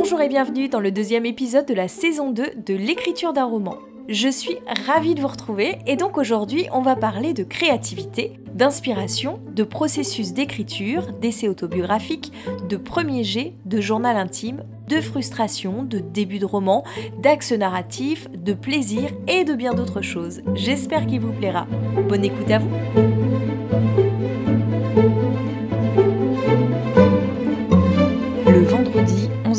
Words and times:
Bonjour 0.00 0.20
et 0.20 0.28
bienvenue 0.28 0.68
dans 0.68 0.78
le 0.78 0.92
deuxième 0.92 1.26
épisode 1.26 1.66
de 1.66 1.74
la 1.74 1.88
saison 1.88 2.30
2 2.30 2.52
de 2.64 2.74
l'écriture 2.74 3.32
d'un 3.32 3.46
roman. 3.46 3.78
Je 4.08 4.28
suis 4.28 4.56
ravie 4.86 5.16
de 5.16 5.20
vous 5.20 5.26
retrouver 5.26 5.78
et 5.88 5.96
donc 5.96 6.18
aujourd'hui 6.18 6.68
on 6.72 6.82
va 6.82 6.94
parler 6.94 7.34
de 7.34 7.42
créativité, 7.42 8.38
d'inspiration, 8.54 9.40
de 9.50 9.64
processus 9.64 10.32
d'écriture, 10.32 11.12
d'essais 11.14 11.48
autobiographiques, 11.48 12.32
de 12.68 12.76
premier 12.76 13.24
jet, 13.24 13.54
de 13.64 13.80
journal 13.80 14.16
intime, 14.16 14.62
de 14.86 15.00
frustration, 15.00 15.82
de 15.82 15.98
début 15.98 16.38
de 16.38 16.46
roman, 16.46 16.84
d'axe 17.20 17.50
narratif, 17.50 18.28
de 18.30 18.52
plaisir 18.52 19.10
et 19.26 19.42
de 19.42 19.54
bien 19.54 19.74
d'autres 19.74 20.00
choses. 20.00 20.42
J'espère 20.54 21.08
qu'il 21.08 21.22
vous 21.22 21.32
plaira. 21.32 21.66
Bonne 22.08 22.24
écoute 22.24 22.52
à 22.52 22.60
vous 22.60 23.17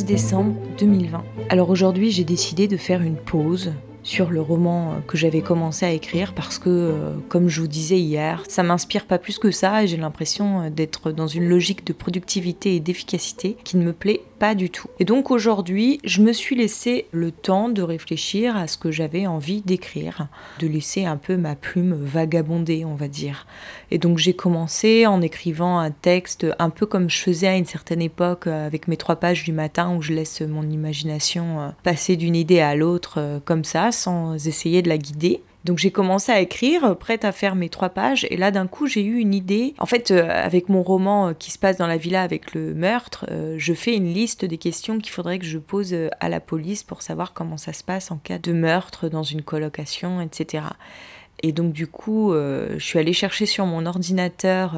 décembre 0.09 0.55
2020. 0.79 1.23
Alors 1.49 1.69
aujourd'hui 1.69 2.09
j'ai 2.09 2.23
décidé 2.23 2.67
de 2.67 2.77
faire 2.77 3.03
une 3.03 3.15
pause 3.15 3.73
sur 4.01 4.31
le 4.31 4.41
roman 4.41 4.95
que 5.07 5.17
j'avais 5.17 5.41
commencé 5.41 5.85
à 5.85 5.91
écrire 5.91 6.33
parce 6.33 6.57
que, 6.57 6.69
euh, 6.69 7.13
comme 7.27 7.47
je 7.47 7.61
vous 7.61 7.67
disais 7.67 7.99
hier, 7.99 8.43
ça 8.47 8.63
m'inspire 8.63 9.05
pas 9.05 9.19
plus 9.19 9.37
que 9.37 9.51
ça 9.51 9.83
et 9.83 9.87
j'ai 9.87 9.97
l'impression 9.97 10.61
euh, 10.61 10.69
d'être 10.71 11.11
dans 11.11 11.27
une 11.27 11.47
logique 11.47 11.85
de 11.85 11.93
productivité 11.93 12.75
et 12.75 12.79
d'efficacité 12.79 13.55
qui 13.63 13.77
ne 13.77 13.83
me 13.83 13.93
plaît 13.93 14.21
pas 14.39 14.55
du 14.55 14.69
tout. 14.69 14.87
Et 14.99 15.05
donc 15.05 15.31
aujourd'hui, 15.31 15.99
je 16.03 16.21
me 16.21 16.31
suis 16.31 16.55
laissé 16.55 17.07
le 17.11 17.31
temps 17.31 17.69
de 17.69 17.81
réfléchir 17.81 18.55
à 18.55 18.67
ce 18.67 18.77
que 18.77 18.91
j'avais 18.91 19.27
envie 19.27 19.61
d'écrire, 19.61 20.27
de 20.59 20.67
laisser 20.67 21.05
un 21.05 21.17
peu 21.17 21.37
ma 21.37 21.55
plume 21.55 21.93
vagabonder, 21.93 22.85
on 22.85 22.95
va 22.95 23.07
dire. 23.07 23.45
Et 23.91 23.97
donc 23.97 24.17
j'ai 24.17 24.33
commencé 24.33 25.05
en 25.05 25.21
écrivant 25.21 25.77
un 25.79 25.91
texte 25.91 26.47
un 26.57 26.69
peu 26.69 26.85
comme 26.85 27.09
je 27.09 27.19
faisais 27.19 27.47
à 27.47 27.57
une 27.57 27.65
certaine 27.65 28.01
époque 28.01 28.47
euh, 28.47 28.65
avec 28.65 28.87
mes 28.87 28.97
trois 28.97 29.17
pages 29.17 29.43
du 29.43 29.51
matin 29.51 29.93
où 29.95 30.01
je 30.01 30.13
laisse 30.13 30.41
mon 30.41 30.69
imagination 30.69 31.73
passer 31.83 32.15
d'une 32.15 32.35
idée 32.35 32.61
à 32.61 32.75
l'autre 32.75 33.41
comme 33.45 33.63
ça 33.63 33.91
sans 33.91 34.47
essayer 34.47 34.81
de 34.81 34.89
la 34.89 34.97
guider. 34.97 35.41
Donc 35.69 35.77
j'ai 35.77 35.91
commencé 35.91 36.31
à 36.31 36.39
écrire, 36.39 36.97
prête 36.97 37.23
à 37.23 37.31
faire 37.31 37.53
mes 37.53 37.69
trois 37.69 37.89
pages, 37.89 38.25
et 38.31 38.37
là 38.37 38.49
d'un 38.49 38.65
coup 38.65 38.87
j'ai 38.87 39.03
eu 39.03 39.19
une 39.19 39.35
idée. 39.35 39.75
En 39.77 39.85
fait, 39.85 40.09
euh, 40.09 40.27
avec 40.27 40.67
mon 40.67 40.81
roman 40.81 41.27
euh, 41.27 41.33
qui 41.33 41.51
se 41.51 41.59
passe 41.59 41.77
dans 41.77 41.85
la 41.85 41.97
villa 41.97 42.23
avec 42.23 42.55
le 42.55 42.73
meurtre, 42.73 43.27
euh, 43.29 43.53
je 43.59 43.75
fais 43.75 43.95
une 43.95 44.11
liste 44.11 44.45
des 44.45 44.57
questions 44.57 44.97
qu'il 44.97 45.11
faudrait 45.11 45.37
que 45.37 45.45
je 45.45 45.59
pose 45.59 45.95
à 46.19 46.27
la 46.27 46.39
police 46.39 46.81
pour 46.81 47.03
savoir 47.03 47.33
comment 47.33 47.57
ça 47.57 47.71
se 47.71 47.83
passe 47.83 48.09
en 48.09 48.17
cas 48.17 48.39
de 48.39 48.51
meurtre 48.51 49.09
dans 49.09 49.21
une 49.21 49.43
colocation, 49.43 50.21
etc. 50.21 50.63
Et 51.43 51.51
donc 51.51 51.71
du 51.71 51.85
coup, 51.85 52.33
je 52.33 52.83
suis 52.83 52.97
allée 52.97 53.13
chercher 53.13 53.45
sur 53.45 53.67
mon 53.67 53.85
ordinateur 53.85 54.75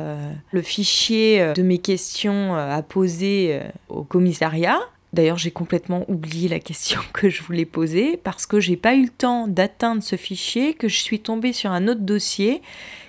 le 0.52 0.62
fichier 0.62 1.53
de 1.56 1.64
mes 1.64 1.80
questions 1.80 2.53
à 2.53 2.81
poser 2.84 3.62
au 3.89 4.03
commissariat. 4.03 4.78
D'ailleurs, 5.13 5.37
j'ai 5.37 5.51
complètement 5.51 6.05
oublié 6.07 6.47
la 6.47 6.59
question 6.59 6.99
que 7.13 7.29
je 7.29 7.43
voulais 7.43 7.65
poser 7.65 8.17
parce 8.17 8.45
que 8.45 8.59
j'ai 8.59 8.77
pas 8.77 8.95
eu 8.95 9.03
le 9.03 9.09
temps 9.09 9.47
d'atteindre 9.47 10.03
ce 10.03 10.15
fichier 10.15 10.73
que 10.73 10.87
je 10.87 10.97
suis 10.97 11.19
tombée 11.19 11.53
sur 11.53 11.71
un 11.71 11.87
autre 11.87 12.01
dossier 12.01 12.61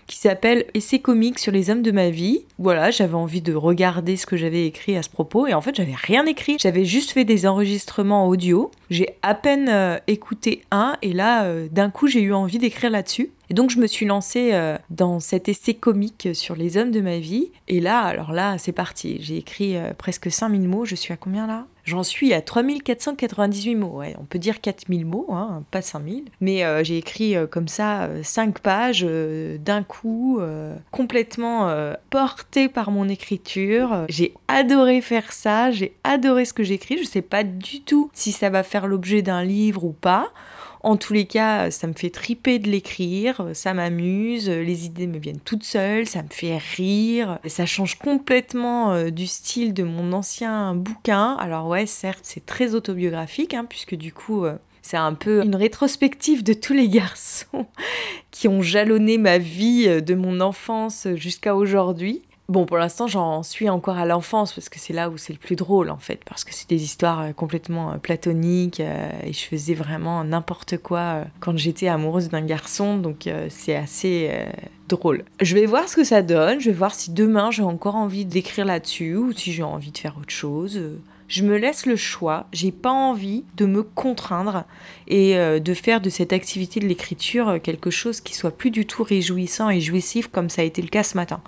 qui 0.09 0.19
s'appelle 0.19 0.67
Essai 0.75 0.99
comique 0.99 1.39
sur 1.39 1.53
les 1.53 1.71
hommes 1.71 1.81
de 1.81 1.91
ma 1.91 2.11
vie. 2.11 2.45
Voilà, 2.59 2.91
j'avais 2.91 3.15
envie 3.15 3.41
de 3.41 3.55
regarder 3.55 4.17
ce 4.17 4.27
que 4.27 4.37
j'avais 4.37 4.67
écrit 4.67 4.97
à 4.97 5.03
ce 5.03 5.09
propos 5.09 5.47
et 5.47 5.55
en 5.55 5.61
fait, 5.61 5.75
j'avais 5.75 5.95
rien 5.95 6.27
écrit. 6.27 6.57
J'avais 6.61 6.85
juste 6.85 7.13
fait 7.13 7.25
des 7.25 7.47
enregistrements 7.47 8.29
audio. 8.29 8.71
J'ai 8.91 9.17
à 9.23 9.35
peine 9.35 9.69
euh, 9.71 9.99
écouté 10.09 10.65
un 10.71 10.97
et 11.03 11.13
là, 11.13 11.45
euh, 11.45 11.69
d'un 11.71 11.89
coup, 11.89 12.09
j'ai 12.09 12.21
eu 12.21 12.35
envie 12.35 12.59
d'écrire 12.59 12.91
là-dessus. 12.91 13.31
Et 13.49 13.55
donc 13.55 13.71
je 13.71 13.79
me 13.79 13.87
suis 13.87 14.07
lancée 14.07 14.51
euh, 14.53 14.77
dans 14.91 15.21
cet 15.21 15.49
essai 15.49 15.75
comique 15.75 16.29
sur 16.35 16.57
les 16.57 16.77
hommes 16.77 16.91
de 16.91 17.01
ma 17.01 17.19
vie. 17.19 17.51
Et 17.69 17.81
là, 17.81 18.01
alors 18.01 18.33
là, 18.33 18.59
c'est 18.59 18.73
parti. 18.73 19.19
J'ai 19.21 19.37
écrit 19.37 19.77
presque 19.97 20.31
5000 20.31 20.69
mots. 20.69 20.85
Je 20.85 20.95
suis 20.95 21.13
à 21.13 21.17
combien 21.17 21.47
là? 21.47 21.67
J'en 21.85 22.03
suis 22.03 22.33
à 22.33 22.41
3498 22.41 23.75
mots. 23.75 24.03
On 24.21 24.25
peut 24.25 24.39
dire 24.39 24.61
4000 24.61 25.05
mots, 25.05 25.27
hein, 25.31 25.65
pas 25.71 25.83
5000. 25.83 26.25
Mais 26.41 26.65
j'ai 26.85 26.99
écrit 26.99 27.35
comme 27.51 27.69
ça 27.69 28.09
5 28.23 28.61
pages 28.61 29.05
d'un 29.05 29.83
coup, 29.83 30.41
complètement 30.91 31.75
portée 32.11 32.69
par 32.69 32.91
mon 32.91 33.09
écriture. 33.09 34.07
J'ai 34.09 34.35
adoré 34.49 35.01
faire 35.01 35.33
ça, 35.33 35.71
j'ai 35.73 35.97
adoré 36.05 36.45
ce 36.45 36.53
que 36.53 36.63
j'écris. 36.63 36.99
Je 36.99 37.05
sais 37.05 37.23
pas 37.23 37.43
du 37.45 37.81
tout 37.81 38.11
si 38.13 38.33
ça 38.33 38.49
va 38.49 38.63
faire 38.63 38.87
l'objet 38.87 39.23
d'un 39.23 39.43
livre 39.43 39.85
ou 39.85 39.93
pas. 39.93 40.33
En 40.83 40.97
tous 40.97 41.13
les 41.13 41.27
cas, 41.27 41.71
ça 41.71 41.87
me 41.87 41.93
fait 41.93 42.11
triper 42.11 42.59
de 42.59 42.69
l'écrire, 42.69 43.47
ça 43.55 43.73
m'amuse, 43.73 44.49
les 44.49 44.85
idées 44.85 45.07
me 45.07 45.19
viennent 45.19 45.39
toutes 45.39 45.63
seules, 45.63 46.07
ça 46.07 46.23
me 46.23 46.29
fait 46.29 46.59
rire, 46.59 47.39
ça 47.47 47.67
change 47.67 47.99
complètement 47.99 48.93
euh, 48.93 49.11
du 49.11 49.29
style 49.29 49.75
de 49.75 49.85
mon 49.85 50.13
ancien 50.13 50.75
bouquin. 50.75 51.37
Alors 51.37 51.69
ouais, 51.69 51.87
certes, 51.87 52.25
c'est 52.25 52.45
très 52.45 52.75
autobiographique, 52.75 53.55
hein, 53.55 53.65
puisque 53.69 53.95
du 53.95 54.13
coup, 54.13 54.45
euh, 54.45 54.57
c'est 54.83 54.97
un 54.97 55.15
peu 55.15 55.45
une 55.45 55.55
rétrospective 55.55 56.43
de 56.43 56.53
tous 56.53 56.73
les 56.73 56.89
garçons 56.89 57.67
qui 58.33 58.49
ont 58.49 58.61
jalonné 58.61 59.19
ma 59.19 59.39
vie 59.39 59.85
euh, 59.87 60.01
de 60.01 60.17
mon 60.17 60.41
enfance 60.41 61.07
jusqu'à 61.15 61.55
aujourd'hui. 61.55 62.23
Bon, 62.49 62.67
pour 62.67 62.77
l'instant, 62.77 63.07
j'en 63.07 63.43
suis 63.43 63.69
encore 63.69 63.97
à 63.97 64.05
l'enfance 64.05 64.53
parce 64.53 64.69
que 64.69 64.79
c'est 64.79 64.93
là 64.93 65.09
où 65.09 65.17
c'est 65.17 65.33
le 65.33 65.39
plus 65.39 65.57
drôle 65.57 65.91
en 65.91 65.97
fait, 65.97 66.21
parce 66.25 66.45
que 66.45 66.53
c'est 66.53 66.69
des 66.69 66.83
histoires 66.83 67.21
euh, 67.21 67.33
complètement 67.33 67.93
euh, 67.93 67.97
platoniques 67.97 68.81
et 68.81 69.33
je 69.33 69.45
faisais 69.45 69.75
vraiment 69.75 70.25
n'importe 70.25 70.77
quoi 70.79 71.25
quand 71.41 71.57
j'étais 71.57 71.89
amoureuse 71.89 72.29
d'un 72.29 72.45
garçon, 72.45 72.99
donc 72.99 73.29
c'est 73.49 73.77
assez 73.77 74.31
drôle. 74.89 75.25
Je 75.41 75.55
vais 75.55 75.67
voir 75.67 75.89
ce 75.89 75.97
que 75.97 76.05
ça 76.05 76.23
donne, 76.23 76.61
je 76.61 76.71
vais 76.71 76.77
voir 76.77 76.95
si 76.95 77.13
demain 77.13 77.51
j'ai 77.51 77.63
encore 77.63 77.95
envie 77.95 78.25
d'écrire 78.25 78.65
là-dessus 78.65 79.17
ou 79.17 79.33
si 79.33 79.53
j'ai 79.53 79.63
envie 79.63 79.93
de 79.93 79.99
faire 79.99 80.17
autre 80.19 80.31
chose 80.31 80.81
je 81.33 81.45
me 81.45 81.57
laisse 81.57 81.87
le 81.87 81.97
choix, 81.97 82.45
j'ai 82.53 82.73
pas 82.73 82.91
envie 82.91 83.47
de 83.57 83.65
me 83.65 83.83
contraindre 83.83 84.65
et 85.09 85.39
euh, 85.39 85.61
de 85.61 85.73
faire 85.73 86.03
de 86.03 86.11
cette 86.11 86.35
activité 86.35 86.79
de 86.79 86.87
l'écriture 86.87 87.49
euh, 87.49 87.59
quelque 87.59 87.89
chose 87.89 88.21
qui 88.21 88.35
soit 88.35 88.51
plus 88.51 88.71
du 88.71 88.85
tout 88.85 89.03
réjouissant 89.03 89.71
et 89.71 89.81
jouissif 89.81 90.29
comme 90.29 90.51
ça 90.51 90.61
a 90.61 90.67
été 90.67 90.83
le 90.83 90.89
cas 90.89 91.03
ce 91.03 91.17
matin. 91.17 91.41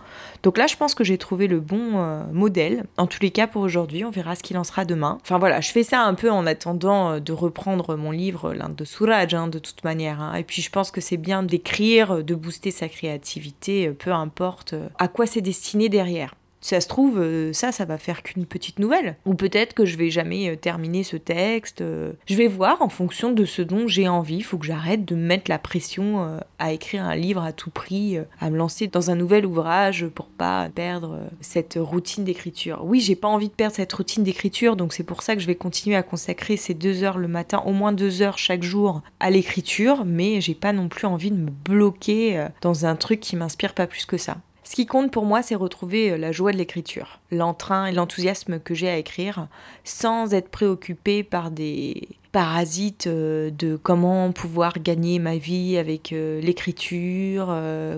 Donc 0.42 0.56
là, 0.56 0.66
je 0.66 0.76
pense 0.76 0.94
que 0.94 1.04
j'ai 1.04 1.18
trouvé 1.18 1.48
le 1.48 1.60
bon 1.60 1.98
euh, 1.98 2.24
modèle. 2.32 2.84
En 2.96 3.06
tous 3.06 3.20
les 3.20 3.30
cas, 3.30 3.46
pour 3.46 3.60
aujourd'hui, 3.60 4.06
on 4.06 4.10
verra 4.10 4.36
ce 4.36 4.42
qu'il 4.42 4.56
en 4.56 4.64
sera 4.64 4.86
demain. 4.86 5.18
Enfin 5.20 5.36
voilà, 5.38 5.60
je 5.60 5.70
fais 5.70 5.82
ça 5.82 6.00
un 6.00 6.14
peu 6.14 6.30
en 6.30 6.46
attendant 6.46 7.20
de 7.20 7.32
reprendre 7.34 7.94
mon 7.94 8.10
livre, 8.10 8.54
l'Inde 8.54 8.76
de 8.76 8.86
Souraj, 8.86 9.34
hein, 9.34 9.48
de 9.48 9.58
toute 9.58 9.84
manière. 9.84 10.18
Hein. 10.22 10.34
Et 10.36 10.44
puis 10.44 10.62
je 10.62 10.70
pense 10.70 10.92
que 10.92 11.02
c'est 11.02 11.18
bien 11.18 11.42
d'écrire, 11.42 12.24
de 12.24 12.34
booster 12.34 12.70
sa 12.70 12.88
créativité, 12.88 13.90
peu 13.90 14.12
importe 14.12 14.74
à 14.98 15.08
quoi 15.08 15.26
c'est 15.26 15.42
destiné 15.42 15.90
derrière 15.90 16.34
ça 16.64 16.80
se 16.80 16.88
trouve, 16.88 17.18
euh, 17.18 17.52
ça, 17.52 17.72
ça 17.72 17.84
va 17.84 17.98
faire 17.98 18.22
qu'une 18.22 18.46
petite 18.46 18.78
nouvelle. 18.78 19.16
Ou 19.26 19.34
peut-être 19.34 19.74
que 19.74 19.84
je 19.84 19.98
vais 19.98 20.08
jamais 20.08 20.48
euh, 20.48 20.56
terminer 20.56 21.02
ce 21.02 21.18
texte. 21.18 21.82
Euh. 21.82 22.14
Je 22.24 22.36
vais 22.36 22.46
voir 22.46 22.80
en 22.80 22.88
fonction 22.88 23.32
de 23.32 23.44
ce 23.44 23.60
dont 23.60 23.86
j'ai 23.86 24.08
envie. 24.08 24.36
Il 24.36 24.44
faut 24.44 24.56
que 24.56 24.64
j'arrête 24.64 25.04
de 25.04 25.14
me 25.14 25.26
mettre 25.26 25.50
la 25.50 25.58
pression 25.58 26.40
à 26.58 26.72
écrire 26.72 27.04
un 27.04 27.14
livre 27.14 27.42
à 27.42 27.52
tout 27.52 27.68
prix, 27.68 28.16
à 28.40 28.48
me 28.48 28.56
lancer 28.56 28.86
dans 28.86 29.10
un 29.10 29.14
nouvel 29.14 29.44
ouvrage 29.44 30.06
pour 30.06 30.26
pas 30.26 30.70
perdre 30.74 31.20
cette 31.40 31.78
routine 31.78 32.24
d'écriture. 32.24 32.80
Oui, 32.84 33.00
j'ai 33.00 33.16
pas 33.16 33.28
envie 33.28 33.48
de 33.48 33.54
perdre 33.54 33.76
cette 33.76 33.92
routine 33.92 34.24
d'écriture, 34.24 34.76
donc 34.76 34.94
c'est 34.94 35.04
pour 35.04 35.22
ça 35.22 35.34
que 35.34 35.42
je 35.42 35.46
vais 35.46 35.54
continuer 35.54 35.96
à 35.96 36.02
consacrer 36.02 36.56
ces 36.56 36.72
deux 36.72 37.02
heures 37.02 37.18
le 37.18 37.28
matin, 37.28 37.62
au 37.66 37.72
moins 37.72 37.92
deux 37.92 38.22
heures 38.22 38.38
chaque 38.38 38.62
jour 38.62 39.02
à 39.20 39.30
l'écriture, 39.30 40.04
mais 40.06 40.40
j'ai 40.40 40.54
pas 40.54 40.72
non 40.72 40.88
plus 40.88 41.06
envie 41.06 41.30
de 41.30 41.36
me 41.36 41.50
bloquer 41.50 42.46
dans 42.62 42.86
un 42.86 42.96
truc 42.96 43.20
qui 43.20 43.36
m'inspire 43.36 43.74
pas 43.74 43.86
plus 43.86 44.06
que 44.06 44.16
ça. 44.16 44.38
Ce 44.66 44.76
qui 44.76 44.86
compte 44.86 45.10
pour 45.10 45.26
moi, 45.26 45.42
c'est 45.42 45.54
retrouver 45.54 46.12
euh, 46.12 46.16
la 46.16 46.32
joie 46.32 46.50
de 46.50 46.56
l'écriture, 46.56 47.20
l'entrain 47.30 47.84
et 47.84 47.92
l'enthousiasme 47.92 48.58
que 48.58 48.74
j'ai 48.74 48.88
à 48.88 48.96
écrire, 48.96 49.46
sans 49.84 50.32
être 50.32 50.48
préoccupé 50.48 51.22
par 51.22 51.50
des 51.50 52.08
parasites 52.32 53.06
euh, 53.06 53.50
de 53.50 53.76
comment 53.76 54.32
pouvoir 54.32 54.78
gagner 54.78 55.18
ma 55.18 55.36
vie 55.36 55.76
avec 55.76 56.14
euh, 56.14 56.40
l'écriture, 56.40 57.54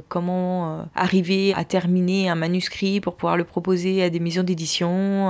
comment 0.08 0.88
arriver 0.96 1.54
à 1.54 1.64
terminer 1.64 2.28
un 2.28 2.34
manuscrit 2.34 3.00
pour 3.00 3.14
pouvoir 3.14 3.36
le 3.36 3.44
proposer 3.44 4.02
à 4.02 4.10
des 4.10 4.18
maisons 4.18 4.42
d'édition, 4.42 5.26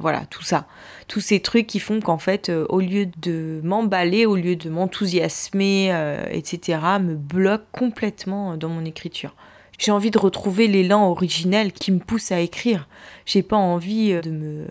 voilà, 0.00 0.26
tout 0.30 0.42
ça. 0.42 0.66
Tous 1.06 1.20
ces 1.20 1.40
trucs 1.40 1.68
qui 1.68 1.78
font 1.78 2.00
qu'en 2.00 2.18
fait, 2.18 2.50
au 2.68 2.80
lieu 2.80 3.06
de 3.06 3.60
m'emballer, 3.62 4.26
au 4.26 4.34
lieu 4.34 4.56
de 4.56 4.68
m'enthousiasmer, 4.68 5.92
etc., 6.30 6.80
me 7.00 7.14
bloquent 7.14 7.64
complètement 7.72 8.56
dans 8.56 8.68
mon 8.68 8.84
écriture. 8.84 9.34
J'ai 9.82 9.90
envie 9.90 10.12
de 10.12 10.18
retrouver 10.18 10.68
l'élan 10.68 11.10
originel 11.10 11.72
qui 11.72 11.90
me 11.90 11.98
pousse 11.98 12.30
à 12.30 12.38
écrire. 12.38 12.86
J'ai 13.26 13.42
pas 13.42 13.56
envie 13.56 14.12
euh, 14.12 14.20
de 14.20 14.30
me 14.30 14.66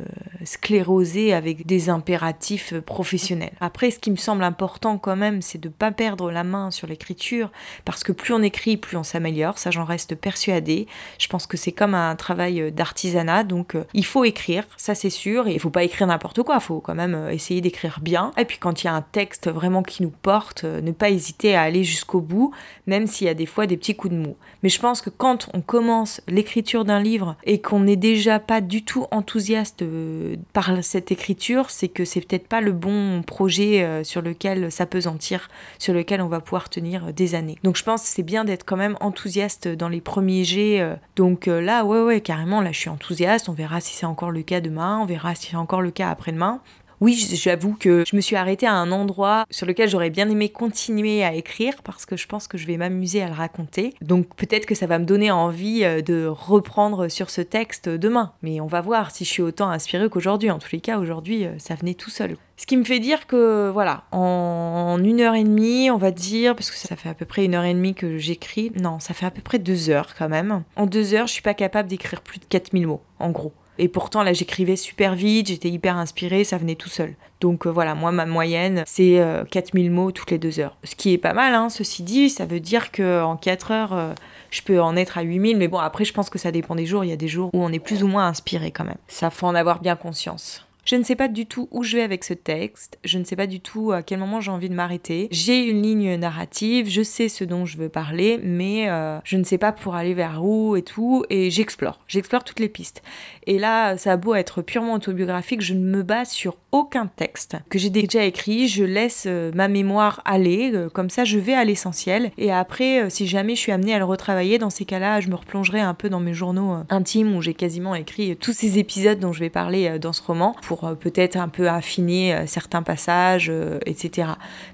scléroser 0.45 1.33
avec 1.33 1.65
des 1.65 1.89
impératifs 1.89 2.71
euh, 2.71 2.79
professionnels. 2.79 3.51
Après, 3.59 3.91
ce 3.91 3.99
qui 3.99 4.09
me 4.09 4.15
semble 4.15 4.41
important 4.45 4.97
quand 4.97 5.17
même, 5.17 5.41
c'est 5.41 5.59
de 5.59 5.67
pas 5.67 5.91
perdre 5.91 6.31
la 6.31 6.45
main 6.45 6.71
sur 6.71 6.87
l'écriture, 6.87 7.51
parce 7.83 8.05
que 8.05 8.13
plus 8.13 8.33
on 8.33 8.41
écrit, 8.41 8.77
plus 8.77 8.95
on 8.95 9.03
s'améliore. 9.03 9.57
Ça, 9.57 9.69
j'en 9.69 9.83
reste 9.83 10.15
persuadée. 10.15 10.87
Je 11.19 11.27
pense 11.27 11.45
que 11.45 11.57
c'est 11.57 11.73
comme 11.73 11.93
un 11.93 12.15
travail 12.15 12.61
euh, 12.61 12.71
d'artisanat, 12.71 13.43
donc 13.43 13.75
il 13.93 14.05
faut 14.05 14.23
écrire, 14.23 14.63
ça 14.77 14.95
c'est 14.95 15.09
sûr, 15.09 15.49
et 15.49 15.53
il 15.53 15.59
faut 15.59 15.69
pas 15.69 15.83
écrire 15.83 16.07
n'importe 16.07 16.41
quoi. 16.43 16.55
Il 16.55 16.63
faut 16.63 16.79
quand 16.79 16.95
même 16.95 17.27
essayer 17.31 17.59
d'écrire 17.59 17.99
bien. 18.01 18.31
Et 18.37 18.45
puis 18.45 18.59
quand 18.59 18.81
il 18.81 18.85
y 18.85 18.89
a 18.89 18.93
un 18.93 19.01
texte 19.01 19.49
vraiment 19.49 19.83
qui 19.83 20.03
nous 20.03 20.13
porte, 20.21 20.63
ne 20.63 20.91
pas 20.93 21.09
hésiter 21.09 21.53
à 21.53 21.63
aller 21.63 21.83
jusqu'au 21.83 22.21
bout, 22.21 22.53
même 22.87 23.07
s'il 23.07 23.27
y 23.27 23.29
a 23.29 23.33
des 23.33 23.45
fois 23.45 23.67
des 23.67 23.75
petits 23.75 23.95
coups 23.97 24.13
de 24.13 24.19
mou. 24.19 24.37
Mais 24.63 24.69
je 24.69 24.79
pense 24.79 25.00
que 25.01 25.09
quand 25.09 25.49
on 25.53 25.61
commence 25.61 26.21
l'écriture 26.27 26.85
d'un 26.85 27.01
livre 27.01 27.35
et 27.43 27.61
qu'on 27.61 27.81
n'est 27.81 27.95
déjà 27.95 28.39
pas 28.39 28.61
du 28.61 28.83
tout 28.83 29.05
enthousiaste 29.11 29.81
euh, 29.81 30.35
par 30.53 30.71
cette 30.83 31.11
écriture, 31.11 31.69
c'est 31.69 31.87
que 31.87 32.05
c'est 32.05 32.21
peut-être 32.21 32.47
pas 32.47 32.61
le 32.61 32.71
bon 32.71 33.23
projet 33.23 33.83
euh, 33.83 34.03
sur 34.03 34.21
lequel 34.21 34.71
s'apesantir, 34.71 35.49
sur 35.79 35.93
lequel 35.93 36.21
on 36.21 36.27
va 36.27 36.39
pouvoir 36.39 36.69
tenir 36.69 37.13
des 37.13 37.35
années. 37.35 37.57
Donc 37.63 37.77
je 37.77 37.83
pense 37.83 38.03
que 38.03 38.07
c'est 38.07 38.23
bien 38.23 38.43
d'être 38.43 38.65
quand 38.65 38.77
même 38.77 38.97
enthousiaste 39.01 39.67
dans 39.67 39.89
les 39.89 40.01
premiers 40.01 40.43
jets. 40.43 40.81
Euh. 40.81 40.95
Donc 41.15 41.47
là, 41.47 41.83
ouais, 41.83 42.01
ouais, 42.01 42.21
carrément, 42.21 42.61
là 42.61 42.71
je 42.71 42.79
suis 42.79 42.89
enthousiaste. 42.89 43.49
On 43.49 43.53
verra 43.53 43.81
si 43.81 43.93
c'est 43.93 44.05
encore 44.05 44.31
le 44.31 44.43
cas 44.43 44.61
demain, 44.61 44.99
on 45.01 45.05
verra 45.05 45.35
si 45.35 45.49
c'est 45.51 45.57
encore 45.57 45.81
le 45.81 45.91
cas 45.91 46.09
après-demain 46.09 46.61
oui, 47.01 47.15
j'avoue 47.33 47.75
que 47.79 48.03
je 48.05 48.15
me 48.15 48.21
suis 48.21 48.35
arrêtée 48.35 48.67
à 48.67 48.73
un 48.73 48.91
endroit 48.91 49.45
sur 49.49 49.65
lequel 49.65 49.89
j'aurais 49.89 50.11
bien 50.11 50.29
aimé 50.29 50.49
continuer 50.49 51.23
à 51.23 51.33
écrire 51.33 51.81
parce 51.83 52.05
que 52.05 52.15
je 52.15 52.27
pense 52.27 52.47
que 52.47 52.59
je 52.59 52.67
vais 52.67 52.77
m'amuser 52.77 53.23
à 53.23 53.27
le 53.27 53.33
raconter. 53.33 53.95
Donc 54.01 54.35
peut-être 54.35 54.67
que 54.67 54.75
ça 54.75 54.85
va 54.85 54.99
me 54.99 55.05
donner 55.05 55.31
envie 55.31 55.83
euh, 55.83 56.01
de 56.01 56.27
reprendre 56.27 57.07
sur 57.07 57.31
ce 57.31 57.41
texte 57.41 57.89
demain. 57.89 58.33
Mais 58.43 58.61
on 58.61 58.67
va 58.67 58.81
voir 58.81 59.09
si 59.09 59.25
je 59.25 59.29
suis 59.29 59.41
autant 59.41 59.71
inspirée 59.71 60.09
qu'aujourd'hui. 60.09 60.51
En 60.51 60.59
tous 60.59 60.73
les 60.73 60.79
cas, 60.79 60.99
aujourd'hui, 60.99 61.45
euh, 61.47 61.57
ça 61.57 61.73
venait 61.73 61.95
tout 61.95 62.11
seul. 62.11 62.37
Ce 62.55 62.67
qui 62.67 62.77
me 62.77 62.83
fait 62.83 62.99
dire 62.99 63.25
que, 63.25 63.71
voilà, 63.71 64.03
en 64.11 64.99
une 65.03 65.21
heure 65.21 65.33
et 65.33 65.43
demie, 65.43 65.89
on 65.89 65.97
va 65.97 66.11
dire, 66.11 66.55
parce 66.55 66.69
que 66.69 66.77
ça 66.77 66.95
fait 66.95 67.09
à 67.09 67.15
peu 67.15 67.25
près 67.25 67.45
une 67.45 67.55
heure 67.55 67.63
et 67.63 67.73
demie 67.73 67.95
que 67.95 68.19
j'écris, 68.19 68.71
non, 68.79 68.99
ça 68.99 69.15
fait 69.15 69.25
à 69.25 69.31
peu 69.31 69.41
près 69.41 69.57
deux 69.57 69.89
heures 69.89 70.13
quand 70.15 70.29
même. 70.29 70.63
En 70.75 70.85
deux 70.85 71.15
heures, 71.15 71.25
je 71.25 71.33
suis 71.33 71.41
pas 71.41 71.55
capable 71.55 71.89
d'écrire 71.89 72.21
plus 72.21 72.37
de 72.39 72.45
4000 72.45 72.85
mots, 72.85 73.01
en 73.17 73.31
gros. 73.31 73.53
Et 73.81 73.87
pourtant, 73.87 74.21
là, 74.21 74.31
j'écrivais 74.31 74.75
super 74.75 75.15
vite, 75.15 75.47
j'étais 75.47 75.67
hyper 75.67 75.97
inspirée, 75.97 76.43
ça 76.43 76.59
venait 76.59 76.75
tout 76.75 76.87
seul. 76.87 77.15
Donc 77.39 77.65
euh, 77.65 77.71
voilà, 77.71 77.95
moi, 77.95 78.11
ma 78.11 78.27
moyenne, 78.27 78.83
c'est 78.85 79.19
4000 79.49 79.87
euh, 79.87 79.91
mots 79.91 80.11
toutes 80.11 80.29
les 80.29 80.37
deux 80.37 80.59
heures. 80.59 80.77
Ce 80.83 80.93
qui 80.93 81.13
est 81.13 81.17
pas 81.17 81.33
mal, 81.33 81.55
hein, 81.55 81.67
ceci 81.69 82.03
dit, 82.03 82.29
ça 82.29 82.45
veut 82.45 82.59
dire 82.59 82.91
qu'en 82.91 83.37
4 83.37 83.71
heures, 83.71 83.93
euh, 83.93 84.13
je 84.51 84.61
peux 84.61 84.79
en 84.79 84.95
être 84.95 85.17
à 85.17 85.23
8000. 85.23 85.57
Mais 85.57 85.67
bon, 85.67 85.79
après, 85.79 86.05
je 86.05 86.13
pense 86.13 86.29
que 86.29 86.37
ça 86.37 86.51
dépend 86.51 86.75
des 86.75 86.85
jours. 86.85 87.03
Il 87.03 87.09
y 87.09 87.11
a 87.11 87.17
des 87.17 87.27
jours 87.27 87.49
où 87.53 87.63
on 87.63 87.71
est 87.71 87.79
plus 87.79 88.03
ou 88.03 88.07
moins 88.07 88.27
inspiré 88.27 88.69
quand 88.69 88.83
même. 88.83 88.99
Ça 89.07 89.31
faut 89.31 89.47
en 89.47 89.55
avoir 89.55 89.81
bien 89.81 89.95
conscience. 89.95 90.63
Je 90.83 90.95
ne 90.95 91.03
sais 91.03 91.15
pas 91.15 91.27
du 91.27 91.45
tout 91.45 91.67
où 91.69 91.83
je 91.83 91.97
vais 91.97 92.03
avec 92.03 92.23
ce 92.23 92.33
texte, 92.33 92.97
je 93.03 93.19
ne 93.19 93.23
sais 93.23 93.35
pas 93.35 93.45
du 93.45 93.59
tout 93.59 93.91
à 93.91 94.01
quel 94.01 94.17
moment 94.17 94.41
j'ai 94.41 94.49
envie 94.49 94.67
de 94.67 94.73
m'arrêter. 94.73 95.27
J'ai 95.29 95.63
une 95.63 95.83
ligne 95.83 96.15
narrative, 96.15 96.89
je 96.89 97.03
sais 97.03 97.29
ce 97.29 97.43
dont 97.43 97.67
je 97.67 97.77
veux 97.77 97.87
parler, 97.87 98.39
mais 98.43 98.89
euh, 98.89 99.19
je 99.23 99.37
ne 99.37 99.43
sais 99.43 99.59
pas 99.59 99.71
pour 99.71 99.93
aller 99.93 100.15
vers 100.15 100.43
où 100.43 100.75
et 100.75 100.81
tout, 100.81 101.23
et 101.29 101.51
j'explore, 101.51 101.99
j'explore 102.07 102.43
toutes 102.43 102.59
les 102.59 102.67
pistes. 102.67 103.03
Et 103.45 103.59
là, 103.59 103.95
ça 103.97 104.13
a 104.13 104.17
beau 104.17 104.33
être 104.33 104.63
purement 104.63 104.93
autobiographique, 104.93 105.61
je 105.61 105.75
ne 105.75 105.85
me 105.85 106.01
base 106.01 106.31
sur 106.31 106.57
aucun 106.71 107.05
texte 107.05 107.57
que 107.69 107.77
j'ai 107.77 107.91
déjà 107.91 108.23
écrit, 108.23 108.67
je 108.67 108.83
laisse 108.83 109.25
euh, 109.27 109.51
ma 109.53 109.67
mémoire 109.67 110.21
aller, 110.25 110.71
euh, 110.73 110.89
comme 110.89 111.11
ça 111.11 111.25
je 111.25 111.37
vais 111.37 111.53
à 111.53 111.63
l'essentiel, 111.63 112.31
et 112.39 112.51
après, 112.51 113.07
si 113.11 113.27
jamais 113.27 113.53
je 113.53 113.59
suis 113.61 113.71
amenée 113.71 113.93
à 113.93 113.99
le 113.99 114.05
retravailler, 114.05 114.57
dans 114.57 114.71
ces 114.71 114.85
cas-là, 114.85 115.19
je 115.19 115.29
me 115.29 115.35
replongerai 115.35 115.79
un 115.79 115.93
peu 115.93 116.09
dans 116.09 116.19
mes 116.19 116.33
journaux 116.33 116.77
intimes 116.89 117.35
où 117.35 117.41
j'ai 117.41 117.53
quasiment 117.53 117.93
écrit 117.93 118.35
tous 118.35 118.53
ces 118.53 118.79
épisodes 118.79 119.19
dont 119.19 119.31
je 119.31 119.41
vais 119.41 119.51
parler 119.51 119.99
dans 119.99 120.13
ce 120.13 120.23
roman 120.23 120.55
euh, 120.83 120.95
peut-être 120.95 121.35
un 121.37 121.49
peu 121.49 121.69
affiner 121.69 122.33
euh, 122.33 122.47
certains 122.47 122.83
passages, 122.83 123.49
euh, 123.49 123.79
etc. 123.85 124.31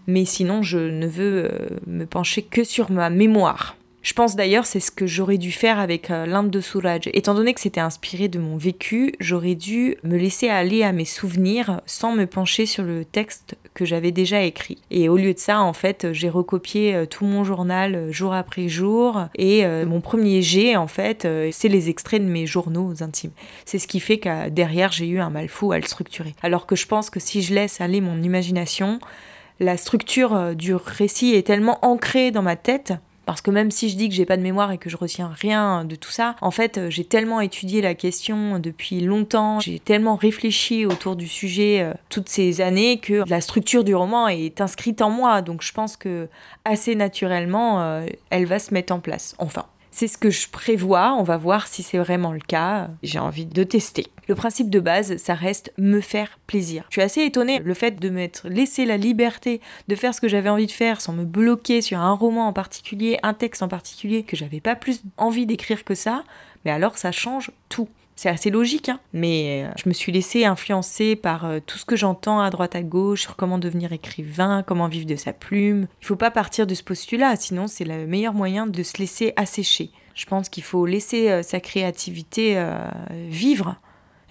Mais 0.08 0.26
sinon, 0.26 0.62
je 0.64 0.78
ne 0.78 1.08
veux 1.08 1.50
me 1.86 2.06
pencher 2.06 2.42
que 2.42 2.64
sur 2.64 2.92
ma 2.92 3.10
mémoire. 3.10 3.76
Je 4.08 4.14
pense 4.14 4.38
d'ailleurs 4.38 4.66
c'est 4.66 4.80
ce 4.80 4.90
que 4.90 5.06
j'aurais 5.06 5.38
dû 5.38 5.52
faire 5.52 5.80
avec 5.80 6.12
euh, 6.12 6.26
l'Inde 6.26 6.50
de 6.50 6.62
Souraj. 6.62 7.10
Étant 7.12 7.34
donné 7.34 7.54
que 7.54 7.60
c'était 7.60 7.82
inspiré 7.82 8.30
de 8.30 8.40
mon 8.40 8.56
vécu, 8.56 9.14
j'aurais 9.20 9.56
dû 9.56 9.98
me 10.04 10.16
laisser 10.16 10.48
aller 10.48 10.82
à 10.82 10.94
mes 10.94 11.04
souvenirs 11.04 11.82
sans 11.86 12.14
me 12.14 12.26
pencher 12.26 12.66
sur 12.66 12.84
le 12.84 13.04
texte 13.04 13.58
que 13.74 13.84
j'avais 13.84 14.14
déjà 14.14 14.44
écrit. 14.44 14.78
Et 14.92 15.10
au 15.10 15.18
lieu 15.18 15.34
de 15.34 15.40
ça, 15.40 15.60
en 15.60 15.74
fait, 15.74 16.14
j'ai 16.14 16.30
recopié 16.30 16.96
euh, 16.96 17.06
tout 17.06 17.26
mon 17.26 17.44
journal 17.44 17.96
euh, 17.96 18.12
jour 18.14 18.34
après 18.34 18.70
jour. 18.70 19.26
Et 19.36 19.66
mon 19.86 20.00
premier 20.00 20.42
jet, 20.42 20.78
en 20.78 20.88
fait, 20.88 21.28
c'est 21.52 21.68
les 21.68 21.90
extraits 21.90 22.24
de 22.24 22.30
mes 22.30 22.48
journaux 22.48 23.04
intimes. 23.04 23.32
C'est 23.66 23.78
ce 23.78 23.90
qui 23.90 24.00
fait 24.00 24.20
que 24.20 24.48
derrière, 24.48 24.94
j'ai 24.94 25.08
eu 25.08 25.20
un 25.20 25.30
mal 25.30 25.50
fou 25.50 25.74
à 25.74 25.80
le 25.80 25.86
structurer. 25.86 26.34
Alors 26.42 26.66
que 26.66 26.78
je 26.78 26.88
pense 26.88 27.10
que 27.10 27.20
si 27.20 27.42
je 27.42 27.54
laisse 27.54 27.82
aller 27.82 28.00
mon 28.00 28.22
imagination, 28.22 29.00
la 29.60 29.76
structure 29.76 30.56
du 30.56 30.76
récit 30.76 31.34
est 31.34 31.46
tellement 31.46 31.80
ancrée 31.82 32.32
dans 32.32 32.42
ma 32.42 32.56
tête 32.56 32.94
parce 33.28 33.42
que 33.42 33.52
même 33.52 33.72
si 33.72 33.90
je 33.90 33.98
dis 33.98 34.08
que 34.08 34.16
j'ai 34.16 34.26
pas 34.26 34.38
de 34.38 34.42
mémoire 34.42 34.72
et 34.72 34.78
que 34.78 34.90
je 34.90 34.96
retiens 34.96 35.32
rien 35.38 35.84
de 35.84 35.96
tout 35.96 36.10
ça, 36.12 36.38
en 36.42 36.50
fait, 36.50 36.78
euh, 36.78 36.90
j'ai 36.90 37.04
tellement 37.04 37.42
étudié 37.42 37.82
la 37.82 37.94
question 37.94 38.58
depuis 38.58 39.02
longtemps, 39.02 39.60
j'ai 39.60 39.80
tellement 39.80 40.16
réfléchi 40.16 40.86
autour 40.86 41.18
du 41.18 41.28
sujet 41.28 41.82
euh, 41.82 41.94
toutes 42.10 42.30
ces 42.30 42.62
années 42.62 43.00
que 43.00 43.30
la 43.30 43.42
structure 43.42 43.84
du 43.84 43.94
roman 43.94 44.30
est 44.30 44.62
inscrite 44.62 45.02
en 45.02 45.10
moi. 45.10 45.42
Donc 45.42 45.62
je 45.62 45.74
pense 45.74 45.98
que 45.98 46.30
assez 46.64 46.96
naturellement, 46.96 47.82
euh, 47.82 48.06
elle 48.30 48.46
va 48.46 48.60
se 48.60 48.74
mettre 48.74 48.94
en 48.94 49.02
place. 49.02 49.36
Enfin. 49.40 49.66
C'est 50.00 50.08
ce 50.08 50.20
que 50.20 50.30
je 50.30 50.48
prévois, 50.48 51.16
on 51.18 51.24
va 51.24 51.38
voir 51.38 51.68
si 51.68 51.82
c'est 51.82 51.98
vraiment 51.98 52.32
le 52.32 52.40
cas. 52.40 52.92
J'ai 53.02 53.18
envie 53.18 53.48
de 53.48 53.64
tester. 53.64 54.06
Le 54.28 54.36
principe 54.36 54.70
de 54.70 54.80
base, 54.80 55.18
ça 55.18 55.34
reste 55.34 55.74
me 55.80 56.02
faire 56.02 56.38
plaisir. 56.46 56.86
Je 56.90 56.94
suis 56.94 57.02
assez 57.02 57.24
étonnée, 57.24 57.58
le 57.58 57.74
fait 57.74 58.00
de 58.00 58.10
m'être 58.12 58.48
laissé 58.48 58.86
la 58.86 58.96
liberté 58.96 59.60
de 59.88 59.96
faire 59.96 60.14
ce 60.14 60.22
que 60.22 60.28
j'avais 60.28 60.50
envie 60.50 60.68
de 60.68 60.72
faire 60.72 61.02
sans 61.02 61.14
me 61.14 61.26
bloquer 61.26 61.82
sur 61.82 61.98
un 61.98 62.14
roman 62.14 62.48
en 62.48 62.54
particulier, 62.54 63.18
un 63.24 63.34
texte 63.34 63.64
en 63.64 63.68
particulier, 63.68 64.22
que 64.22 64.36
j'avais 64.36 64.60
pas 64.60 64.76
plus 64.76 65.02
envie 65.18 65.48
d'écrire 65.48 65.84
que 65.84 65.96
ça, 65.96 66.24
mais 66.64 66.70
alors 66.70 67.00
ça 67.00 67.12
change 67.12 67.50
tout. 67.68 67.90
C'est 68.18 68.30
assez 68.30 68.50
logique, 68.50 68.90
hein 68.90 69.00
mais 69.14 69.64
euh, 69.64 69.72
je 69.78 69.88
me 69.88 69.94
suis 69.94 70.12
laissée 70.12 70.44
influencer 70.44 71.16
par 71.16 71.46
euh, 71.46 71.60
tout 71.64 71.78
ce 71.78 71.86
que 71.86 71.96
j'entends 71.96 72.40
à 72.40 72.50
droite 72.50 72.76
à 72.76 72.82
gauche 72.82 73.22
sur 73.22 73.36
comment 73.36 73.60
devenir 73.60 73.94
écrivain, 73.94 74.64
comment 74.66 74.88
vivre 74.88 75.06
de 75.06 75.16
sa 75.16 75.34
plume. 75.34 75.88
Il 76.02 76.08
faut 76.08 76.16
pas 76.16 76.32
partir 76.32 76.66
de 76.66 76.74
ce 76.74 76.82
postulat, 76.82 77.36
sinon 77.36 77.68
c'est 77.68 77.86
le 77.86 78.08
meilleur 78.08 78.34
moyen 78.34 78.66
de 78.66 78.82
se 78.82 78.98
laisser 78.98 79.34
assécher. 79.36 79.92
Je 80.16 80.26
pense 80.26 80.50
qu'il 80.50 80.64
faut 80.64 80.88
laisser 80.88 81.30
euh, 81.30 81.44
sa 81.44 81.60
créativité 81.60 82.60
vivre 83.30 83.78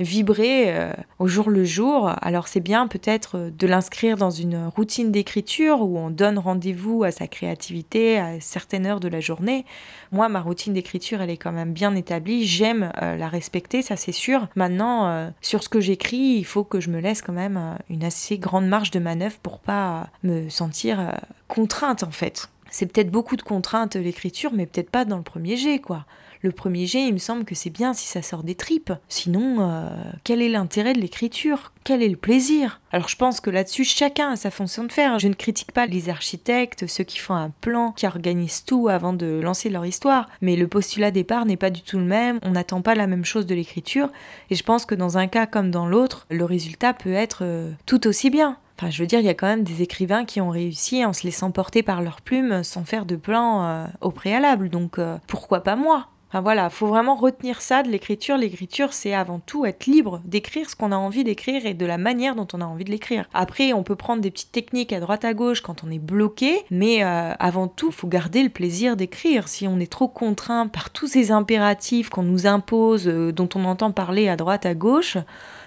vibrer 0.00 0.64
euh, 0.66 0.92
au 1.18 1.28
jour 1.28 1.50
le 1.50 1.64
jour. 1.64 2.10
Alors 2.20 2.48
c'est 2.48 2.60
bien 2.60 2.86
peut-être 2.88 3.50
de 3.56 3.66
l'inscrire 3.66 4.16
dans 4.16 4.30
une 4.30 4.66
routine 4.66 5.10
d'écriture 5.10 5.82
où 5.82 5.98
on 5.98 6.10
donne 6.10 6.38
rendez-vous 6.38 7.04
à 7.04 7.10
sa 7.10 7.26
créativité 7.26 8.18
à 8.18 8.40
certaines 8.40 8.86
heures 8.86 9.00
de 9.00 9.08
la 9.08 9.20
journée. 9.20 9.64
Moi, 10.12 10.28
ma 10.28 10.40
routine 10.40 10.72
d'écriture, 10.72 11.20
elle 11.20 11.30
est 11.30 11.36
quand 11.36 11.52
même 11.52 11.72
bien 11.72 11.94
établie. 11.94 12.46
J'aime 12.46 12.92
euh, 13.02 13.16
la 13.16 13.28
respecter, 13.28 13.82
ça 13.82 13.96
c'est 13.96 14.12
sûr. 14.12 14.48
Maintenant, 14.56 15.08
euh, 15.08 15.30
sur 15.40 15.62
ce 15.62 15.68
que 15.68 15.80
j'écris, 15.80 16.36
il 16.38 16.44
faut 16.44 16.64
que 16.64 16.80
je 16.80 16.90
me 16.90 17.00
laisse 17.00 17.22
quand 17.22 17.32
même 17.32 17.76
une 17.88 18.04
assez 18.04 18.38
grande 18.38 18.66
marge 18.66 18.90
de 18.90 18.98
manœuvre 18.98 19.38
pour 19.42 19.58
pas 19.60 20.08
me 20.22 20.48
sentir 20.48 21.12
contrainte 21.48 22.02
en 22.02 22.10
fait. 22.10 22.50
C'est 22.70 22.86
peut-être 22.86 23.10
beaucoup 23.10 23.36
de 23.36 23.42
contraintes 23.42 23.96
l'écriture, 23.96 24.50
mais 24.52 24.66
peut-être 24.66 24.90
pas 24.90 25.04
dans 25.04 25.16
le 25.16 25.22
premier 25.22 25.56
jet, 25.56 25.78
quoi. 25.78 26.04
Le 26.46 26.52
premier 26.52 26.86
jet, 26.86 27.08
il 27.08 27.12
me 27.12 27.18
semble 27.18 27.44
que 27.44 27.56
c'est 27.56 27.70
bien 27.70 27.92
si 27.92 28.06
ça 28.06 28.22
sort 28.22 28.44
des 28.44 28.54
tripes. 28.54 28.92
Sinon, 29.08 29.56
euh, 29.58 29.88
quel 30.22 30.40
est 30.40 30.48
l'intérêt 30.48 30.92
de 30.92 31.00
l'écriture? 31.00 31.72
Quel 31.82 32.04
est 32.04 32.08
le 32.08 32.16
plaisir? 32.16 32.80
Alors 32.92 33.08
je 33.08 33.16
pense 33.16 33.40
que 33.40 33.50
là-dessus, 33.50 33.82
chacun 33.82 34.30
a 34.30 34.36
sa 34.36 34.52
fonction 34.52 34.84
de 34.84 34.92
faire. 34.92 35.18
Je 35.18 35.26
ne 35.26 35.34
critique 35.34 35.72
pas 35.72 35.86
les 35.86 36.08
architectes, 36.08 36.86
ceux 36.86 37.02
qui 37.02 37.18
font 37.18 37.34
un 37.34 37.50
plan, 37.50 37.90
qui 37.90 38.06
organisent 38.06 38.64
tout 38.64 38.86
avant 38.86 39.12
de 39.12 39.40
lancer 39.42 39.70
leur 39.70 39.84
histoire. 39.84 40.28
Mais 40.40 40.54
le 40.54 40.68
postulat 40.68 41.10
départ 41.10 41.46
n'est 41.46 41.56
pas 41.56 41.70
du 41.70 41.82
tout 41.82 41.98
le 41.98 42.04
même. 42.04 42.38
On 42.44 42.52
n'attend 42.52 42.80
pas 42.80 42.94
la 42.94 43.08
même 43.08 43.24
chose 43.24 43.46
de 43.46 43.54
l'écriture. 43.56 44.08
Et 44.50 44.54
je 44.54 44.62
pense 44.62 44.86
que 44.86 44.94
dans 44.94 45.18
un 45.18 45.26
cas 45.26 45.46
comme 45.46 45.72
dans 45.72 45.88
l'autre, 45.88 46.26
le 46.30 46.44
résultat 46.44 46.94
peut 46.94 47.12
être 47.12 47.40
euh, 47.42 47.72
tout 47.86 48.06
aussi 48.06 48.30
bien. 48.30 48.56
Enfin, 48.78 48.90
je 48.90 49.02
veux 49.02 49.08
dire, 49.08 49.18
il 49.18 49.26
y 49.26 49.30
a 49.30 49.34
quand 49.34 49.48
même 49.48 49.64
des 49.64 49.82
écrivains 49.82 50.24
qui 50.24 50.40
ont 50.40 50.50
réussi 50.50 51.04
en 51.04 51.12
se 51.12 51.24
laissant 51.24 51.50
porter 51.50 51.82
par 51.82 52.02
leurs 52.02 52.20
plumes 52.20 52.62
sans 52.62 52.84
faire 52.84 53.04
de 53.04 53.16
plan 53.16 53.64
euh, 53.64 53.86
au 54.00 54.12
préalable. 54.12 54.70
Donc, 54.70 55.00
pourquoi 55.26 55.64
pas 55.64 55.74
moi? 55.74 56.06
Enfin 56.28 56.40
voilà, 56.40 56.70
faut 56.70 56.88
vraiment 56.88 57.14
retenir 57.14 57.62
ça 57.62 57.82
de 57.84 57.88
l'écriture. 57.88 58.36
L'écriture, 58.36 58.92
c'est 58.92 59.14
avant 59.14 59.38
tout 59.38 59.64
être 59.64 59.86
libre 59.86 60.20
d'écrire 60.24 60.68
ce 60.68 60.74
qu'on 60.74 60.90
a 60.90 60.96
envie 60.96 61.22
d'écrire 61.22 61.64
et 61.64 61.74
de 61.74 61.86
la 61.86 61.98
manière 61.98 62.34
dont 62.34 62.48
on 62.52 62.60
a 62.60 62.64
envie 62.64 62.84
de 62.84 62.90
l'écrire. 62.90 63.28
Après, 63.32 63.72
on 63.72 63.84
peut 63.84 63.94
prendre 63.94 64.22
des 64.22 64.32
petites 64.32 64.50
techniques 64.50 64.92
à 64.92 64.98
droite 64.98 65.24
à 65.24 65.34
gauche 65.34 65.60
quand 65.60 65.84
on 65.84 65.90
est 65.90 66.00
bloqué, 66.00 66.64
mais 66.70 67.04
euh, 67.04 67.32
avant 67.38 67.68
tout, 67.68 67.92
faut 67.92 68.08
garder 68.08 68.42
le 68.42 68.48
plaisir 68.48 68.96
d'écrire. 68.96 69.46
Si 69.46 69.68
on 69.68 69.78
est 69.78 69.90
trop 69.90 70.08
contraint 70.08 70.66
par 70.66 70.90
tous 70.90 71.06
ces 71.06 71.30
impératifs 71.30 72.10
qu'on 72.10 72.24
nous 72.24 72.48
impose, 72.48 73.06
euh, 73.06 73.32
dont 73.32 73.48
on 73.54 73.64
entend 73.64 73.92
parler 73.92 74.28
à 74.28 74.36
droite 74.36 74.66
à 74.66 74.74
gauche, 74.74 75.18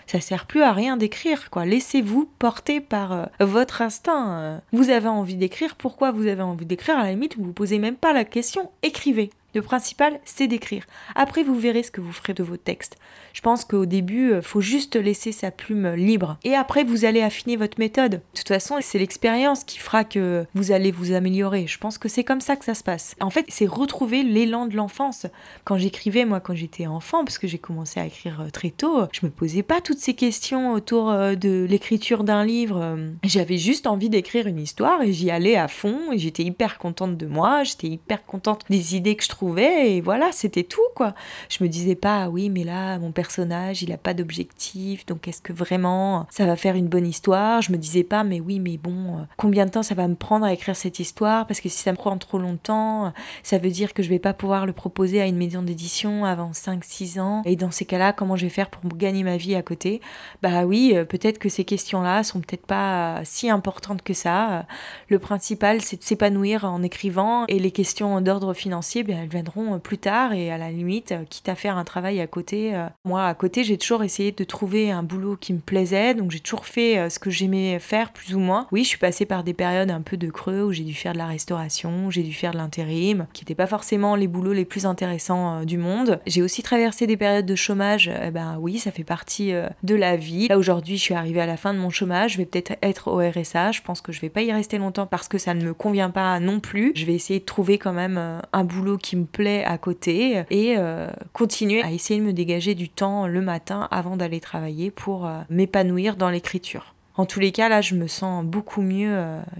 ça 0.07 0.19
sert 0.19 0.45
plus 0.45 0.61
à 0.61 0.73
rien 0.73 0.97
d'écrire 0.97 1.49
quoi. 1.49 1.65
Laissez-vous 1.65 2.29
porter 2.37 2.81
par 2.81 3.13
euh, 3.13 3.25
votre 3.39 3.81
instinct. 3.81 4.59
Vous 4.73 4.89
avez 4.89 5.07
envie 5.07 5.35
d'écrire, 5.35 5.75
pourquoi 5.75 6.11
vous 6.11 6.27
avez 6.27 6.41
envie 6.41 6.65
d'écrire? 6.65 6.97
À 6.97 7.03
la 7.03 7.11
limite, 7.11 7.37
vous 7.37 7.45
vous 7.45 7.53
posez 7.53 7.79
même 7.79 7.95
pas 7.95 8.11
la 8.11 8.25
question, 8.25 8.69
écrivez. 8.83 9.29
Le 9.55 9.63
principal, 9.63 10.19
c'est 10.25 10.47
d'écrire. 10.47 10.85
Après, 11.15 11.41
vous 11.41 11.57
verrez 11.57 11.81
ce 11.81 11.89
que 11.89 12.01
vous 12.01 12.11
ferez 12.11 12.35
de 12.35 12.43
vos 12.43 12.57
textes. 12.57 12.97
Je 13.33 13.41
pense 13.41 13.65
qu'au 13.65 13.87
début, 13.87 14.31
euh, 14.31 14.41
faut 14.43 14.61
juste 14.61 14.95
laisser 14.95 15.31
sa 15.31 15.49
plume 15.49 15.95
libre. 15.95 16.37
Et 16.43 16.53
après, 16.53 16.83
vous 16.83 17.03
allez 17.03 17.21
affiner 17.21 17.55
votre 17.55 17.79
méthode. 17.79 18.11
De 18.11 18.21
toute 18.35 18.47
façon, 18.47 18.75
c'est 18.79 18.99
l'expérience 18.99 19.63
qui 19.63 19.79
fera 19.79 20.03
que 20.03 20.45
vous 20.53 20.71
allez 20.71 20.91
vous 20.91 21.13
améliorer. 21.13 21.65
Je 21.65 21.79
pense 21.79 21.97
que 21.97 22.07
c'est 22.07 22.23
comme 22.23 22.41
ça 22.41 22.57
que 22.57 22.65
ça 22.65 22.75
se 22.75 22.83
passe. 22.83 23.15
En 23.21 23.31
fait, 23.31 23.45
c'est 23.47 23.65
retrouver 23.65 24.21
l'élan 24.21 24.67
de 24.67 24.75
l'enfance. 24.75 25.25
Quand 25.63 25.79
j'écrivais, 25.79 26.25
moi, 26.25 26.39
quand 26.39 26.53
j'étais 26.53 26.85
enfant, 26.85 27.25
parce 27.25 27.39
que 27.39 27.47
j'ai 27.47 27.57
commencé 27.57 27.99
à 27.99 28.05
écrire 28.05 28.41
euh, 28.41 28.49
très 28.51 28.69
tôt, 28.69 29.01
je 29.11 29.25
me 29.25 29.31
posais 29.31 29.63
pas 29.63 29.81
toutes 29.81 29.99
ces 29.99 30.13
questions 30.13 30.73
autour 30.73 31.09
euh, 31.09 31.33
de 31.33 31.65
l'écriture 31.67 32.23
d'un 32.23 32.45
livre. 32.45 32.97
J'avais 33.23 33.57
juste 33.57 33.87
envie 33.87 34.09
d'écrire 34.09 34.45
une 34.45 34.59
histoire 34.59 35.01
et 35.01 35.11
j'y 35.11 35.31
allais 35.31 35.55
à 35.55 35.67
fond 35.67 36.11
et 36.11 36.19
j'étais 36.19 36.43
hyper 36.43 36.77
contente 36.77 37.17
de 37.17 37.25
moi. 37.25 37.63
J'étais 37.63 37.87
hyper 37.87 38.23
contente 38.25 38.63
des 38.69 38.95
idées 38.95 39.15
que 39.15 39.23
je 39.23 39.29
trouvais 39.29 39.38
et 39.57 40.01
voilà, 40.01 40.31
c'était 40.31 40.63
tout 40.63 40.81
quoi. 40.95 41.13
Je 41.49 41.63
me 41.63 41.69
disais 41.69 41.95
pas 41.95 42.29
oui, 42.29 42.49
mais 42.49 42.63
là 42.63 42.99
mon 42.99 43.11
personnage, 43.11 43.83
il 43.83 43.91
a 43.91 43.97
pas 43.97 44.13
d'objectif, 44.13 45.05
donc 45.05 45.27
est-ce 45.27 45.41
que 45.41 45.53
vraiment 45.53 46.25
ça 46.29 46.45
va 46.45 46.55
faire 46.55 46.75
une 46.75 46.87
bonne 46.87 47.07
histoire? 47.07 47.61
Je 47.61 47.71
me 47.71 47.77
disais 47.77 48.03
pas 48.03 48.23
mais 48.23 48.39
oui, 48.39 48.59
mais 48.59 48.77
bon, 48.77 49.25
combien 49.37 49.65
de 49.65 49.71
temps 49.71 49.83
ça 49.83 49.95
va 49.95 50.07
me 50.07 50.15
prendre 50.15 50.45
à 50.45 50.53
écrire 50.53 50.75
cette 50.75 50.99
histoire? 50.99 51.47
Parce 51.47 51.61
que 51.61 51.69
si 51.69 51.79
ça 51.79 51.91
me 51.91 51.97
prend 51.97 52.17
trop 52.17 52.37
longtemps, 52.37 53.13
ça 53.43 53.57
veut 53.57 53.69
dire 53.69 53.93
que 53.93 54.03
je 54.03 54.09
vais 54.09 54.19
pas 54.19 54.33
pouvoir 54.33 54.65
le 54.65 54.73
proposer 54.73 55.21
à 55.21 55.25
une 55.25 55.37
maison 55.37 55.61
d'édition 55.61 56.25
avant 56.25 56.53
5 56.53 56.83
6 56.83 57.19
ans. 57.19 57.41
Et 57.45 57.55
dans 57.55 57.71
ces 57.71 57.85
cas-là, 57.85 58.13
comment 58.13 58.35
je 58.35 58.45
vais 58.45 58.49
faire 58.49 58.69
pour 58.69 58.81
gagner 58.95 59.23
ma 59.23 59.37
vie 59.37 59.55
à 59.55 59.61
côté? 59.61 60.01
Bah 60.41 60.65
oui, 60.65 60.93
peut-être 61.07 61.39
que 61.39 61.49
ces 61.49 61.63
questions-là 61.63 62.23
sont 62.23 62.41
peut-être 62.41 62.65
pas 62.65 63.21
si 63.23 63.49
importantes 63.49 64.01
que 64.01 64.13
ça. 64.13 64.65
Le 65.07 65.19
principal, 65.19 65.81
c'est 65.81 65.97
de 65.97 66.03
s'épanouir 66.03 66.65
en 66.65 66.83
écrivant. 66.83 67.45
Et 67.47 67.59
les 67.59 67.71
questions 67.71 68.19
d'ordre 68.21 68.53
financier, 68.53 69.03
bien, 69.03 69.27
viendront 69.29 69.79
plus 69.79 69.97
tard 69.97 70.33
et 70.33 70.51
à 70.51 70.57
la 70.57 70.71
limite, 70.71 71.13
quitte 71.29 71.49
à 71.49 71.55
faire 71.55 71.77
un 71.77 71.83
travail 71.83 72.19
à 72.19 72.27
côté. 72.27 72.75
Euh, 72.75 72.87
moi, 73.05 73.25
à 73.25 73.33
côté, 73.33 73.63
j'ai 73.63 73.77
toujours 73.77 74.03
essayé 74.03 74.31
de 74.31 74.43
trouver 74.43 74.91
un 74.91 75.03
boulot 75.03 75.37
qui 75.39 75.53
me 75.53 75.59
plaisait, 75.59 76.13
donc 76.13 76.31
j'ai 76.31 76.39
toujours 76.39 76.65
fait 76.65 76.97
euh, 76.97 77.09
ce 77.09 77.19
que 77.19 77.29
j'aimais 77.29 77.79
faire 77.79 78.11
plus 78.11 78.35
ou 78.35 78.39
moins. 78.39 78.67
Oui, 78.71 78.83
je 78.83 78.89
suis 78.89 78.97
passée 78.97 79.25
par 79.25 79.43
des 79.43 79.53
périodes 79.53 79.91
un 79.91 80.01
peu 80.01 80.17
de 80.17 80.29
creux 80.29 80.63
où 80.63 80.71
j'ai 80.71 80.83
dû 80.83 80.93
faire 80.93 81.13
de 81.13 81.17
la 81.17 81.27
restauration, 81.27 82.09
j'ai 82.09 82.23
dû 82.23 82.33
faire 82.33 82.51
de 82.51 82.57
l'intérim, 82.57 83.27
qui 83.33 83.43
n'étaient 83.43 83.55
pas 83.55 83.67
forcément 83.67 84.15
les 84.15 84.27
boulots 84.27 84.53
les 84.53 84.65
plus 84.65 84.85
intéressants 84.85 85.59
euh, 85.59 85.65
du 85.65 85.77
monde. 85.77 86.19
J'ai 86.25 86.41
aussi 86.41 86.63
traversé 86.63 87.07
des 87.07 87.17
périodes 87.17 87.45
de 87.45 87.55
chômage, 87.55 88.09
eh 88.23 88.31
ben 88.31 88.57
oui, 88.59 88.79
ça 88.79 88.91
fait 88.91 89.03
partie 89.03 89.53
de 89.83 89.95
la 89.95 90.15
vie. 90.15 90.47
Là 90.47 90.57
aujourd'hui, 90.57 90.97
je 90.97 91.01
suis 91.01 91.13
arrivée 91.13 91.41
à 91.41 91.45
la 91.45 91.57
fin 91.57 91.73
de 91.73 91.79
mon 91.79 91.89
chômage, 91.89 92.33
je 92.33 92.37
vais 92.37 92.45
peut-être 92.45 92.73
être 92.81 93.09
au 93.09 93.17
RSA, 93.17 93.71
je 93.71 93.81
pense 93.81 94.01
que 94.01 94.11
je 94.11 94.21
vais 94.21 94.29
pas 94.29 94.41
y 94.41 94.51
rester 94.51 94.77
longtemps 94.77 95.05
parce 95.05 95.27
que 95.27 95.37
ça 95.37 95.53
ne 95.53 95.63
me 95.63 95.73
convient 95.73 96.09
pas 96.09 96.39
non 96.39 96.59
plus. 96.59 96.91
Je 96.95 97.05
vais 97.05 97.13
essayer 97.13 97.39
de 97.39 97.45
trouver 97.45 97.77
quand 97.77 97.93
même 97.93 98.17
euh, 98.17 98.39
un 98.53 98.63
boulot 98.63 98.97
qui 98.97 99.15
me 99.19 99.25
plaît 99.25 99.63
à 99.63 99.77
côté 99.77 100.43
et 100.49 100.75
euh, 100.77 101.09
continuer 101.33 101.81
à 101.81 101.91
essayer 101.91 102.19
de 102.19 102.25
me 102.25 102.33
dégager 102.33 102.75
du 102.75 102.89
temps 102.89 103.27
le 103.27 103.41
matin 103.41 103.87
avant 103.91 104.17
d'aller 104.17 104.39
travailler 104.39 104.91
pour 104.91 105.25
euh, 105.25 105.41
m'épanouir 105.49 106.15
dans 106.15 106.29
l'écriture. 106.29 106.95
En 107.15 107.25
tous 107.25 107.39
les 107.39 107.51
cas, 107.51 107.69
là, 107.69 107.81
je 107.81 107.95
me 107.95 108.07
sens 108.07 108.45
beaucoup 108.45 108.81
mieux 108.81 109.13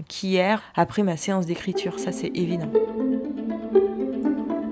qu'hier 0.08 0.62
après 0.76 1.02
ma 1.02 1.18
séance 1.18 1.44
d'écriture, 1.44 1.98
ça 1.98 2.10
c'est 2.10 2.30
évident. 2.34 2.70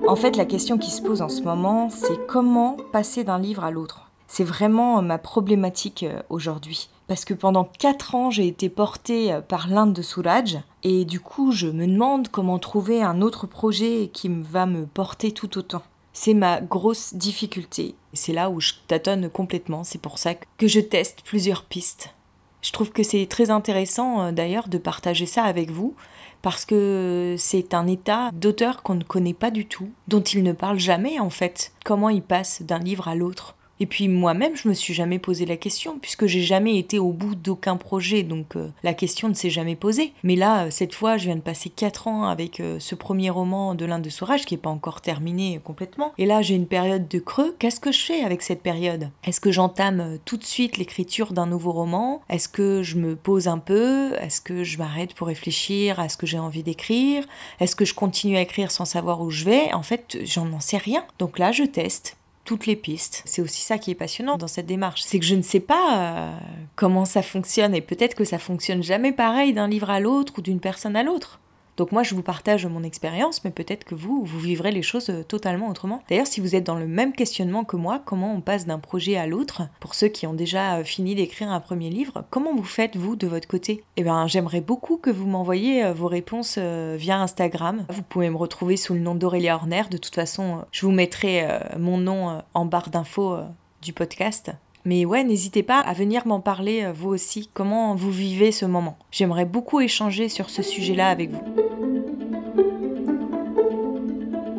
En 0.07 0.15
fait, 0.15 0.35
la 0.35 0.45
question 0.45 0.79
qui 0.79 0.89
se 0.89 1.03
pose 1.03 1.21
en 1.21 1.29
ce 1.29 1.43
moment, 1.43 1.89
c'est 1.91 2.25
comment 2.27 2.77
passer 2.91 3.23
d'un 3.23 3.37
livre 3.37 3.63
à 3.63 3.69
l'autre? 3.69 4.09
C'est 4.27 4.43
vraiment 4.43 5.03
ma 5.03 5.19
problématique 5.19 6.03
aujourd'hui 6.29 6.89
parce 7.09 7.25
que 7.25 7.33
pendant 7.33 7.65
4 7.65 8.15
ans 8.15 8.29
j'ai 8.29 8.47
été 8.47 8.69
portée 8.69 9.33
euh, 9.33 9.41
par 9.41 9.67
l'Inde 9.67 9.93
de 9.93 10.03
Souraj 10.03 10.59
et 10.83 11.03
du 11.05 11.19
coup 11.19 11.51
je 11.51 11.67
me 11.67 11.87
demande 11.87 12.29
comment 12.29 12.59
trouver 12.59 13.01
un 13.01 13.21
autre 13.21 13.47
projet 13.47 14.11
qui 14.13 14.29
va 14.29 14.67
me 14.67 14.85
porter 14.85 15.31
tout 15.31 15.57
autant. 15.57 15.81
C'est 16.13 16.35
ma 16.35 16.61
grosse 16.61 17.15
difficulté. 17.15 17.95
C'est 18.13 18.33
là 18.33 18.49
où 18.49 18.61
je 18.61 18.73
tâtonne 18.87 19.29
complètement, 19.29 19.83
c'est 19.83 19.99
pour 19.99 20.19
ça 20.19 20.35
que 20.35 20.67
je 20.67 20.79
teste 20.79 21.23
plusieurs 21.25 21.63
pistes. 21.63 22.13
Je 22.61 22.71
trouve 22.71 22.91
que 22.91 23.03
c'est 23.03 23.25
très 23.25 23.49
intéressant 23.49 24.21
euh, 24.21 24.31
d'ailleurs 24.31 24.69
de 24.69 24.77
partager 24.77 25.25
ça 25.25 25.43
avec 25.43 25.71
vous 25.71 25.95
parce 26.43 26.63
que 26.63 27.35
c'est 27.39 27.73
un 27.73 27.87
état 27.87 28.29
d'auteur 28.33 28.83
qu'on 28.83 28.95
ne 28.95 29.03
connaît 29.03 29.33
pas 29.33 29.49
du 29.49 29.65
tout, 29.65 29.89
dont 30.07 30.21
il 30.21 30.43
ne 30.43 30.53
parle 30.53 30.77
jamais 30.77 31.19
en 31.19 31.31
fait. 31.31 31.73
Comment 31.83 32.09
il 32.09 32.21
passe 32.21 32.61
d'un 32.61 32.79
livre 32.79 33.07
à 33.07 33.15
l'autre 33.15 33.55
et 33.79 33.85
puis 33.85 34.07
moi-même, 34.07 34.55
je 34.55 34.67
me 34.67 34.73
suis 34.73 34.93
jamais 34.93 35.19
posé 35.19 35.45
la 35.45 35.55
question, 35.55 35.99
puisque 35.99 36.25
j'ai 36.25 36.41
jamais 36.41 36.77
été 36.77 36.99
au 36.99 37.11
bout 37.11 37.35
d'aucun 37.35 37.77
projet, 37.77 38.23
donc 38.23 38.55
euh, 38.55 38.69
la 38.83 38.93
question 38.93 39.29
ne 39.29 39.33
s'est 39.33 39.49
jamais 39.49 39.75
posée. 39.75 40.13
Mais 40.23 40.35
là, 40.35 40.65
euh, 40.65 40.69
cette 40.69 40.93
fois, 40.93 41.17
je 41.17 41.25
viens 41.25 41.37
de 41.37 41.41
passer 41.41 41.69
4 41.69 42.07
ans 42.07 42.23
avec 42.25 42.59
euh, 42.59 42.77
ce 42.79 42.95
premier 42.95 43.29
roman 43.29 43.75
de 43.75 43.85
l'Inde 43.85 44.01
de 44.01 44.09
Saurage, 44.09 44.45
qui 44.45 44.53
n'est 44.53 44.61
pas 44.61 44.69
encore 44.69 44.99
terminé 45.01 45.61
complètement. 45.63 46.11
Et 46.17 46.25
là, 46.25 46.41
j'ai 46.41 46.55
une 46.55 46.67
période 46.67 47.07
de 47.07 47.19
creux. 47.19 47.55
Qu'est-ce 47.57 47.79
que 47.79 47.91
je 47.91 48.01
fais 48.01 48.21
avec 48.23 48.41
cette 48.41 48.61
période? 48.61 49.09
Est-ce 49.23 49.39
que 49.39 49.51
j'entame 49.51 50.17
tout 50.25 50.37
de 50.37 50.43
suite 50.43 50.77
l'écriture 50.77 51.31
d'un 51.31 51.47
nouveau 51.47 51.71
roman? 51.71 52.21
Est-ce 52.29 52.49
que 52.49 52.83
je 52.83 52.97
me 52.97 53.15
pose 53.15 53.47
un 53.47 53.59
peu? 53.59 54.13
Est-ce 54.19 54.41
que 54.41 54.63
je 54.65 54.77
m'arrête 54.77 55.13
pour 55.13 55.27
réfléchir 55.27 55.99
à 55.99 56.09
ce 56.09 56.17
que 56.17 56.27
j'ai 56.27 56.39
envie 56.39 56.63
d'écrire? 56.63 57.23
Est-ce 57.61 57.75
que 57.75 57.85
je 57.85 57.93
continue 57.93 58.35
à 58.35 58.41
écrire 58.41 58.71
sans 58.71 58.85
savoir 58.85 59.21
où 59.21 59.29
je 59.29 59.45
vais? 59.45 59.73
En 59.73 59.83
fait, 59.83 60.17
j'en 60.23 60.59
sais 60.59 60.77
rien. 60.77 61.05
Donc 61.17 61.39
là, 61.39 61.51
je 61.53 61.63
teste 61.63 62.18
toutes 62.49 62.65
les 62.65 62.75
pistes. 62.75 63.21
C'est 63.25 63.43
aussi 63.43 63.61
ça 63.61 63.77
qui 63.77 63.91
est 63.91 63.95
passionnant 63.95 64.35
dans 64.35 64.47
cette 64.47 64.65
démarche. 64.65 65.03
C'est 65.03 65.19
que 65.19 65.25
je 65.25 65.35
ne 65.35 65.43
sais 65.43 65.59
pas 65.59 65.99
euh, 65.99 66.37
comment 66.75 67.05
ça 67.05 67.21
fonctionne 67.21 67.75
et 67.75 67.81
peut-être 67.81 68.15
que 68.15 68.23
ça 68.23 68.39
fonctionne 68.39 68.81
jamais 68.81 69.11
pareil 69.11 69.53
d'un 69.53 69.67
livre 69.67 69.91
à 69.91 69.99
l'autre 69.99 70.33
ou 70.39 70.41
d'une 70.41 70.59
personne 70.59 70.95
à 70.95 71.03
l'autre. 71.03 71.39
Donc 71.79 71.93
moi, 71.93 72.03
je 72.03 72.13
vous 72.13 72.23
partage 72.23 72.65
mon 72.65 72.83
expérience, 72.83 73.45
mais 73.45 73.51
peut-être 73.51 73.85
que 73.85 73.95
vous, 73.95 74.25
vous 74.25 74.39
vivrez 74.39 74.71
les 74.71 74.81
choses 74.81 75.09
euh, 75.09 75.23
totalement 75.23 75.69
autrement. 75.69 76.03
D'ailleurs, 76.09 76.27
si 76.27 76.41
vous 76.41 76.53
êtes 76.53 76.65
dans 76.65 76.75
le 76.75 76.87
même 76.87 77.13
questionnement 77.13 77.63
que 77.63 77.77
moi, 77.77 78.01
comment 78.03 78.33
on 78.33 78.41
passe 78.41 78.65
d'un 78.65 78.79
projet 78.79 79.15
à 79.15 79.27
l'autre, 79.27 79.61
pour 79.79 79.95
ceux 79.95 80.09
qui 80.09 80.27
ont 80.27 80.33
déjà 80.33 80.75
euh, 80.75 80.83
fini 80.83 81.15
d'écrire 81.15 81.49
un 81.49 81.61
premier 81.61 81.89
livre, 81.89 82.25
comment 82.31 82.53
vous 82.53 82.65
faites, 82.65 82.97
vous, 82.97 83.15
de 83.15 83.27
votre 83.27 83.47
côté? 83.47 83.81
Eh 83.95 84.03
bien, 84.03 84.27
j'aimerais 84.27 84.59
beaucoup 84.59 84.97
que 84.97 85.09
vous 85.09 85.25
m'envoyiez 85.25 85.85
euh, 85.85 85.93
vos 85.93 86.07
réponses 86.07 86.57
via 86.57 87.21
Instagram. 87.21 87.85
Vous 87.87 88.03
pouvez 88.03 88.29
me 88.29 88.35
retrouver 88.35 88.75
sous 88.75 88.93
le 88.93 88.99
nom 88.99 89.15
d'Aurélia 89.15 89.55
Horner. 89.55 89.83
De 89.89 89.95
toute 89.95 90.15
façon, 90.15 90.65
je 90.73 90.85
vous 90.85 90.91
mettrai 90.91 91.47
mon 91.77 91.97
nom 91.97 92.41
en 92.53 92.65
barre 92.65 92.89
d'infos 92.89 93.37
du 93.81 93.93
podcast. 93.93 94.51
Mais 94.89 95.05
ouais, 95.05 95.23
n'hésitez 95.23 95.61
pas 95.61 95.77
à 95.77 95.93
venir 95.93 96.25
m'en 96.25 96.39
parler 96.39 96.81
euh, 96.83 96.91
vous 96.91 97.09
aussi, 97.09 97.47
comment 97.53 97.93
vous 97.93 98.09
vivez 98.09 98.51
ce 98.51 98.65
moment? 98.65 98.97
J'aimerais 99.11 99.45
beaucoup 99.45 99.79
échanger 99.81 100.29
sur 100.29 100.49
ce 100.49 100.63
sujet-là 100.63 101.09
avec 101.09 101.29
vous. 101.29 101.43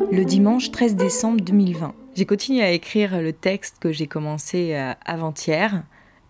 Le 0.09 0.23
dimanche 0.23 0.71
13 0.71 0.95
décembre 0.95 1.41
2020, 1.41 1.93
j'ai 2.15 2.25
continué 2.25 2.63
à 2.63 2.71
écrire 2.71 3.21
le 3.21 3.33
texte 3.33 3.75
que 3.81 3.91
j'ai 3.91 4.07
commencé 4.07 4.73
euh, 4.73 4.93
avant-hier. 5.05 5.83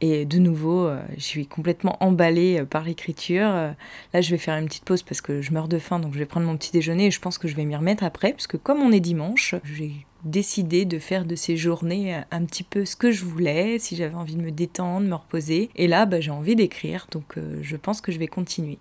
Et 0.03 0.25
de 0.25 0.39
nouveau, 0.39 0.87
euh, 0.87 0.99
je 1.17 1.23
suis 1.23 1.45
complètement 1.45 1.97
emballée 1.99 2.63
par 2.67 2.83
l'écriture. 2.83 3.51
Là, 3.51 4.21
je 4.21 4.31
vais 4.31 4.39
faire 4.39 4.57
une 4.57 4.65
petite 4.65 4.83
pause 4.83 5.03
parce 5.03 5.21
que 5.21 5.43
je 5.43 5.53
meurs 5.53 5.67
de 5.67 5.77
faim, 5.77 5.99
donc 5.99 6.15
je 6.15 6.17
vais 6.17 6.25
prendre 6.25 6.47
mon 6.47 6.57
petit 6.57 6.71
déjeuner 6.71 7.05
et 7.05 7.11
je 7.11 7.19
pense 7.19 7.37
que 7.37 7.47
je 7.47 7.55
vais 7.55 7.65
m'y 7.65 7.75
remettre 7.75 8.03
après, 8.03 8.31
parce 8.31 8.47
que 8.47 8.57
comme 8.57 8.79
on 8.79 8.91
est 8.91 8.99
dimanche, 8.99 9.53
j'ai 9.63 10.07
décidé 10.23 10.85
de 10.85 10.99
faire 10.99 11.25
de 11.25 11.35
ces 11.35 11.57
journées 11.57 12.21
un 12.31 12.45
petit 12.45 12.63
peu 12.63 12.85
ce 12.85 12.95
que 12.95 13.11
je 13.11 13.25
voulais, 13.25 13.77
si 13.79 13.95
j'avais 13.95 14.15
envie 14.15 14.35
de 14.35 14.41
me 14.41 14.51
détendre, 14.51 15.07
me 15.07 15.15
reposer. 15.15 15.69
Et 15.75 15.87
là, 15.87 16.05
bah, 16.05 16.19
j'ai 16.19 16.31
envie 16.31 16.55
d'écrire, 16.55 17.07
donc 17.11 17.37
euh, 17.37 17.59
je 17.61 17.75
pense 17.75 18.01
que 18.01 18.11
je 18.11 18.19
vais 18.19 18.27
continuer. 18.27 18.77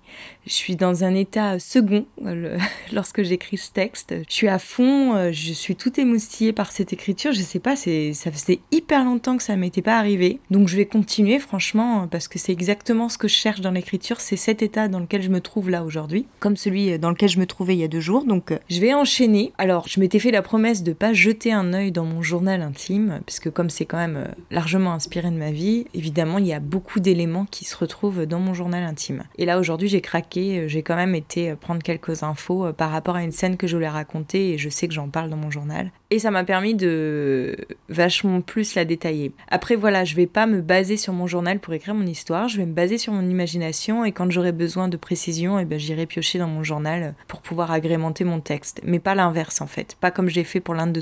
Je 0.46 0.52
suis 0.52 0.76
dans 0.76 1.04
un 1.04 1.14
état 1.14 1.58
second 1.58 2.06
lorsque 2.92 3.22
j'écris 3.22 3.58
ce 3.58 3.72
texte. 3.72 4.14
Je 4.28 4.34
suis 4.34 4.48
à 4.48 4.58
fond, 4.58 5.14
euh, 5.14 5.30
je 5.32 5.52
suis 5.52 5.76
tout 5.76 5.98
émoustillée 5.98 6.52
par 6.52 6.72
cette 6.72 6.92
écriture. 6.92 7.32
Je 7.32 7.40
sais 7.40 7.58
pas, 7.58 7.76
ça 7.76 8.32
faisait 8.32 8.60
hyper 8.70 9.04
longtemps 9.04 9.36
que 9.36 9.42
ça 9.42 9.56
m'était 9.56 9.82
pas 9.82 9.98
arrivé, 9.98 10.40
donc 10.50 10.68
je 10.68 10.76
vais 10.76 10.86
continuer 10.86 11.38
franchement 11.38 12.08
parce 12.08 12.28
que 12.28 12.38
c'est 12.38 12.52
exactement 12.52 13.08
ce 13.08 13.18
que 13.18 13.28
je 13.28 13.34
cherche 13.34 13.60
dans 13.60 13.70
l'écriture. 13.70 14.20
C'est 14.20 14.36
cet 14.36 14.62
état 14.62 14.88
dans 14.88 15.00
lequel 15.00 15.22
je 15.22 15.30
me 15.30 15.40
trouve 15.40 15.70
là 15.70 15.84
aujourd'hui, 15.84 16.26
comme 16.38 16.56
celui 16.56 16.98
dans 16.98 17.10
lequel 17.10 17.28
je 17.28 17.38
me 17.38 17.46
trouvais 17.46 17.74
il 17.74 17.80
y 17.80 17.84
a 17.84 17.88
deux 17.88 18.00
jours. 18.00 18.24
Donc 18.24 18.52
euh, 18.52 18.58
je 18.68 18.80
vais 18.80 18.94
enchaîner. 18.94 19.52
Alors 19.58 19.86
je 19.88 20.00
m'étais 20.00 20.18
fait 20.18 20.30
la 20.30 20.42
promesse 20.42 20.82
de 20.82 20.92
pas 20.92 21.12
jeter 21.12 21.29
un 21.52 21.72
œil 21.72 21.92
dans 21.92 22.04
mon 22.04 22.22
journal 22.22 22.60
intime, 22.60 23.20
puisque 23.24 23.50
comme 23.50 23.70
c'est 23.70 23.86
quand 23.86 23.96
même 23.96 24.16
euh, 24.16 24.32
largement 24.50 24.92
inspiré 24.92 25.30
de 25.30 25.36
ma 25.36 25.50
vie, 25.50 25.86
évidemment, 25.94 26.38
il 26.38 26.46
y 26.46 26.52
a 26.52 26.60
beaucoup 26.60 27.00
d'éléments 27.00 27.46
qui 27.46 27.64
se 27.64 27.76
retrouvent 27.76 28.26
dans 28.26 28.40
mon 28.40 28.52
journal 28.52 28.82
intime. 28.82 29.24
Et 29.38 29.46
là, 29.46 29.58
aujourd'hui, 29.58 29.88
j'ai 29.88 30.00
craqué, 30.00 30.58
euh, 30.58 30.68
j'ai 30.68 30.82
quand 30.82 30.96
même 30.96 31.14
été 31.14 31.50
euh, 31.50 31.56
prendre 31.56 31.82
quelques 31.82 32.22
infos 32.22 32.72
par 32.72 32.90
rapport 32.90 33.16
à 33.16 33.22
une 33.22 33.32
scène 33.32 33.56
que 33.56 33.66
je 33.66 33.76
voulais 33.76 33.88
raconter, 33.88 34.52
et 34.52 34.58
je 34.58 34.68
sais 34.68 34.88
que 34.88 34.94
j'en 34.94 35.08
parle 35.08 35.30
dans 35.30 35.36
mon 35.36 35.50
journal. 35.50 35.90
Et 36.12 36.18
ça 36.18 36.32
m'a 36.32 36.42
permis 36.42 36.74
de 36.74 37.56
vachement 37.88 38.40
plus 38.40 38.74
la 38.74 38.84
détailler. 38.84 39.32
Après, 39.48 39.76
voilà, 39.76 40.04
je 40.04 40.16
vais 40.16 40.26
pas 40.26 40.46
me 40.46 40.60
baser 40.60 40.96
sur 40.96 41.12
mon 41.12 41.28
journal 41.28 41.60
pour 41.60 41.72
écrire 41.72 41.94
mon 41.94 42.06
histoire, 42.06 42.48
je 42.48 42.56
vais 42.56 42.66
me 42.66 42.72
baser 42.72 42.98
sur 42.98 43.12
mon 43.12 43.28
imagination, 43.28 44.04
et 44.04 44.10
quand 44.10 44.28
j'aurai 44.30 44.50
besoin 44.50 44.88
de 44.88 44.96
précision, 44.96 45.58
eh 45.60 45.64
ben, 45.64 45.78
j'irai 45.78 46.06
piocher 46.06 46.40
dans 46.40 46.48
mon 46.48 46.64
journal 46.64 47.14
pour 47.28 47.42
pouvoir 47.42 47.70
agrémenter 47.70 48.24
mon 48.24 48.40
texte. 48.40 48.80
Mais 48.84 48.98
pas 48.98 49.14
l'inverse, 49.14 49.60
en 49.60 49.68
fait. 49.68 49.96
Pas 50.00 50.10
comme 50.10 50.28
j'ai 50.28 50.44
fait 50.44 50.60
pour 50.60 50.74
l'Inde 50.74 50.92
de 50.92 51.00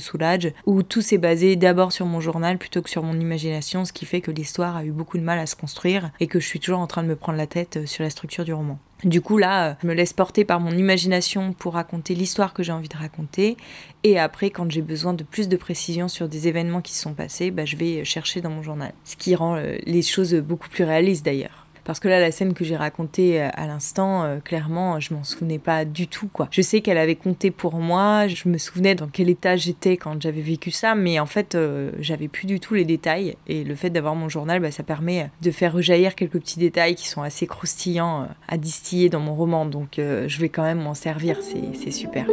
où 0.67 0.83
tout 0.83 1.01
s'est 1.01 1.19
basé 1.19 1.57
d'abord 1.57 1.93
sur 1.93 2.07
mon 2.07 2.21
journal 2.21 2.59
plutôt 2.59 2.83
que 2.83 2.91
sur 2.91 3.03
mon 3.03 3.19
imagination, 3.19 3.85
ce 3.85 3.93
qui 3.93 4.05
fait 4.05 4.21
que 4.21 4.31
l'histoire 4.31 4.77
a 4.77 4.85
eu 4.85 4.91
beaucoup 4.91 5.19
de 5.19 5.23
mal 5.23 5.39
à 5.39 5.47
se 5.47 5.57
construire 5.57 6.11
et 6.21 6.27
que 6.27 6.41
je 6.41 6.47
suis 6.47 6.61
toujours 6.61 6.81
en 6.81 6.87
train 6.87 7.03
de 7.03 7.09
me 7.09 7.17
prendre 7.17 7.39
la 7.39 7.47
tête 7.47 7.87
sur 7.87 8.03
la 8.05 8.11
structure 8.11 8.45
du 8.45 8.53
roman. 8.53 8.79
Du 9.05 9.21
coup, 9.21 9.39
là, 9.39 9.71
euh, 9.71 9.75
je 9.83 9.87
me 9.87 9.95
laisse 9.95 10.13
porter 10.13 10.45
par 10.45 10.59
mon 10.59 10.73
imagination 10.73 11.53
pour 11.53 11.75
raconter 11.75 12.15
l'histoire 12.15 12.53
que 12.53 12.65
j'ai 12.65 12.73
envie 12.73 12.89
de 12.89 12.97
raconter. 12.97 13.57
Et 14.03 14.19
après, 14.19 14.51
quand 14.51 14.71
j'ai 14.71 14.83
besoin 14.83 15.15
de 15.15 15.23
plus 15.23 15.49
de 15.49 15.57
précision 15.57 16.09
sur 16.09 16.29
des 16.29 16.49
événements 16.49 16.81
qui 16.81 16.93
se 16.93 17.03
sont 17.03 17.15
passés, 17.15 17.53
bah, 17.53 17.65
je 17.65 17.77
vais 17.77 18.05
chercher 18.05 18.41
dans 18.41 18.51
mon 18.51 18.63
journal. 18.63 18.93
Ce 19.05 19.15
qui 19.15 19.37
rend 19.37 19.57
euh, 19.57 19.77
les 19.87 20.03
choses 20.03 20.35
beaucoup 20.35 20.69
plus 20.69 20.85
réalistes 20.85 21.25
d'ailleurs. 21.25 21.68
Parce 21.89 22.01
que 22.01 22.09
là, 22.09 22.21
la 22.21 22.31
scène 22.31 22.53
que 22.53 22.67
j'ai 22.67 22.77
racontée 22.77 23.41
euh, 23.41 23.49
à 23.55 23.67
l'instant, 23.67 24.23
euh, 24.23 24.41
clairement, 24.41 25.01
je 25.01 25.15
m'en 25.15 25.25
souvenais 25.25 25.59
pas 25.59 25.87
du 25.87 26.07
tout, 26.07 26.29
quoi. 26.31 26.47
Je 26.51 26.61
sais 26.61 26.83
qu'elle 26.83 26.99
avait 26.99 27.17
compté 27.17 27.51
pour 27.51 27.77
moi, 27.77 28.29
je 28.29 28.47
me 28.51 28.59
souvenais 28.59 28.95
dans 28.95 29.07
quel 29.07 29.31
état 29.31 29.57
j'étais 29.57 29.97
quand 29.97 30.21
j'avais 30.21 30.43
vécu 30.43 30.71
ça, 30.71 30.95
mais 30.95 31.19
en 31.19 31.25
fait, 31.25 31.55
euh, 31.55 31.91
j'avais 31.99 32.29
plus 32.29 32.47
du 32.47 32.61
tout 32.61 32.75
les 32.75 32.85
détails. 32.85 33.37
Et 33.47 33.65
le 33.65 33.75
fait 33.75 33.89
d'avoir 33.89 34.15
mon 34.15 34.29
journal, 34.29 34.61
bah, 34.61 34.71
ça 34.71 34.83
permet 34.83 35.31
de 35.41 35.51
faire 35.51 35.73
rejaillir 35.73 36.15
quelques 36.15 36.39
petits 36.39 36.59
détails 36.59 36.95
qui 36.95 37.09
sont 37.09 37.23
assez 37.23 37.47
croustillants 37.47 38.29
à 38.49 38.59
distiller 38.59 39.09
dans 39.09 39.21
mon 39.21 39.35
roman. 39.35 39.65
Donc, 39.65 39.93
je 39.97 40.41
vais 40.41 40.51
quand 40.51 40.65
même 40.65 40.83
m'en 40.83 40.93
servir, 40.93 41.39
c'est 41.41 41.91
super. 41.91 42.27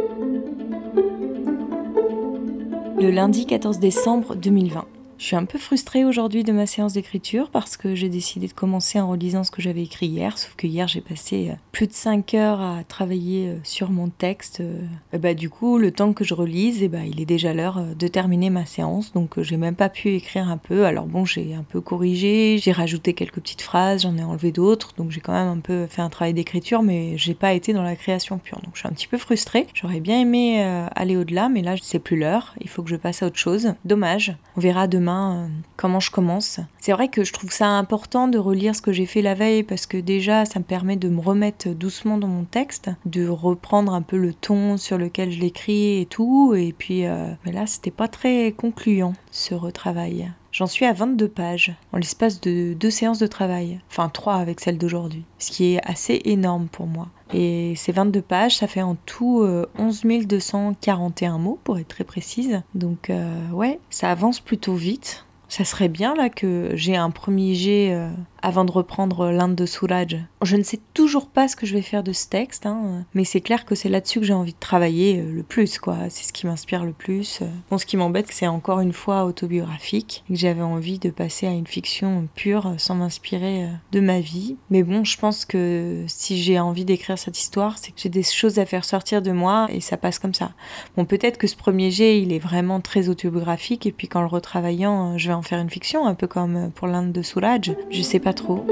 Le 3.00 3.08
lundi 3.08 3.46
14 3.46 3.78
décembre 3.78 4.36
2020. 4.36 4.86
Je 5.18 5.24
suis 5.24 5.36
un 5.36 5.46
peu 5.46 5.58
frustrée 5.58 6.04
aujourd'hui 6.04 6.44
de 6.44 6.52
ma 6.52 6.66
séance 6.66 6.92
d'écriture 6.92 7.48
parce 7.48 7.78
que 7.78 7.94
j'ai 7.94 8.10
décidé 8.10 8.48
de 8.48 8.52
commencer 8.52 9.00
en 9.00 9.08
relisant 9.08 9.44
ce 9.44 9.50
que 9.50 9.62
j'avais 9.62 9.82
écrit 9.82 10.08
hier, 10.08 10.36
sauf 10.36 10.54
que 10.56 10.66
hier 10.66 10.86
j'ai 10.88 11.00
passé 11.00 11.48
euh, 11.50 11.54
plus 11.72 11.86
de 11.86 11.94
5 11.94 12.34
heures 12.34 12.60
à 12.60 12.84
travailler 12.84 13.48
euh, 13.48 13.58
sur 13.62 13.90
mon 13.90 14.10
texte. 14.10 14.60
Euh. 14.60 14.78
Et 15.14 15.18
bah, 15.18 15.32
du 15.32 15.48
coup, 15.48 15.78
le 15.78 15.90
temps 15.90 16.12
que 16.12 16.22
je 16.22 16.34
relise, 16.34 16.82
et 16.82 16.88
bah, 16.88 17.06
il 17.06 17.18
est 17.18 17.26
déjà 17.26 17.54
l'heure 17.54 17.82
de 17.98 18.08
terminer 18.08 18.50
ma 18.50 18.66
séance, 18.66 19.14
donc 19.14 19.40
j'ai 19.40 19.56
même 19.56 19.74
pas 19.74 19.88
pu 19.88 20.10
écrire 20.10 20.50
un 20.50 20.58
peu. 20.58 20.84
Alors 20.84 21.06
bon, 21.06 21.24
j'ai 21.24 21.54
un 21.54 21.62
peu 21.62 21.80
corrigé, 21.80 22.58
j'ai 22.58 22.72
rajouté 22.72 23.14
quelques 23.14 23.40
petites 23.40 23.62
phrases, 23.62 24.02
j'en 24.02 24.18
ai 24.18 24.22
enlevé 24.22 24.52
d'autres, 24.52 24.92
donc 24.98 25.12
j'ai 25.12 25.20
quand 25.20 25.32
même 25.32 25.48
un 25.48 25.60
peu 25.60 25.86
fait 25.86 26.02
un 26.02 26.10
travail 26.10 26.34
d'écriture, 26.34 26.82
mais 26.82 27.16
j'ai 27.16 27.34
pas 27.34 27.54
été 27.54 27.72
dans 27.72 27.82
la 27.82 27.96
création 27.96 28.36
pure. 28.36 28.60
Donc 28.62 28.72
je 28.74 28.80
suis 28.80 28.88
un 28.88 28.92
petit 28.92 29.08
peu 29.08 29.16
frustrée. 29.16 29.66
J'aurais 29.72 30.00
bien 30.00 30.20
aimé 30.20 30.62
aller 30.94 31.16
au-delà, 31.16 31.48
mais 31.48 31.62
là 31.62 31.74
c'est 31.80 32.00
plus 32.00 32.18
l'heure, 32.18 32.54
il 32.60 32.68
faut 32.68 32.82
que 32.82 32.90
je 32.90 32.96
passe 32.96 33.22
à 33.22 33.26
autre 33.26 33.38
chose. 33.38 33.72
Dommage. 33.86 34.36
On 34.56 34.60
verra 34.60 34.86
demain 34.86 35.05
euh, 35.08 35.48
comment 35.76 36.00
je 36.00 36.10
commence. 36.10 36.60
C'est 36.80 36.92
vrai 36.92 37.08
que 37.08 37.24
je 37.24 37.32
trouve 37.32 37.50
ça 37.50 37.68
important 37.68 38.28
de 38.28 38.38
relire 38.38 38.74
ce 38.74 38.82
que 38.82 38.92
j'ai 38.92 39.06
fait 39.06 39.22
la 39.22 39.34
veille 39.34 39.62
parce 39.62 39.86
que 39.86 39.96
déjà 39.96 40.44
ça 40.44 40.58
me 40.58 40.64
permet 40.64 40.96
de 40.96 41.08
me 41.08 41.20
remettre 41.20 41.68
doucement 41.70 42.18
dans 42.18 42.28
mon 42.28 42.44
texte, 42.44 42.90
de 43.04 43.28
reprendre 43.28 43.94
un 43.94 44.02
peu 44.02 44.16
le 44.16 44.34
ton 44.34 44.76
sur 44.76 44.98
lequel 44.98 45.30
je 45.30 45.40
l'écris 45.40 46.00
et 46.00 46.06
tout. 46.06 46.54
Et 46.54 46.72
puis 46.72 47.06
euh, 47.06 47.32
mais 47.44 47.52
là 47.52 47.66
c'était 47.66 47.90
pas 47.90 48.08
très 48.08 48.52
concluant 48.52 49.14
ce 49.30 49.54
retravail. 49.54 50.32
J'en 50.56 50.66
suis 50.66 50.86
à 50.86 50.94
22 50.94 51.28
pages 51.28 51.74
en 51.92 51.98
l'espace 51.98 52.40
de 52.40 52.72
deux 52.72 52.88
séances 52.88 53.18
de 53.18 53.26
travail, 53.26 53.78
enfin 53.90 54.08
trois 54.08 54.36
avec 54.36 54.60
celle 54.60 54.78
d'aujourd'hui, 54.78 55.26
ce 55.38 55.50
qui 55.50 55.74
est 55.74 55.86
assez 55.86 56.22
énorme 56.24 56.68
pour 56.68 56.86
moi. 56.86 57.08
Et 57.34 57.74
ces 57.76 57.92
22 57.92 58.22
pages, 58.22 58.56
ça 58.56 58.66
fait 58.66 58.80
en 58.80 58.94
tout 58.94 59.46
11 59.78 60.02
euh, 60.06 60.24
241 60.24 61.36
mots 61.36 61.58
pour 61.62 61.78
être 61.78 61.88
très 61.88 62.04
précise. 62.04 62.62
Donc 62.74 63.10
euh, 63.10 63.50
ouais, 63.50 63.78
ça 63.90 64.10
avance 64.10 64.40
plutôt 64.40 64.76
vite. 64.76 65.26
Ça 65.48 65.66
serait 65.66 65.90
bien 65.90 66.14
là 66.14 66.30
que 66.30 66.70
j'ai 66.72 66.96
un 66.96 67.10
premier 67.10 67.54
jet 67.54 67.92
euh, 67.92 68.08
avant 68.46 68.64
de 68.64 68.70
reprendre 68.70 69.32
l'Inde 69.32 69.56
de 69.56 69.66
Souraj. 69.66 70.24
Je 70.40 70.56
ne 70.56 70.62
sais 70.62 70.78
toujours 70.94 71.26
pas 71.26 71.48
ce 71.48 71.56
que 71.56 71.66
je 71.66 71.74
vais 71.74 71.82
faire 71.82 72.04
de 72.04 72.12
ce 72.12 72.28
texte, 72.28 72.64
hein, 72.64 73.04
mais 73.12 73.24
c'est 73.24 73.40
clair 73.40 73.64
que 73.64 73.74
c'est 73.74 73.88
là-dessus 73.88 74.20
que 74.20 74.26
j'ai 74.26 74.34
envie 74.34 74.52
de 74.52 74.60
travailler 74.60 75.18
euh, 75.18 75.32
le 75.32 75.42
plus, 75.42 75.80
quoi. 75.80 75.96
C'est 76.10 76.24
ce 76.24 76.32
qui 76.32 76.46
m'inspire 76.46 76.84
le 76.84 76.92
plus. 76.92 77.40
Bon, 77.70 77.76
ce 77.76 77.86
qui 77.86 77.96
m'embête, 77.96 78.28
c'est 78.30 78.46
encore 78.46 78.78
une 78.78 78.92
fois 78.92 79.24
autobiographique, 79.24 80.22
que 80.28 80.36
j'avais 80.36 80.62
envie 80.62 81.00
de 81.00 81.10
passer 81.10 81.48
à 81.48 81.50
une 81.50 81.66
fiction 81.66 82.28
pure 82.36 82.74
sans 82.78 82.94
m'inspirer 82.94 83.64
euh, 83.64 83.68
de 83.90 83.98
ma 83.98 84.20
vie. 84.20 84.56
Mais 84.70 84.84
bon, 84.84 85.02
je 85.02 85.18
pense 85.18 85.44
que 85.44 86.04
si 86.06 86.40
j'ai 86.40 86.60
envie 86.60 86.84
d'écrire 86.84 87.18
cette 87.18 87.40
histoire, 87.40 87.78
c'est 87.78 87.90
que 87.90 88.00
j'ai 88.00 88.10
des 88.10 88.22
choses 88.22 88.60
à 88.60 88.64
faire 88.64 88.84
sortir 88.84 89.22
de 89.22 89.32
moi 89.32 89.66
et 89.70 89.80
ça 89.80 89.96
passe 89.96 90.20
comme 90.20 90.34
ça. 90.34 90.52
Bon, 90.96 91.04
peut-être 91.04 91.38
que 91.38 91.48
ce 91.48 91.56
premier 91.56 91.90
jet, 91.90 92.22
il 92.22 92.32
est 92.32 92.38
vraiment 92.38 92.80
très 92.80 93.08
autobiographique 93.08 93.86
et 93.86 93.92
puis 93.92 94.06
qu'en 94.06 94.20
le 94.20 94.28
retravaillant, 94.28 95.18
je 95.18 95.26
vais 95.26 95.34
en 95.34 95.42
faire 95.42 95.58
une 95.58 95.70
fiction, 95.70 96.06
un 96.06 96.14
peu 96.14 96.28
comme 96.28 96.70
pour 96.76 96.86
l'Inde 96.86 97.10
de 97.10 97.22
Souraj. 97.22 97.74
Je 97.90 98.02
sais 98.02 98.20
pas 98.20 98.35
trop. 98.36 98.64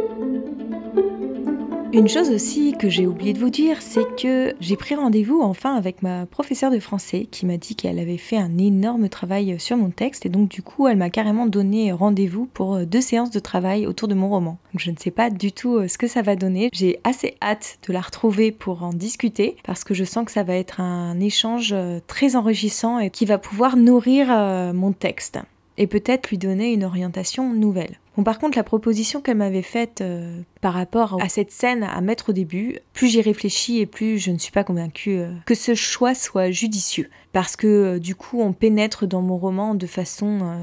Une 1.92 2.08
chose 2.08 2.30
aussi 2.30 2.74
que 2.76 2.88
j'ai 2.88 3.06
oublié 3.06 3.32
de 3.32 3.38
vous 3.38 3.50
dire, 3.50 3.80
c'est 3.80 4.16
que 4.16 4.56
j'ai 4.58 4.76
pris 4.76 4.96
rendez-vous 4.96 5.40
enfin 5.40 5.76
avec 5.76 6.02
ma 6.02 6.26
professeure 6.26 6.72
de 6.72 6.80
français 6.80 7.28
qui 7.30 7.46
m'a 7.46 7.56
dit 7.56 7.76
qu'elle 7.76 8.00
avait 8.00 8.16
fait 8.16 8.36
un 8.36 8.58
énorme 8.58 9.08
travail 9.08 9.60
sur 9.60 9.76
mon 9.76 9.90
texte 9.90 10.26
et 10.26 10.28
donc 10.28 10.48
du 10.48 10.60
coup 10.60 10.88
elle 10.88 10.96
m'a 10.96 11.08
carrément 11.08 11.46
donné 11.46 11.92
rendez-vous 11.92 12.46
pour 12.46 12.84
deux 12.84 13.00
séances 13.00 13.30
de 13.30 13.38
travail 13.38 13.86
autour 13.86 14.08
de 14.08 14.14
mon 14.14 14.28
roman. 14.28 14.58
Donc 14.72 14.80
je 14.80 14.90
ne 14.90 14.96
sais 14.98 15.12
pas 15.12 15.30
du 15.30 15.52
tout 15.52 15.76
euh, 15.76 15.86
ce 15.86 15.96
que 15.96 16.08
ça 16.08 16.22
va 16.22 16.34
donner. 16.34 16.68
J'ai 16.72 16.98
assez 17.04 17.36
hâte 17.40 17.78
de 17.86 17.92
la 17.92 18.00
retrouver 18.00 18.50
pour 18.50 18.82
en 18.82 18.92
discuter 18.92 19.56
parce 19.62 19.84
que 19.84 19.94
je 19.94 20.02
sens 20.02 20.24
que 20.24 20.32
ça 20.32 20.42
va 20.42 20.56
être 20.56 20.80
un 20.80 21.20
échange 21.20 21.72
euh, 21.72 22.00
très 22.08 22.34
enrichissant 22.34 22.98
et 22.98 23.10
qui 23.10 23.24
va 23.24 23.38
pouvoir 23.38 23.76
nourrir 23.76 24.26
euh, 24.30 24.72
mon 24.72 24.90
texte 24.90 25.38
et 25.78 25.86
peut-être 25.86 26.30
lui 26.30 26.38
donner 26.38 26.72
une 26.72 26.84
orientation 26.84 27.52
nouvelle. 27.52 28.00
Bon, 28.16 28.22
par 28.22 28.38
contre, 28.38 28.56
la 28.56 28.64
proposition 28.64 29.20
qu'elle 29.20 29.38
m'avait 29.38 29.62
faite 29.62 30.00
euh, 30.00 30.40
par 30.60 30.74
rapport 30.74 31.20
à 31.20 31.28
cette 31.28 31.50
scène 31.50 31.82
à 31.82 32.00
mettre 32.00 32.30
au 32.30 32.32
début, 32.32 32.78
plus 32.92 33.08
j'y 33.08 33.20
réfléchis 33.20 33.80
et 33.80 33.86
plus 33.86 34.18
je 34.18 34.30
ne 34.30 34.38
suis 34.38 34.52
pas 34.52 34.62
convaincue 34.62 35.18
euh, 35.18 35.32
que 35.46 35.54
ce 35.54 35.74
choix 35.74 36.14
soit 36.14 36.50
judicieux. 36.50 37.10
Parce 37.32 37.56
que 37.56 37.66
euh, 37.66 37.98
du 37.98 38.14
coup, 38.14 38.40
on 38.40 38.52
pénètre 38.52 39.08
dans 39.08 39.22
mon 39.22 39.36
roman 39.36 39.74
de 39.74 39.86
façon 39.86 40.58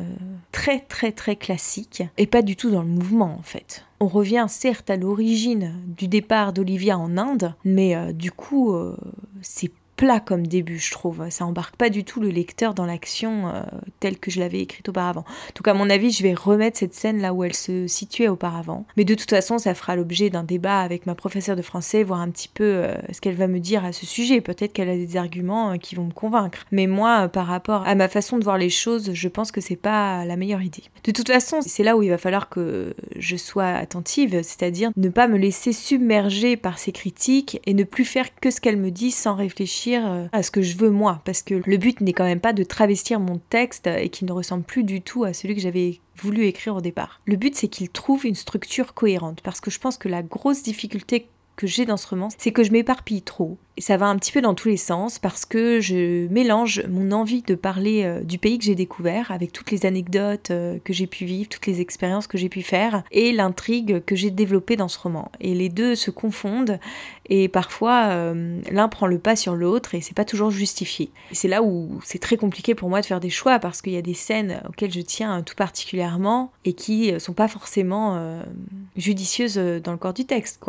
très 0.52 0.80
très 0.80 1.12
très 1.12 1.36
classique 1.36 2.04
et 2.18 2.26
pas 2.26 2.42
du 2.42 2.56
tout 2.56 2.72
dans 2.72 2.82
le 2.82 2.88
mouvement 2.88 3.36
en 3.38 3.44
fait. 3.44 3.86
On 4.00 4.08
revient 4.08 4.46
certes 4.48 4.90
à 4.90 4.96
l'origine 4.96 5.74
du 5.86 6.08
départ 6.08 6.54
d'Olivia 6.54 6.98
en 6.98 7.18
Inde, 7.18 7.54
mais 7.66 8.14
du 8.14 8.32
coup, 8.32 8.76
c'est 9.42 9.72
plat 10.02 10.20
comme 10.20 10.48
début, 10.48 10.80
je 10.80 10.90
trouve. 10.90 11.30
Ça 11.30 11.46
embarque 11.46 11.76
pas 11.76 11.92
du 11.92 12.04
tout 12.04 12.20
le 12.22 12.30
lecteur 12.30 12.74
dans 12.74 12.88
l'action 12.88 13.50
euh, 13.50 13.62
telle 14.00 14.18
que 14.18 14.32
je 14.32 14.40
l'avais 14.40 14.60
écrite 14.60 14.90
auparavant. 14.90 15.26
Donc 15.56 15.68
à 15.68 15.76
mon 15.76 15.92
avis, 15.92 16.10
je 16.10 16.24
vais 16.24 16.34
remettre 16.34 16.80
cette 16.80 16.96
scène 16.96 17.22
là 17.22 17.36
où 17.36 17.44
elle 17.44 17.54
se 17.54 17.86
situait 17.86 18.28
auparavant. 18.28 18.88
Mais 18.98 19.06
de 19.06 19.14
toute 19.14 19.30
façon, 19.30 19.60
ça 19.60 19.76
fera 19.76 19.96
l'objet 19.96 20.32
d'un 20.32 20.44
débat 20.44 20.80
avec 20.80 21.06
ma 21.06 21.14
professeure 21.14 21.56
de 21.56 21.62
français, 21.62 22.02
voir 22.02 22.20
un 22.20 22.32
petit 22.32 22.48
peu 22.48 22.64
euh, 22.64 22.96
ce 23.12 23.22
qu'elle 23.22 23.36
va 23.36 23.46
me 23.46 23.60
dire 23.60 23.86
à 23.86 23.92
ce 23.92 24.08
sujet. 24.08 24.42
Peut-être 24.42 24.74
qu'elle 24.74 24.90
a 24.90 24.96
des 24.96 25.18
arguments 25.18 25.74
euh, 25.74 25.78
qui 25.78 25.94
vont 25.94 26.06
me 26.06 26.14
convaincre. 26.14 26.66
Mais 26.72 26.88
moi, 26.88 27.28
par 27.28 27.46
rapport 27.46 27.88
à 27.88 27.94
ma 27.94 28.08
façon 28.08 28.40
de 28.40 28.44
voir 28.44 28.58
les 28.58 28.72
choses, 28.72 29.14
je 29.14 29.28
pense 29.28 29.52
que 29.52 29.62
c'est 29.62 29.76
pas 29.76 30.26
la 30.26 30.36
meilleure 30.36 30.64
idée. 30.64 30.86
De 31.04 31.12
toute 31.12 31.28
façon, 31.28 31.60
c'est 31.62 31.84
là 31.84 31.96
où 31.96 32.02
il 32.02 32.10
va 32.10 32.18
falloir 32.18 32.50
que 32.50 32.96
je 33.18 33.36
sois 33.36 33.68
attentive, 33.68 34.42
c'est-à-dire 34.42 34.90
ne 34.98 35.10
pas 35.10 35.28
me 35.28 35.38
laisser 35.38 35.74
submerger 35.74 36.58
par 36.58 36.80
ses 36.80 36.92
critiques 36.92 37.62
et 37.68 37.76
ne 37.76 37.84
plus 37.84 38.06
faire 38.06 38.34
que 38.40 38.50
ce 38.50 38.60
qu'elle 38.60 38.78
me 38.78 38.90
dit 38.90 39.12
sans 39.12 39.36
réfléchir 39.36 39.91
euh, 39.98 40.28
à 40.32 40.44
ce 40.44 40.52
que 40.52 40.62
je 40.62 40.78
veux 40.78 40.90
moi, 40.90 41.22
parce 41.26 41.42
que 41.42 41.62
le 41.66 41.78
but 41.78 42.02
n'est 42.02 42.14
quand 42.14 42.24
même 42.24 42.40
pas 42.40 42.54
de 42.54 42.64
travestir 42.64 43.20
mon 43.20 43.38
texte 43.50 43.88
et 43.88 44.10
qui 44.10 44.26
ne 44.26 44.32
ressemble 44.32 44.64
plus 44.64 44.84
du 44.84 45.02
tout 45.02 45.24
à 45.24 45.34
celui 45.34 45.56
que 45.56 45.62
j'avais 45.62 46.00
voulu 46.18 46.46
écrire 46.46 46.76
au 46.76 46.82
départ. 46.82 47.22
Le 47.26 47.36
but 47.36 47.56
c'est 47.56 47.68
qu'il 47.68 47.90
trouve 47.90 48.26
une 48.26 48.36
structure 48.36 48.94
cohérente, 48.94 49.42
parce 49.42 49.62
que 49.62 49.72
je 49.72 49.80
pense 49.80 49.98
que 49.98 50.08
la 50.08 50.24
grosse 50.24 50.64
difficulté 50.64 51.28
que 51.56 51.68
j'ai 51.68 51.86
dans 51.86 51.98
ce 51.98 52.08
roman, 52.08 52.30
c'est 52.38 52.52
que 52.52 52.64
je 52.64 52.72
m'éparpille 52.72 53.22
trop. 53.22 53.58
Et 53.78 53.82
ça 53.82 53.96
va 53.96 54.08
un 54.08 54.18
petit 54.18 54.34
peu 54.34 54.42
dans 54.42 54.54
tous 54.54 54.68
les 54.68 54.78
sens 54.78 55.18
parce 55.18 55.46
que 55.46 55.80
je 55.80 56.28
mélange 56.28 56.84
mon 56.90 57.14
envie 57.14 57.42
de 57.42 57.56
parler 57.56 58.04
euh, 58.04 58.22
du 58.22 58.38
pays 58.38 58.58
que 58.58 58.66
j'ai 58.66 58.76
découvert 58.76 59.32
avec 59.32 59.54
toutes 59.54 59.72
les 59.72 59.86
anecdotes 59.86 60.52
euh, 60.52 60.78
que 60.84 60.92
j'ai 60.92 61.08
pu 61.08 61.24
vivre, 61.24 61.48
toutes 61.48 61.68
les 61.68 61.80
expériences 61.80 62.28
que 62.28 62.38
j'ai 62.38 62.50
pu 62.50 62.64
faire 62.64 63.04
et 63.12 63.32
l'intrigue 63.32 64.04
que 64.06 64.14
j'ai 64.16 64.30
développée 64.30 64.76
dans 64.76 64.90
ce 64.90 65.00
roman. 65.00 65.32
Et 65.40 65.54
les 65.54 65.70
deux 65.70 65.96
se 65.96 66.12
confondent 66.12 66.80
et 67.30 67.48
parfois 67.48 68.10
euh, 68.10 68.60
l'un 68.70 68.90
prend 68.90 69.08
le 69.08 69.20
pas 69.20 69.38
sur 69.38 69.56
l'autre 69.56 69.96
et 69.96 70.02
c'est 70.02 70.16
pas 70.16 70.26
toujours 70.26 70.52
justifié. 70.52 71.10
C'est 71.32 71.48
là 71.48 71.64
où 71.64 72.02
c'est 72.04 72.20
très 72.20 72.36
compliqué 72.36 72.76
pour 72.76 72.90
moi 72.90 73.00
de 73.00 73.06
faire 73.06 73.22
des 73.22 73.30
choix 73.30 73.58
parce 73.60 73.82
qu'il 73.82 73.94
y 73.94 73.98
a 73.98 74.02
des 74.02 74.14
scènes 74.14 74.62
auxquelles 74.68 74.92
je 74.92 75.00
tiens 75.00 75.44
tout 75.44 75.56
particulièrement 75.56 76.52
et 76.66 76.74
qui 76.74 77.18
sont 77.22 77.34
pas 77.34 77.48
forcément 77.48 78.42
judicieuses 78.98 79.56
dans 79.56 79.92
le 79.94 79.98
corps 79.98 80.14
du 80.14 80.26
texte. 80.26 80.60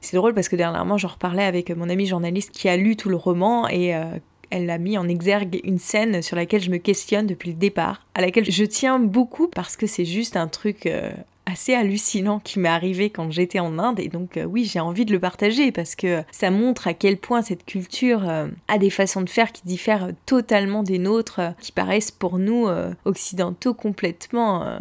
C'est 0.00 0.16
drôle 0.16 0.32
parce 0.32 0.48
que 0.48 0.56
dernièrement 0.56 0.96
j'en 0.96 1.08
reparlais 1.08 1.44
avec 1.44 1.70
mon 1.70 1.88
ami 1.88 2.06
journaliste 2.06 2.37
qui 2.40 2.68
a 2.68 2.76
lu 2.76 2.96
tout 2.96 3.08
le 3.08 3.16
roman 3.16 3.68
et 3.68 3.94
euh, 3.94 4.04
elle 4.50 4.70
a 4.70 4.78
mis 4.78 4.96
en 4.96 5.08
exergue 5.08 5.60
une 5.64 5.78
scène 5.78 6.22
sur 6.22 6.36
laquelle 6.36 6.62
je 6.62 6.70
me 6.70 6.78
questionne 6.78 7.26
depuis 7.26 7.50
le 7.50 7.56
départ, 7.56 8.06
à 8.14 8.20
laquelle 8.20 8.50
je 8.50 8.64
tiens 8.64 8.98
beaucoup 8.98 9.48
parce 9.48 9.76
que 9.76 9.86
c'est 9.86 10.04
juste 10.04 10.36
un 10.36 10.48
truc 10.48 10.86
euh, 10.86 11.10
assez 11.48 11.74
hallucinant 11.74 12.40
qui 12.40 12.58
m'est 12.58 12.68
arrivé 12.68 13.10
quand 13.10 13.30
j'étais 13.30 13.58
en 13.58 13.78
Inde. 13.78 14.00
Et 14.00 14.08
donc 14.08 14.36
euh, 14.36 14.44
oui 14.44 14.64
j'ai 14.64 14.80
envie 14.80 15.04
de 15.04 15.12
le 15.12 15.18
partager 15.18 15.72
parce 15.72 15.94
que 15.96 16.22
ça 16.30 16.50
montre 16.50 16.86
à 16.86 16.94
quel 16.94 17.16
point 17.16 17.42
cette 17.42 17.64
culture 17.64 18.28
euh, 18.28 18.48
a 18.68 18.78
des 18.78 18.90
façons 18.90 19.22
de 19.22 19.30
faire 19.30 19.50
qui 19.52 19.62
diffèrent 19.64 20.10
totalement 20.26 20.82
des 20.82 20.98
nôtres 20.98 21.40
euh, 21.40 21.50
qui 21.60 21.72
paraissent 21.72 22.10
pour 22.10 22.38
nous 22.38 22.66
occidentaux 23.04 23.72
complètement 23.72 24.78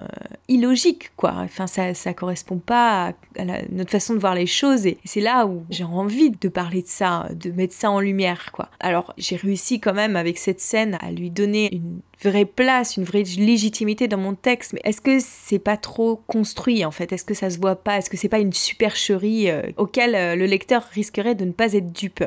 illogiques 0.48 1.12
quoi. 1.16 1.34
Enfin 1.38 1.68
ça, 1.68 1.94
ça 1.94 2.14
correspond 2.14 2.58
pas 2.58 3.14
à, 3.40 3.44
notre 3.70 3.92
façon 3.92 4.14
de 4.14 4.20
voir 4.20 4.36
les 4.36 4.46
choses. 4.46 4.86
Et 4.86 4.98
c'est 5.06 5.22
là 5.22 5.46
où 5.46 5.64
j'ai 5.70 5.84
envie 5.84 6.32
de 6.32 6.50
parler 6.50 6.82
de 6.82 6.88
ça 6.88 7.30
de 7.34 7.52
mettre 7.52 7.74
ça 7.74 7.92
en 7.92 8.00
lumière 8.00 8.52
quoi. 8.52 8.70
Alors 8.80 9.14
j'ai 9.18 9.36
réussi 9.36 9.80
quand 9.80 9.94
même 9.94 10.16
avec 10.16 10.38
cette 10.38 10.60
scène 10.60 10.98
à 11.02 11.12
lui 11.12 11.30
donner 11.30 11.74
une 11.74 12.02
vraie 12.24 12.46
place, 12.46 12.98
une 12.98 13.04
vraie 13.04 13.24
légitimité 13.24 14.08
dans 14.08 14.18
mon 14.18 14.34
texte, 14.34 14.74
mais 14.74 14.82
est-ce 14.84 15.02
que 15.02 15.20
c'est 15.20 15.60
pas 15.60 15.78
trop 15.78 16.16
construit 16.28 16.84
en 16.84 16.92
fait? 16.92 17.12
Est-ce 17.12 17.26
que 17.26 17.34
ça 17.34 17.50
se 17.50 17.60
voit 17.60 17.76
pas? 17.76 17.98
Est-ce 17.98 18.10
que 18.10 18.18
c'est 18.18 18.30
pas 18.30 18.40
une 18.40 18.54
supercherie 18.54 19.50
euh, 19.50 19.62
auquel 19.78 20.16
euh, 20.16 20.36
le 20.36 20.46
lecteur 20.46 20.84
risquerait 20.92 21.36
de 21.36 21.46
ne 21.46 21.52
pas 21.52 21.74
être 21.74 21.92
dupe? 21.92 22.24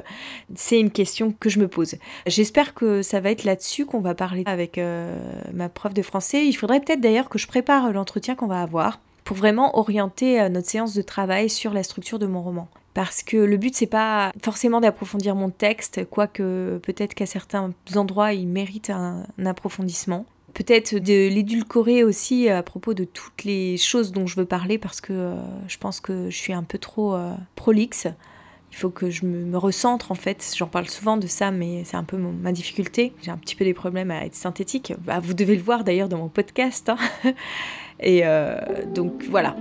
C'est 0.55 0.79
une 0.79 0.90
question 0.90 1.35
que 1.38 1.48
je 1.48 1.59
me 1.59 1.68
pose. 1.68 1.96
J'espère 2.26 2.74
que 2.74 3.03
ça 3.03 3.20
va 3.20 3.31
être 3.31 3.44
là-dessus 3.44 3.85
qu'on 3.85 4.00
va 4.00 4.14
parler 4.14 4.44
avec 4.46 4.79
euh, 4.79 5.16
ma 5.53 5.68
prof 5.68 5.92
de 5.92 6.03
français. 6.03 6.46
Il 6.46 6.53
faudrait 6.55 6.81
peut-être 6.81 7.00
d'ailleurs 7.00 7.29
que 7.29 7.38
je 7.38 7.48
prépare 7.48 7.92
l'entretien 7.92 8.35
qu'on 8.35 8.46
va 8.46 8.62
avoir 8.62 9.00
pour 9.24 9.37
vraiment 9.37 9.78
orienter 9.78 10.48
notre 10.48 10.68
séance 10.68 10.94
de 10.94 11.02
travail 11.02 11.48
sur 11.48 11.72
la 11.72 11.83
structure 11.83 12.18
de 12.18 12.26
mon 12.26 12.42
roman 12.42 12.68
parce 12.94 13.22
que 13.22 13.37
le 13.37 13.56
but 13.56 13.74
c'est 13.74 13.87
pas 13.87 14.33
forcément 14.42 14.80
d'approfondir 14.80 15.35
mon 15.35 15.50
texte, 15.50 16.04
quoique 16.11 16.78
peut-être 16.78 17.14
qu'à 17.14 17.26
certains 17.26 17.72
endroits 17.94 18.33
il 18.33 18.48
mérite 18.48 18.90
un, 18.90 19.24
approfondissement. 19.44 20.26
Peut-être 20.54 20.96
de 20.96 21.28
l'édulcorer 21.28 22.02
aussi 22.02 22.48
à 22.48 22.62
propos 22.62 22.92
de 22.92 23.04
toutes 23.04 23.44
les 23.44 23.76
choses 23.76 24.11
dont 24.11 24.26
je 24.26 24.35
veux 24.35 24.44
parler 24.44 24.78
parce 24.78 25.00
que 25.00 25.12
euh, 25.12 25.37
je 25.68 25.78
pense 25.78 26.00
que 26.00 26.28
je 26.28 26.37
suis 26.37 26.52
un 26.52 26.64
peu 26.64 26.76
trop 26.76 27.14
euh, 27.14 27.33
prolixe 27.54 28.09
Il 28.72 28.76
faut 28.76 28.90
que 28.90 29.11
je 29.11 29.24
me, 29.26 29.56
recentre 29.56 30.11
en 30.11 30.16
fait. 30.16 30.52
J'en 30.56 30.66
parle 30.66 30.88
souvent 30.88 31.16
de 31.16 31.28
ça, 31.28 31.52
mais 31.52 31.85
c'est 31.85 31.96
un 31.96 32.02
peu 32.02 32.16
ma 32.16 32.50
difficulté. 32.50 33.12
J'ai 33.22 33.30
un 33.30 33.37
petit 33.37 33.54
peu 33.54 33.64
des 33.64 33.74
problèmes 33.74 34.11
à 34.11 34.24
être 34.24 34.35
synthétique. 34.35 34.92
Bah, 34.98 35.20
vous 35.20 35.35
devez 35.35 35.54
le 35.54 35.62
voir 35.62 35.85
d'ailleurs 35.85 36.09
dans 36.09 36.18
mon 36.18 36.28
podcast. 36.28 36.88
Hein. 36.88 36.98
Et 38.02 38.22
euh, 38.24 38.56
donc 38.94 39.24
voilà. 39.28 39.56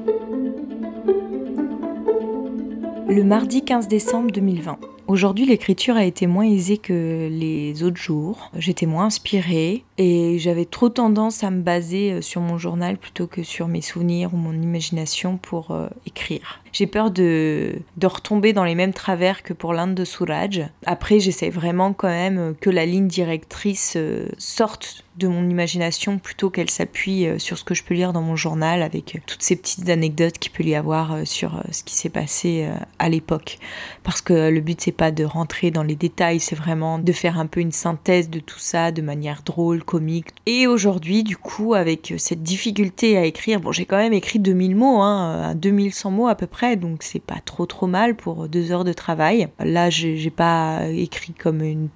Le 3.08 3.24
mardi 3.24 3.64
15 3.64 3.88
décembre 3.88 4.32
2020. 4.32 4.78
Aujourd'hui, 5.10 5.48
l'écriture 5.48 5.96
a 5.96 6.06
été 6.06 6.28
moins 6.28 6.44
aisée 6.44 6.78
que 6.78 7.30
les 7.32 7.82
autres 7.82 7.98
jours. 7.98 8.52
J'étais 8.56 8.86
moins 8.86 9.06
inspirée 9.06 9.84
et 9.98 10.38
j'avais 10.38 10.66
trop 10.66 10.90
tendance 10.90 11.44
à 11.44 11.50
me 11.50 11.64
baser 11.64 12.12
euh, 12.12 12.22
sur 12.22 12.42
mon 12.42 12.60
journal 12.60 12.96
plutôt 12.96 13.26
que 13.26 13.42
sur 13.42 13.68
mes 13.68 13.82
souvenirs 13.82 14.36
ou 14.36 14.38
mon 14.38 14.54
imagination 14.54 15.38
pour 15.38 15.72
euh, 15.72 15.88
écrire. 16.06 16.62
J'ai 16.74 16.86
peur 16.86 17.10
de, 17.10 17.74
de 17.98 18.06
retomber 18.06 18.54
dans 18.54 18.64
les 18.64 18.76
mêmes 18.76 18.94
travers 18.94 19.42
que 19.42 19.54
pour 19.54 19.74
l'Inde 19.74 19.96
de 19.96 20.06
Suraj. 20.06 20.68
Après, 20.86 21.20
j'essaie 21.20 21.50
vraiment 21.50 21.92
quand 21.94 22.08
même 22.08 22.54
que 22.62 22.70
la 22.70 22.86
ligne 22.86 23.08
directrice 23.08 23.98
sorte 24.38 25.04
de 25.20 25.28
mon 25.28 25.48
imagination 25.48 26.18
plutôt 26.18 26.50
qu'elle 26.50 26.70
s'appuie 26.70 27.28
euh, 27.28 27.38
sur 27.38 27.58
ce 27.58 27.64
que 27.64 27.76
je 27.76 27.84
peux 27.84 27.94
lire 27.94 28.14
dans 28.14 28.22
mon 28.22 28.36
journal 28.36 28.82
avec 28.82 29.16
euh, 29.16 29.20
toutes 29.28 29.44
ces 29.44 29.56
petites 29.56 29.90
anecdotes 29.90 30.40
qu'il 30.40 30.52
peut 30.52 30.64
y 30.64 30.74
avoir 30.74 31.14
euh, 31.14 31.26
sur 31.26 31.62
ce 31.72 31.84
qui 31.84 31.94
s'est 31.94 32.10
passé 32.10 32.68
à 32.98 33.10
l'époque. 33.10 33.60
Parce 34.04 34.22
que 34.22 34.50
le 34.50 34.62
but 34.62 34.80
c'est 34.80 34.94
de 35.00 35.24
rentrer 35.24 35.72
dans 35.72 35.84
les 35.84 35.96
détails, 35.96 36.40
c'est 36.40 36.56
vraiment 36.56 37.00
de 37.00 37.12
faire 37.12 37.40
un 37.40 37.46
peu 37.46 37.62
une 37.62 37.72
synthèse 37.72 38.30
de 38.30 38.40
tout 38.40 38.60
ça 38.60 38.92
de 38.92 39.02
manière 39.02 39.42
drôle, 39.44 39.84
comique. 39.84 40.28
Et 40.46 40.68
aujourd'hui, 40.68 41.24
du 41.24 41.38
coup, 41.38 41.74
avec 41.74 42.14
cette 42.18 42.44
difficulté 42.44 43.18
à 43.18 43.24
écrire, 43.24 43.62
bon, 43.62 43.72
j'ai 43.72 43.86
quand 43.86 43.98
même 43.98 44.14
écrit 44.14 44.40
2000 44.40 44.76
mots, 44.76 45.02
hein, 45.02 45.56
2100 45.56 46.12
mots 46.12 46.28
à 46.28 46.36
peu 46.36 46.48
près, 46.48 46.76
donc 46.76 47.04
c'est 47.04 47.22
pas 47.22 47.40
trop 47.44 47.66
trop 47.66 47.88
mal 47.88 48.16
pour 48.16 48.50
deux 48.50 48.72
heures 48.72 48.84
de 48.84 48.94
travail. 48.94 49.48
Là, 49.60 49.90
j'ai 49.90 50.30
pas 50.30 50.82
écrit 50.90 51.34
comme 51.34 51.62
une 51.62 51.88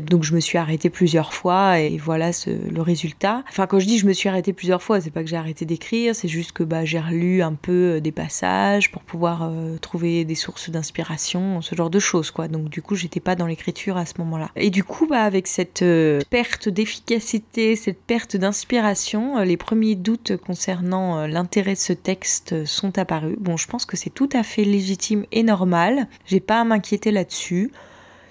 donc 0.00 0.24
je 0.24 0.34
me 0.34 0.40
suis 0.40 0.58
arrêtée 0.58 0.90
plusieurs 0.90 1.32
fois 1.32 1.78
et 1.78 1.96
voilà 1.96 2.30
le 2.46 2.82
résultat. 2.82 3.44
Enfin, 3.48 3.66
quand 3.66 3.78
je 3.78 3.86
dis 3.86 3.98
je 3.98 4.06
me 4.06 4.12
suis 4.12 4.28
arrêtée 4.28 4.52
plusieurs 4.52 4.82
fois, 4.82 5.00
c'est 5.00 5.10
pas 5.10 5.22
que 5.22 5.28
j'ai 5.28 5.36
arrêté 5.36 5.64
d'écrire, 5.64 6.14
c'est 6.14 6.28
juste 6.28 6.52
que 6.52 6.64
bah, 6.64 6.84
j'ai 6.84 6.98
relu 6.98 7.42
un 7.42 7.54
peu 7.54 7.96
euh, 7.96 8.00
des 8.00 8.12
passages 8.12 8.90
pour 8.90 9.02
pouvoir 9.02 9.44
euh, 9.44 9.78
trouver 9.78 10.24
des 10.24 10.34
sources 10.34 10.70
d'inspiration, 10.70 11.62
ce 11.62 11.74
genre 11.74 11.90
de 11.90 11.98
choses, 11.98 12.30
quoi. 12.30 12.48
Donc 12.48 12.68
du 12.68 12.82
coup, 12.82 12.96
j'étais 12.96 13.20
pas 13.20 13.36
dans 13.36 13.46
l'écriture 13.46 13.96
à 13.96 14.06
ce 14.06 14.14
moment-là. 14.18 14.50
Et 14.56 14.70
du 14.70 14.82
coup, 14.82 15.06
bah, 15.06 15.22
avec 15.22 15.46
cette 15.46 15.82
euh, 15.82 16.20
perte 16.30 16.68
d'efficacité, 16.68 17.76
cette 17.76 18.00
perte 18.00 18.36
d'inspiration, 18.36 19.38
les 19.42 19.56
premiers 19.56 19.94
doutes 19.94 20.36
concernant 20.36 21.26
l'intérêt 21.26 21.74
de 21.74 21.78
ce 21.78 21.92
texte 21.92 22.64
sont 22.64 22.98
apparus. 22.98 23.36
Bon, 23.38 23.56
je 23.56 23.66
pense 23.68 23.86
que 23.86 23.96
c'est 23.96 24.10
tout 24.10 24.28
à 24.32 24.42
fait 24.42 24.64
légitime 24.64 25.24
et 25.32 25.42
normal. 25.42 26.08
J'ai 26.26 26.40
pas 26.40 26.60
à 26.60 26.64
m'inquiéter 26.64 27.12
là-dessus. 27.12 27.70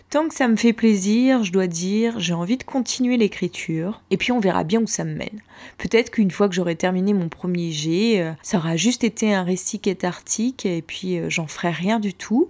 Tant 0.10 0.30
que 0.30 0.36
ça 0.36 0.48
me 0.48 0.56
fait 0.56 0.72
plaisir, 0.72 1.44
je 1.44 1.52
dois 1.52 1.68
dire, 1.68 2.18
j'ai 2.18 2.34
envie 2.34 2.56
de 2.56 2.64
continuer 2.64 3.18
l'écriture, 3.18 4.02
et 4.10 4.16
puis 4.16 4.32
on 4.32 4.40
verra 4.40 4.64
bien 4.64 4.82
où 4.82 4.88
ça 4.88 5.04
me 5.04 5.14
mène. 5.14 5.42
Peut-être 5.78 6.12
qu'une 6.12 6.32
fois 6.32 6.48
que 6.48 6.56
j'aurai 6.56 6.78
terminé 6.78 7.14
mon 7.14 7.28
premier 7.28 7.74
jet, 7.74 8.22
euh, 8.22 8.32
ça 8.42 8.60
aura 8.60 8.78
juste 8.78 9.04
été 9.04 9.34
un 9.34 9.44
récit 9.44 9.82
cathartique, 9.82 10.66
et 10.66 10.82
puis 10.82 11.20
euh, 11.20 11.30
j'en 11.30 11.48
ferai 11.48 11.72
rien 11.72 12.00
du 12.00 12.14
tout. 12.14 12.48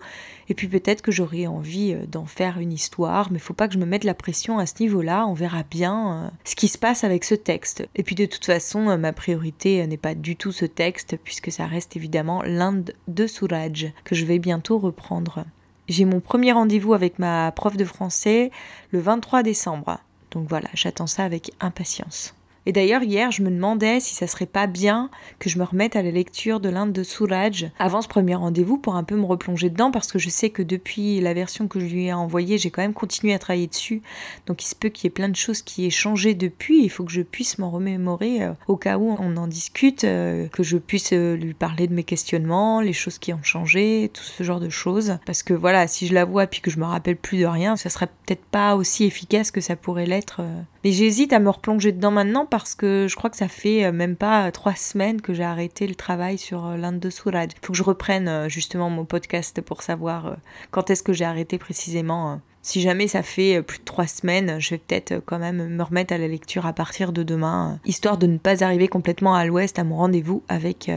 Et 0.49 0.53
puis 0.53 0.67
peut-être 0.67 1.01
que 1.01 1.11
j'aurai 1.11 1.47
envie 1.47 1.93
euh, 1.93 2.05
d'en 2.05 2.25
faire 2.25 2.59
une 2.59 2.71
histoire, 2.71 3.31
mais 3.31 3.39
faut 3.39 3.55
pas 3.55 3.67
que 3.67 3.73
je 3.73 3.79
me 3.79 3.87
mette 3.87 4.03
la 4.03 4.13
pression 4.13 4.59
à 4.59 4.67
ce 4.67 4.75
niveau-là, 4.79 5.25
on 5.25 5.33
verra 5.33 5.63
bien 5.63 6.31
ce 6.43 6.55
qui 6.55 6.67
se 6.67 6.77
passe 6.77 7.03
avec 7.03 7.23
ce 7.23 7.33
texte. 7.33 7.89
Et 7.95 8.03
puis 8.03 8.13
de 8.13 8.27
toute 8.27 8.45
façon, 8.45 8.99
ma 8.99 9.13
priorité 9.13 9.85
n'est 9.87 9.97
pas 9.97 10.13
du 10.13 10.35
tout 10.35 10.51
ce 10.51 10.65
texte, 10.65 11.17
puisque 11.23 11.51
ça 11.51 11.65
reste 11.65 11.95
évidemment 11.95 12.43
l'Inde 12.43 12.93
de 13.07 13.25
Suraj, 13.25 13.93
que 14.03 14.13
je 14.13 14.25
vais 14.25 14.37
bientôt 14.37 14.77
reprendre. 14.77 15.43
J'ai 15.87 16.05
mon 16.05 16.19
premier 16.19 16.51
rendez-vous 16.51 16.93
avec 16.93 17.17
ma 17.17 17.51
prof 17.51 17.77
de 17.77 17.85
français 17.85 18.51
le 18.91 18.99
23 18.99 19.43
décembre. 19.43 19.99
Donc 20.31 20.47
voilà, 20.49 20.67
j'attends 20.73 21.07
ça 21.07 21.23
avec 21.23 21.51
impatience. 21.59 22.36
Et 22.67 22.73
d'ailleurs, 22.73 23.01
hier, 23.01 23.31
je 23.31 23.43
me 23.43 23.49
demandais 23.49 24.01
si 24.01 24.13
ça 24.13 24.27
serait 24.27 24.45
pas 24.45 24.67
bien 24.67 25.09
que 25.39 25.49
je 25.49 25.57
me 25.57 25.63
remette 25.63 25.95
à 25.95 26.01
la 26.01 26.11
lecture 26.11 26.59
de 26.59 26.67
l'Inde 26.67 26.91
de 26.91 27.01
Suraj 27.01 27.71
avant 27.79 28.01
ce 28.01 28.09
premier 28.09 28.35
rendez-vous 28.35 28.77
pour 28.77 28.97
un 28.97 29.05
peu 29.05 29.15
me 29.15 29.23
replonger 29.23 29.69
dedans 29.69 29.89
parce 29.89 30.11
que 30.11 30.19
je 30.19 30.27
sais 30.27 30.49
que 30.49 30.61
depuis 30.61 31.21
la 31.21 31.33
version 31.33 31.69
que 31.69 31.79
je 31.79 31.85
lui 31.85 32.07
ai 32.07 32.13
envoyée, 32.13 32.57
j'ai 32.57 32.69
quand 32.69 32.81
même 32.81 32.93
continué 32.93 33.33
à 33.33 33.39
travailler 33.39 33.67
dessus. 33.67 34.01
Donc 34.47 34.65
il 34.65 34.67
se 34.67 34.75
peut 34.75 34.89
qu'il 34.89 35.05
y 35.05 35.07
ait 35.07 35.11
plein 35.11 35.29
de 35.29 35.35
choses 35.37 35.61
qui 35.61 35.85
aient 35.85 35.89
changé 35.89 36.33
depuis. 36.33 36.83
Il 36.83 36.89
faut 36.89 37.05
que 37.05 37.11
je 37.13 37.21
puisse 37.21 37.57
m'en 37.57 37.71
remémorer 37.71 38.43
euh, 38.43 38.51
au 38.67 38.75
cas 38.75 38.97
où 38.97 39.15
on 39.17 39.37
en 39.37 39.47
discute, 39.47 40.03
euh, 40.03 40.49
que 40.49 40.61
je 40.61 40.77
puisse 40.77 41.13
euh, 41.13 41.37
lui 41.37 41.53
parler 41.53 41.87
de 41.87 41.93
mes 41.93 42.03
questionnements, 42.03 42.81
les 42.81 42.91
choses 42.91 43.17
qui 43.17 43.31
ont 43.31 43.43
changé, 43.43 44.11
tout 44.13 44.23
ce 44.23 44.43
genre 44.43 44.59
de 44.59 44.69
choses. 44.69 45.19
Parce 45.25 45.41
que 45.41 45.53
voilà, 45.53 45.87
si 45.87 46.05
je 46.05 46.13
la 46.13 46.25
vois 46.25 46.47
puis 46.47 46.59
que 46.59 46.69
je 46.69 46.79
me 46.79 46.85
rappelle 46.85 47.15
plus 47.15 47.39
de 47.39 47.45
rien, 47.45 47.77
ça 47.77 47.89
serait 47.89 48.07
peut-être 48.07 48.43
pas 48.43 48.75
aussi 48.75 49.05
efficace 49.05 49.51
que 49.51 49.61
ça 49.61 49.77
pourrait 49.77 50.05
l'être. 50.05 50.41
Mais 50.87 50.93
j'hésite 50.93 51.33
à 51.33 51.39
me 51.39 51.49
replonger 51.49 51.91
dedans 51.91 52.11
maintenant 52.11 52.45
parce 52.45 52.73
que 52.73 53.07
je 53.09 53.17
crois 53.17 53.29
que 53.29 53.35
ça 53.35 53.49
fait 53.49 53.83
euh, 53.83 53.91
même 53.91 54.15
pas 54.15 54.47
euh, 54.47 54.51
trois 54.51 54.73
semaines 54.73 55.19
que 55.19 55.33
j'ai 55.33 55.43
arrêté 55.43 55.85
le 55.85 55.95
travail 55.95 56.37
sur 56.37 56.65
euh, 56.65 56.77
l'Inde 56.77 57.01
de 57.01 57.09
Suraj. 57.09 57.49
Il 57.51 57.65
faut 57.65 57.73
que 57.73 57.77
je 57.77 57.83
reprenne 57.83 58.47
justement 58.47 58.89
mon 58.89 59.03
podcast 59.03 59.59
pour 59.59 59.81
savoir 59.83 60.37
quand 60.71 60.89
est-ce 60.89 61.03
que 61.03 61.11
j'ai 61.11 61.25
arrêté 61.25 61.57
précisément. 61.57 62.39
Si 62.61 62.79
jamais 62.79 63.09
ça 63.09 63.21
fait 63.21 63.61
plus 63.63 63.79
de 63.79 63.83
trois 63.83 64.07
semaines, 64.07 64.61
je 64.61 64.69
vais 64.69 64.77
peut-être 64.77 65.21
quand 65.25 65.39
même 65.39 65.67
me 65.67 65.83
remettre 65.83 66.13
à 66.13 66.17
la 66.17 66.29
lecture 66.29 66.65
à 66.65 66.71
partir 66.71 67.11
de 67.11 67.23
demain, 67.23 67.81
histoire 67.83 68.17
de 68.17 68.27
ne 68.27 68.37
pas 68.37 68.63
arriver 68.63 68.87
complètement 68.87 69.35
à 69.35 69.43
l'ouest 69.43 69.79
à 69.79 69.83
mon 69.83 69.97
rendez-vous 69.97 70.41
avec 70.47 70.89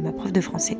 ma 0.00 0.12
prof 0.12 0.32
de 0.32 0.40
français. 0.40 0.78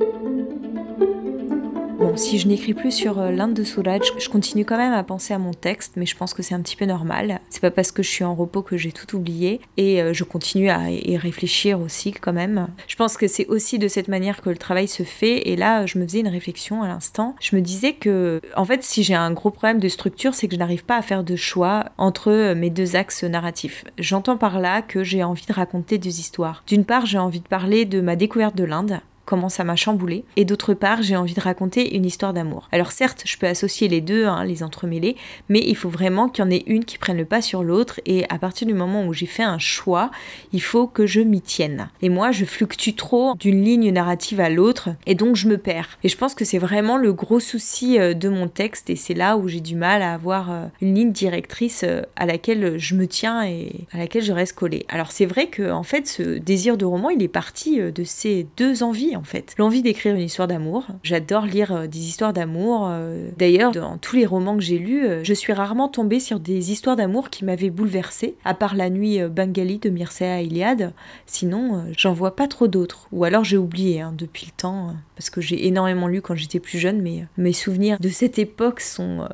Bon, 1.99 2.17
si 2.17 2.41
je 2.41 2.49
n'écris 2.49 2.75
plus 2.75 2.91
sur 2.91 3.21
euh, 3.21 3.31
l'Inde 3.31 3.55
de 3.55 3.63
Suraj, 3.63 4.01
je 4.19 4.29
continue 4.29 4.65
quand 4.65 4.77
même 4.77 4.93
à 4.93 5.05
penser 5.05 5.33
à 5.33 5.39
mon 5.39 5.53
texte, 5.53 5.93
mais 5.95 6.07
je 6.07 6.17
pense 6.17 6.35
que 6.35 6.43
c'est 6.43 6.55
un 6.55 6.61
petit 6.61 6.75
peu 6.75 6.87
normal. 6.87 7.41
C'est 7.51 7.61
pas 7.61 7.71
parce 7.71 7.93
que 7.93 8.03
je 8.03 8.09
suis 8.09 8.25
en 8.25 8.35
repos 8.35 8.63
que 8.63 8.77
j'ai 8.77 8.91
tout 8.91 9.17
oublié, 9.17 9.61
et 9.77 10.03
euh, 10.03 10.13
je 10.13 10.25
continue 10.25 10.71
à 10.71 10.91
y 10.91 11.17
réfléchir 11.17 11.81
aussi 11.81 12.11
quand 12.11 12.33
même. 12.33 12.67
Je 12.89 12.97
pense 12.97 13.17
que 13.17 13.29
c'est 13.29 13.47
aussi 13.47 13.79
de 13.79 13.87
cette 13.87 14.09
manière 14.09 14.43
que 14.43 14.51
le 14.51 14.57
travail 14.57 14.89
se 14.89 15.05
fait, 15.05 15.49
et 15.49 15.55
là, 15.55 15.87
je 15.87 15.99
me 15.99 16.05
faisais 16.05 16.19
une 16.19 16.29
réflexion 16.29 16.83
à 16.83 16.89
l'instant. 16.89 17.37
Je 17.41 17.55
me 17.55 17.61
disais 17.61 17.93
que, 17.93 18.41
en 18.57 18.65
fait, 18.65 18.83
si 18.83 19.05
j'ai 19.05 19.15
un 19.15 19.31
gros 19.31 19.51
problème 19.51 19.79
de 19.79 19.89
structure, 19.89 20.35
c'est 20.35 20.49
que 20.49 20.55
je 20.55 20.59
n'arrive 20.59 20.85
pas 20.85 20.97
à 20.97 21.03
faire 21.03 21.23
de 21.23 21.37
choix 21.37 21.85
entre 21.97 22.33
euh, 22.33 22.55
mes 22.57 22.71
deux 22.71 22.97
axes 22.97 23.23
narratifs. 23.23 23.85
J'entends 23.99 24.37
par 24.37 24.59
là 24.59 24.83
que 24.83 25.05
j'ai 25.05 25.23
envie 25.23 25.47
de 25.47 25.53
raconter 25.53 25.99
des 25.99 26.19
histoires. 26.19 26.65
D'une 26.67 26.85
part, 26.85 27.07
j'ai 27.07 27.19
envie 27.19 27.41
de 27.41 27.49
parler 27.49 27.85
de 27.85 28.01
ma 28.01 28.17
découverte 28.17 28.57
de 28.57 28.65
l'Inde, 28.65 29.01
comment 29.25 29.49
ça 29.49 29.65
m'a 29.65 29.77
chamboulé. 29.77 30.25
Et 30.37 30.45
d'autre 30.45 30.75
part, 30.75 31.03
j'ai 31.03 31.17
envie 31.17 31.35
de 31.35 31.41
raconter 31.41 31.97
une 31.97 32.05
histoire 32.05 32.33
d'amour. 32.33 32.69
Alors 32.73 32.93
certes, 32.93 33.23
je 33.27 33.37
peux 33.37 33.47
associer 33.47 33.89
les 33.89 34.01
deux, 34.01 34.27
hein, 34.27 34.45
les 34.45 34.63
entremêler, 34.63 35.17
mais 35.49 35.61
il 35.61 35.77
faut 35.77 35.89
vraiment 35.89 36.29
qu'il 36.29 36.45
y 36.45 36.47
en 36.47 36.51
ait 36.51 36.65
une 36.67 36.85
qui 36.85 36.99
prenne 36.99 37.17
le 37.17 37.25
pas 37.25 37.43
sur 37.43 37.63
l'autre. 37.63 38.01
Et 38.07 38.25
à 38.29 38.39
partir 38.39 38.67
du 38.67 38.75
moment 38.75 39.07
où 39.07 39.13
j'ai 39.13 39.27
fait 39.27 39.43
un 39.43 39.59
choix, 39.59 40.11
il 40.53 40.63
faut 40.63 40.87
que 40.87 41.07
je 41.07 41.21
m'y 41.21 41.41
tienne. 41.41 41.89
Et 42.03 42.09
moi, 42.09 42.31
je 42.31 42.45
fluctue 42.45 42.95
trop 42.95 43.35
d'une 43.39 43.63
ligne 43.63 43.91
narrative 43.91 44.41
à 44.41 44.51
l'autre, 44.51 44.91
et 45.07 45.15
donc 45.15 45.37
je 45.37 45.49
me 45.49 45.59
perds. 45.59 45.99
Et 46.03 46.09
je 46.09 46.17
pense 46.17 46.35
que 46.35 46.45
c'est 46.45 46.59
vraiment 46.59 46.97
le 46.97 47.13
gros 47.13 47.41
souci 47.41 47.99
euh, 47.99 48.15
de 48.15 48.29
mon 48.29 48.49
texte, 48.49 48.91
et 48.91 48.97
c'est 48.97 49.15
là 49.15 49.37
où 49.37 49.49
j'ai 49.49 49.61
du 49.61 49.77
mal 49.77 50.03
à 50.03 50.15
avoir 50.15 50.51
euh, 50.51 50.67
une 50.81 50.95
ligne 50.95 51.13
directrice 51.13 51.83
euh, 51.85 52.03
à 52.17 52.27
laquelle 52.27 52.79
je 52.79 52.95
me 52.95 53.07
tiens 53.07 53.45
et 53.45 53.87
à 53.93 53.99
laquelle 53.99 54.23
je 54.23 54.33
reste 54.33 54.55
collée. 54.55 54.87
Alors 54.89 55.13
c'est 55.13 55.27
vrai 55.27 55.47
que 55.47 55.71
en 55.71 55.83
fait, 55.83 56.07
ce 56.07 56.39
désir 56.39 56.77
de 56.77 56.85
roman, 56.85 57.11
il 57.11 57.23
est 57.23 57.29
parti 57.29 57.79
de 57.79 58.05
ces 58.05 58.47
deux 58.57 58.83
envies 58.83 59.14
en 59.17 59.25
fait. 59.25 59.55
L'envie 59.59 59.83
d'écrire 59.83 60.15
une 60.15 60.23
histoire 60.23 60.49
d'amour. 60.49 60.87
J'adore 61.03 61.47
lire 61.47 61.73
euh, 61.73 61.87
des 61.87 62.01
histoires 62.01 62.33
d'amour. 62.33 62.89
Euh. 62.91 63.31
D'ailleurs, 63.39 63.73
dans 63.73 63.99
tous 63.99 64.17
les 64.17 64.27
romans 64.27 64.57
que 64.57 64.63
j'ai 64.63 64.79
lus, 64.79 65.07
euh, 65.07 65.25
je 65.25 65.35
suis 65.35 65.53
rarement 65.53 65.89
tombée 65.89 66.21
sur 66.21 66.41
des 66.41 66.73
histoires 66.73 66.97
d'amour 66.97 67.31
qui 67.31 67.45
m'avaient 67.45 67.71
bouleversée, 67.71 68.37
à 68.45 68.55
part 68.55 68.75
la 68.75 68.91
nuit 68.91 69.21
bengali 69.29 69.79
de 69.79 69.91
Mircea 69.91 70.43
Eliade. 70.43 70.93
Sinon, 71.27 71.85
j'en 71.97 72.13
vois 72.13 72.37
pas 72.37 72.49
trop 72.49 72.69
d'autres. 72.69 73.09
Ou 73.13 73.25
alors 73.25 73.45
j'ai 73.45 73.57
oublié 73.57 74.01
hein, 74.01 74.15
depuis 74.17 74.47
le 74.47 74.53
temps, 74.53 74.95
parce 75.17 75.31
que 75.31 75.41
j'ai 75.41 75.67
énormément 75.67 76.09
lu 76.09 76.23
quand 76.23 76.35
j'étais 76.35 76.61
plus 76.61 76.79
jeune, 76.79 77.01
mais 77.03 77.27
mes 77.37 77.53
souvenirs 77.53 77.99
de 78.01 78.09
cette 78.09 78.39
époque 78.39 78.81
sont 78.81 79.29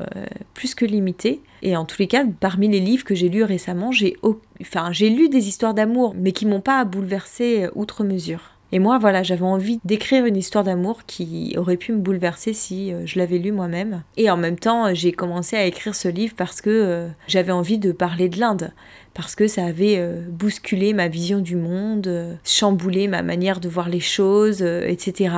plus 0.54 0.74
que 0.74 0.84
limités. 0.84 1.42
Et 1.62 1.76
en 1.76 1.84
tous 1.84 1.98
les 1.98 2.06
cas, 2.06 2.24
parmi 2.40 2.68
les 2.68 2.80
livres 2.80 3.04
que 3.04 3.14
j'ai 3.14 3.28
lus 3.28 3.44
récemment, 3.44 3.92
j'ai 3.92 4.16
enfin, 4.60 4.92
j'ai 4.92 5.10
lu 5.10 5.28
des 5.28 5.48
histoires 5.48 5.74
d'amour, 5.74 6.14
mais 6.16 6.32
qui 6.32 6.46
m'ont 6.46 6.60
pas 6.60 6.84
bouleversée 6.84 7.68
outre 7.74 8.04
mesure. 8.04 8.52
Et 8.72 8.78
moi, 8.78 8.98
voilà, 8.98 9.22
j'avais 9.22 9.42
envie 9.42 9.80
d'écrire 9.84 10.24
une 10.24 10.36
histoire 10.36 10.62
d'amour 10.62 11.04
qui 11.04 11.54
aurait 11.56 11.76
pu 11.76 11.92
me 11.92 11.98
bouleverser 11.98 12.52
si 12.52 12.92
euh, 12.92 13.02
je 13.04 13.18
l'avais 13.18 13.38
lu 13.38 13.50
moi-même. 13.50 14.04
Et 14.16 14.30
en 14.30 14.36
même 14.36 14.58
temps, 14.58 14.94
j'ai 14.94 15.12
commencé 15.12 15.56
à 15.56 15.66
écrire 15.66 15.94
ce 15.94 16.08
livre 16.08 16.34
parce 16.36 16.60
que 16.60 16.70
euh, 16.70 17.08
j'avais 17.26 17.52
envie 17.52 17.78
de 17.78 17.90
parler 17.90 18.28
de 18.28 18.38
l'Inde, 18.38 18.72
parce 19.12 19.34
que 19.34 19.48
ça 19.48 19.64
avait 19.64 19.96
euh, 19.98 20.22
bousculé 20.28 20.92
ma 20.92 21.08
vision 21.08 21.40
du 21.40 21.56
monde, 21.56 22.38
chamboulé 22.44 23.08
ma 23.08 23.22
manière 23.22 23.58
de 23.58 23.68
voir 23.68 23.88
les 23.88 24.00
choses, 24.00 24.62
etc. 24.62 25.34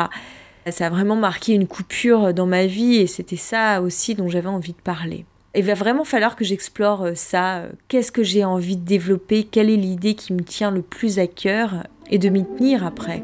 Ça 0.70 0.86
a 0.86 0.90
vraiment 0.90 1.16
marqué 1.16 1.54
une 1.54 1.66
coupure 1.66 2.34
dans 2.34 2.46
ma 2.46 2.66
vie 2.66 2.96
et 2.96 3.06
c'était 3.06 3.36
ça 3.36 3.80
aussi 3.80 4.14
dont 4.14 4.28
j'avais 4.28 4.48
envie 4.48 4.72
de 4.72 4.82
parler. 4.82 5.24
Il 5.54 5.64
va 5.64 5.74
vraiment 5.74 6.04
falloir 6.04 6.34
que 6.34 6.44
j'explore 6.44 7.08
ça. 7.14 7.64
Qu'est-ce 7.88 8.10
que 8.10 8.22
j'ai 8.22 8.42
envie 8.42 8.78
de 8.78 8.84
développer 8.86 9.44
Quelle 9.44 9.68
est 9.68 9.76
l'idée 9.76 10.14
qui 10.14 10.32
me 10.32 10.42
tient 10.42 10.70
le 10.70 10.80
plus 10.80 11.18
à 11.18 11.26
cœur 11.26 11.86
et 12.10 12.18
de 12.18 12.30
m'y 12.30 12.44
tenir 12.44 12.86
après. 12.86 13.22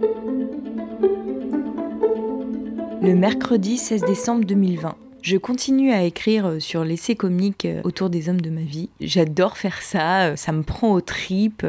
Le 3.01 3.15
mercredi 3.15 3.79
16 3.79 4.03
décembre 4.03 4.45
2020. 4.45 4.95
Je 5.23 5.37
continue 5.39 5.93
à 5.93 6.05
écrire 6.05 6.57
sur 6.61 6.85
l'essai 6.85 7.17
comique 7.17 7.67
autour 7.85 8.11
des 8.11 8.29
hommes 8.29 8.41
de 8.41 8.51
ma 8.51 8.61
vie. 8.61 8.91
J'adore 9.01 9.57
faire 9.57 9.81
ça, 9.83 10.37
ça 10.37 10.53
me 10.53 10.63
prend 10.63 10.93
aux 10.93 11.01
tripes. 11.01 11.67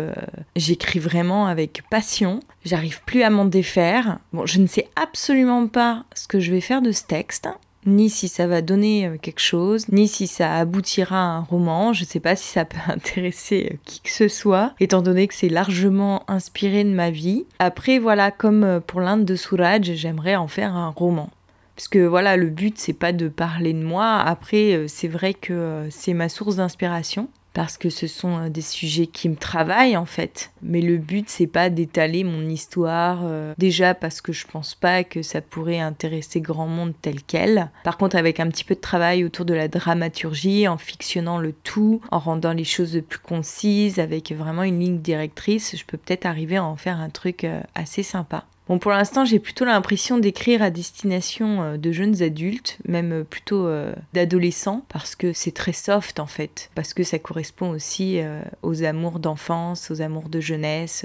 J'écris 0.58 1.00
vraiment 1.00 1.48
avec 1.48 1.84
passion. 1.90 2.42
J'arrive 2.66 3.02
plus 3.06 3.24
à 3.24 3.30
m'en 3.30 3.46
défaire. 3.46 4.20
Bon, 4.34 4.46
je 4.46 4.60
ne 4.60 4.68
sais 4.68 4.88
absolument 4.98 5.68
pas 5.68 6.04
ce 6.14 6.28
que 6.28 6.40
je 6.40 6.52
vais 6.52 6.62
faire 6.62 6.82
de 6.82 6.92
ce 6.92 7.04
texte 7.04 7.48
ni 7.90 8.10
si 8.10 8.28
ça 8.28 8.48
va 8.48 8.62
donner 8.62 9.08
euh, 9.08 9.18
quelque 9.22 9.42
chose, 9.42 9.90
ni 9.90 10.08
si 10.08 10.28
ça 10.28 10.56
aboutira 10.56 11.18
à 11.18 11.38
un 11.38 11.40
roman. 11.42 11.94
Je 11.94 12.04
ne 12.04 12.08
sais 12.08 12.20
pas 12.20 12.36
si 12.36 12.48
ça 12.48 12.66
peut 12.66 12.78
intéresser 12.88 13.72
euh, 13.74 13.78
qui 13.86 14.02
que 14.02 14.10
ce 14.10 14.28
soit, 14.28 14.74
étant 14.80 15.02
donné 15.02 15.28
que 15.28 15.34
c'est 15.34 15.50
largement 15.50 16.24
inspiré 16.30 16.84
de 16.84 16.94
ma 16.94 17.12
vie. 17.12 17.46
Après, 17.60 18.00
voilà, 18.00 18.32
comme 18.32 18.64
euh, 18.64 18.80
pour 18.80 19.02
l'Inde 19.02 19.26
de 19.26 19.36
Suraj, 19.36 19.92
j'aimerais 19.94 20.36
en 20.36 20.48
faire 20.48 20.76
un 20.76 20.90
roman. 20.90 21.30
Parce 21.76 21.88
que 21.88 22.06
voilà, 22.06 22.36
le 22.36 22.50
but, 22.50 22.78
c'est 22.78 22.94
pas 22.94 23.14
de 23.14 23.30
parler 23.30 23.74
de 23.74 23.84
moi. 23.84 24.18
Après, 24.18 24.86
c'est 24.88 25.08
vrai 25.08 25.34
que 25.34 25.88
c'est 25.90 26.14
ma 26.14 26.28
source 26.28 26.58
d'inspiration 26.58 27.30
parce 27.54 27.78
que 27.78 27.90
ce 27.90 28.08
sont 28.08 28.38
euh, 28.38 28.50
des 28.50 28.62
sujets 28.62 29.08
qui 29.08 29.30
me 29.30 29.36
travaillent 29.36 29.98
en 29.98 30.06
fait. 30.06 30.52
Mais 30.62 30.82
le 30.82 30.98
but 30.98 31.30
c'est 31.30 31.48
pas 31.48 31.70
d'étaler 31.70 32.24
mon 32.24 32.48
histoire 32.48 33.22
euh, 33.24 33.54
déjà 33.58 33.94
parce 33.94 34.22
que 34.22 34.32
je 34.32 34.46
pense 34.48 34.76
pas 34.76 35.04
que 35.04 35.22
ça 35.22 35.42
pourrait 35.42 35.80
intéresser 35.80 36.42
grand 36.42 36.68
monde 36.68 36.94
tel 37.02 37.22
quel. 37.24 37.70
Par 37.84 37.98
contre 37.98 38.16
avec 38.16 38.40
un 38.40 38.48
petit 38.50 38.64
peu 38.64 38.76
de 38.76 38.80
travail 38.80 39.24
autour 39.24 39.46
de 39.46 39.54
la 39.54 39.68
dramaturgie, 39.68 40.68
en 40.68 40.78
fictionnant 40.78 41.40
le 41.40 41.54
tout, 41.54 42.02
en 42.12 42.20
rendant 42.20 42.54
les 42.54 42.64
choses 42.64 43.02
plus 43.08 43.20
concises, 43.20 44.00
avec 44.00 44.32
vraiment 44.32 44.64
une 44.64 44.80
ligne 44.80 45.00
directrice, 45.00 45.76
je 45.76 45.86
peux 45.86 45.98
peut-être 45.98 46.26
arriver 46.26 46.58
à 46.58 46.64
en 46.64 46.76
faire 46.76 47.00
un 47.00 47.10
truc 47.10 47.44
euh, 47.44 47.62
assez 47.76 48.04
sympa. 48.04 48.46
Bon, 48.70 48.78
pour 48.78 48.92
l'instant, 48.92 49.26
j'ai 49.26 49.40
plutôt 49.40 49.66
l'impression 49.66 50.20
d'écrire 50.20 50.62
à 50.62 50.70
destination 50.70 51.64
euh, 51.64 51.78
de 51.78 51.92
jeunes 51.92 52.22
adultes, 52.22 52.78
même 52.88 53.12
euh, 53.12 53.24
plutôt 53.24 53.66
euh, 53.66 53.96
d'adolescents, 54.14 54.86
parce 54.90 55.16
que 55.16 55.34
c'est 55.34 55.54
très 55.54 55.74
soft 55.74 56.20
en 56.20 56.28
fait, 56.28 56.70
parce 56.76 56.94
que 56.94 57.02
ça 57.02 57.18
correspond 57.18 57.72
aussi 57.72 58.20
aux 58.62 58.84
amours 58.84 59.18
d'enfance, 59.18 59.90
aux 59.90 60.02
amours 60.02 60.30
de 60.30 60.40
jeunesse 60.40 61.04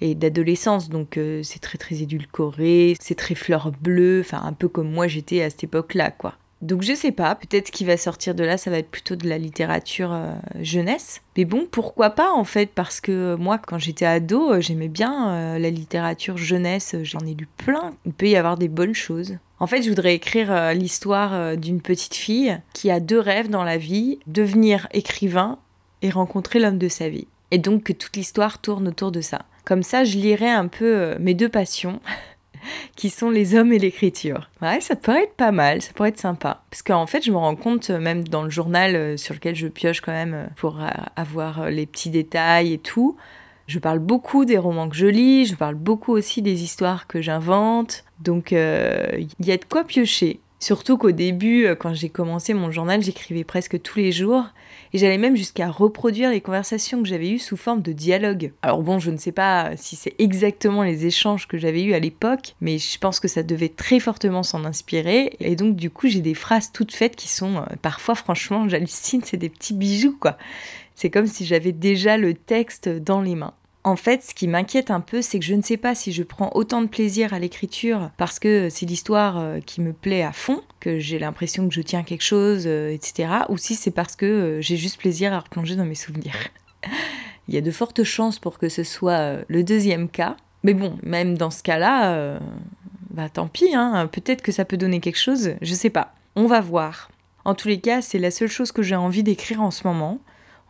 et 0.00 0.14
d'adolescence, 0.14 0.88
donc 0.88 1.18
c'est 1.42 1.60
très 1.60 1.76
très 1.76 1.96
édulcoré, 1.96 2.96
c'est 2.98 3.14
très 3.14 3.34
fleur 3.34 3.72
bleue, 3.80 4.20
enfin 4.20 4.40
un 4.44 4.52
peu 4.54 4.68
comme 4.68 4.90
moi 4.90 5.06
j'étais 5.06 5.42
à 5.42 5.50
cette 5.50 5.64
époque-là, 5.64 6.10
quoi. 6.12 6.34
Donc 6.62 6.82
je 6.82 6.94
sais 6.94 7.10
pas, 7.10 7.34
peut-être 7.34 7.66
ce 7.66 7.72
qui 7.72 7.84
va 7.84 7.96
sortir 7.96 8.36
de 8.36 8.44
là, 8.44 8.56
ça 8.56 8.70
va 8.70 8.78
être 8.78 8.90
plutôt 8.90 9.16
de 9.16 9.28
la 9.28 9.36
littérature 9.36 10.12
euh, 10.12 10.32
jeunesse. 10.60 11.20
Mais 11.36 11.44
bon, 11.44 11.66
pourquoi 11.68 12.10
pas 12.10 12.30
en 12.32 12.44
fait, 12.44 12.70
parce 12.72 13.00
que 13.00 13.34
moi 13.34 13.58
quand 13.58 13.78
j'étais 13.78 14.06
ado, 14.06 14.52
euh, 14.52 14.60
j'aimais 14.60 14.88
bien 14.88 15.32
euh, 15.32 15.58
la 15.58 15.70
littérature 15.70 16.36
jeunesse, 16.36 16.94
j'en 17.02 17.18
ai 17.20 17.34
lu 17.34 17.48
plein. 17.56 17.94
Il 18.06 18.12
peut 18.12 18.28
y 18.28 18.36
avoir 18.36 18.56
des 18.56 18.68
bonnes 18.68 18.94
choses. 18.94 19.38
En 19.58 19.66
fait, 19.66 19.82
je 19.82 19.88
voudrais 19.88 20.14
écrire 20.14 20.74
l'histoire 20.74 21.56
d'une 21.56 21.80
petite 21.80 22.16
fille 22.16 22.58
qui 22.72 22.90
a 22.90 22.98
deux 22.98 23.20
rêves 23.20 23.48
dans 23.48 23.62
la 23.62 23.76
vie, 23.76 24.18
devenir 24.26 24.88
écrivain 24.92 25.58
et 26.00 26.10
rencontrer 26.10 26.58
l'homme 26.58 26.78
de 26.78 26.88
sa 26.88 27.08
vie. 27.08 27.28
Et 27.52 27.58
donc 27.58 27.84
que 27.84 27.92
toute 27.92 28.16
l'histoire 28.16 28.60
tourne 28.60 28.88
autour 28.88 29.12
de 29.12 29.20
ça. 29.20 29.42
Comme 29.64 29.84
ça, 29.84 30.02
je 30.02 30.18
lirai 30.18 30.50
un 30.50 30.66
peu 30.66 31.14
mes 31.20 31.34
deux 31.34 31.48
passions. 31.48 32.00
qui 32.96 33.10
sont 33.10 33.30
les 33.30 33.54
hommes 33.54 33.72
et 33.72 33.78
l'écriture. 33.78 34.48
Ouais, 34.60 34.80
ça 34.80 34.96
pourrait 34.96 35.24
être 35.24 35.34
pas 35.34 35.52
mal, 35.52 35.82
ça 35.82 35.92
pourrait 35.92 36.10
être 36.10 36.20
sympa. 36.20 36.62
Parce 36.70 36.82
qu'en 36.82 37.06
fait, 37.06 37.24
je 37.24 37.30
me 37.30 37.36
rends 37.36 37.56
compte, 37.56 37.90
euh, 37.90 37.98
même 37.98 38.26
dans 38.26 38.42
le 38.42 38.50
journal 38.50 38.96
euh, 38.96 39.16
sur 39.16 39.34
lequel 39.34 39.54
je 39.54 39.68
pioche 39.68 40.00
quand 40.00 40.12
même 40.12 40.34
euh, 40.34 40.46
pour 40.56 40.78
avoir 41.16 41.70
les 41.70 41.86
petits 41.86 42.10
détails 42.10 42.72
et 42.72 42.78
tout, 42.78 43.16
je 43.66 43.78
parle 43.78 43.98
beaucoup 43.98 44.44
des 44.44 44.58
romans 44.58 44.88
que 44.88 44.96
je 44.96 45.06
lis, 45.06 45.46
je 45.46 45.54
parle 45.54 45.74
beaucoup 45.74 46.12
aussi 46.12 46.42
des 46.42 46.62
histoires 46.62 47.06
que 47.06 47.22
j'invente. 47.22 48.04
Donc, 48.20 48.50
il 48.52 49.46
y 49.46 49.52
a 49.52 49.56
de 49.56 49.64
quoi 49.64 49.84
piocher. 49.84 50.40
Surtout 50.58 50.98
qu'au 50.98 51.10
début, 51.10 51.68
quand 51.78 51.94
j'ai 51.94 52.08
commencé 52.08 52.54
mon 52.54 52.70
journal, 52.70 53.02
j'écrivais 53.02 53.44
presque 53.44 53.80
tous 53.80 53.98
les 53.98 54.12
jours. 54.12 54.44
Et 54.92 54.98
j'allais 54.98 55.18
même 55.18 55.36
jusqu'à 55.36 55.70
reproduire 55.70 56.30
les 56.30 56.40
conversations 56.40 57.02
que 57.02 57.08
j'avais 57.08 57.30
eues 57.30 57.38
sous 57.38 57.56
forme 57.56 57.82
de 57.82 57.92
dialogue. 57.92 58.52
Alors 58.62 58.82
bon, 58.82 58.98
je 58.98 59.10
ne 59.10 59.16
sais 59.16 59.32
pas 59.32 59.70
si 59.76 59.96
c'est 59.96 60.14
exactement 60.18 60.82
les 60.82 61.06
échanges 61.06 61.48
que 61.48 61.58
j'avais 61.58 61.82
eus 61.82 61.94
à 61.94 61.98
l'époque, 61.98 62.54
mais 62.60 62.78
je 62.78 62.98
pense 62.98 63.20
que 63.20 63.28
ça 63.28 63.42
devait 63.42 63.68
très 63.68 64.00
fortement 64.00 64.42
s'en 64.42 64.64
inspirer. 64.64 65.36
Et 65.40 65.56
donc 65.56 65.76
du 65.76 65.90
coup, 65.90 66.08
j'ai 66.08 66.20
des 66.20 66.34
phrases 66.34 66.72
toutes 66.72 66.92
faites 66.92 67.16
qui 67.16 67.28
sont 67.28 67.56
euh, 67.56 67.76
parfois, 67.80 68.14
franchement, 68.14 68.68
j'hallucine, 68.68 69.22
c'est 69.24 69.36
des 69.36 69.48
petits 69.48 69.74
bijoux 69.74 70.16
quoi. 70.18 70.36
C'est 70.94 71.10
comme 71.10 71.26
si 71.26 71.46
j'avais 71.46 71.72
déjà 71.72 72.16
le 72.16 72.34
texte 72.34 72.88
dans 72.88 73.22
les 73.22 73.34
mains. 73.34 73.54
En 73.84 73.96
fait, 73.96 74.22
ce 74.22 74.32
qui 74.32 74.46
m'inquiète 74.46 74.92
un 74.92 75.00
peu, 75.00 75.22
c'est 75.22 75.40
que 75.40 75.44
je 75.44 75.54
ne 75.54 75.62
sais 75.62 75.76
pas 75.76 75.96
si 75.96 76.12
je 76.12 76.22
prends 76.22 76.50
autant 76.54 76.82
de 76.82 76.86
plaisir 76.86 77.34
à 77.34 77.40
l'écriture 77.40 78.10
parce 78.16 78.38
que 78.38 78.68
c'est 78.70 78.86
l'histoire 78.86 79.38
euh, 79.38 79.58
qui 79.58 79.80
me 79.80 79.92
plaît 79.92 80.22
à 80.22 80.30
fond, 80.30 80.62
que 80.78 81.00
j'ai 81.00 81.18
l'impression 81.18 81.68
que 81.68 81.74
je 81.74 81.80
tiens 81.80 82.04
quelque 82.04 82.22
chose, 82.22 82.64
euh, 82.66 82.92
etc. 82.92 83.28
Ou 83.48 83.56
si 83.56 83.74
c'est 83.74 83.90
parce 83.90 84.14
que 84.14 84.26
euh, 84.26 84.60
j'ai 84.60 84.76
juste 84.76 84.98
plaisir 84.98 85.32
à 85.32 85.40
replonger 85.40 85.74
dans 85.74 85.84
mes 85.84 85.96
souvenirs. 85.96 86.36
Il 87.48 87.54
y 87.54 87.58
a 87.58 87.60
de 87.60 87.70
fortes 87.72 88.04
chances 88.04 88.38
pour 88.38 88.58
que 88.58 88.68
ce 88.68 88.84
soit 88.84 89.38
le 89.48 89.64
deuxième 89.64 90.08
cas. 90.08 90.36
Mais 90.62 90.74
bon, 90.74 90.96
même 91.02 91.36
dans 91.36 91.50
ce 91.50 91.64
cas-là, 91.64 92.38
bah 93.10 93.28
tant 93.28 93.48
pis, 93.48 93.74
hein, 93.74 94.06
peut-être 94.06 94.42
que 94.42 94.52
ça 94.52 94.64
peut 94.64 94.76
donner 94.76 95.00
quelque 95.00 95.18
chose, 95.18 95.54
je 95.60 95.74
sais 95.74 95.90
pas. 95.90 96.14
On 96.36 96.46
va 96.46 96.60
voir. 96.60 97.10
En 97.44 97.56
tous 97.56 97.66
les 97.66 97.80
cas, 97.80 98.00
c'est 98.00 98.20
la 98.20 98.30
seule 98.30 98.48
chose 98.48 98.70
que 98.70 98.82
j'ai 98.82 98.94
envie 98.94 99.24
d'écrire 99.24 99.60
en 99.60 99.72
ce 99.72 99.88
moment. 99.88 100.20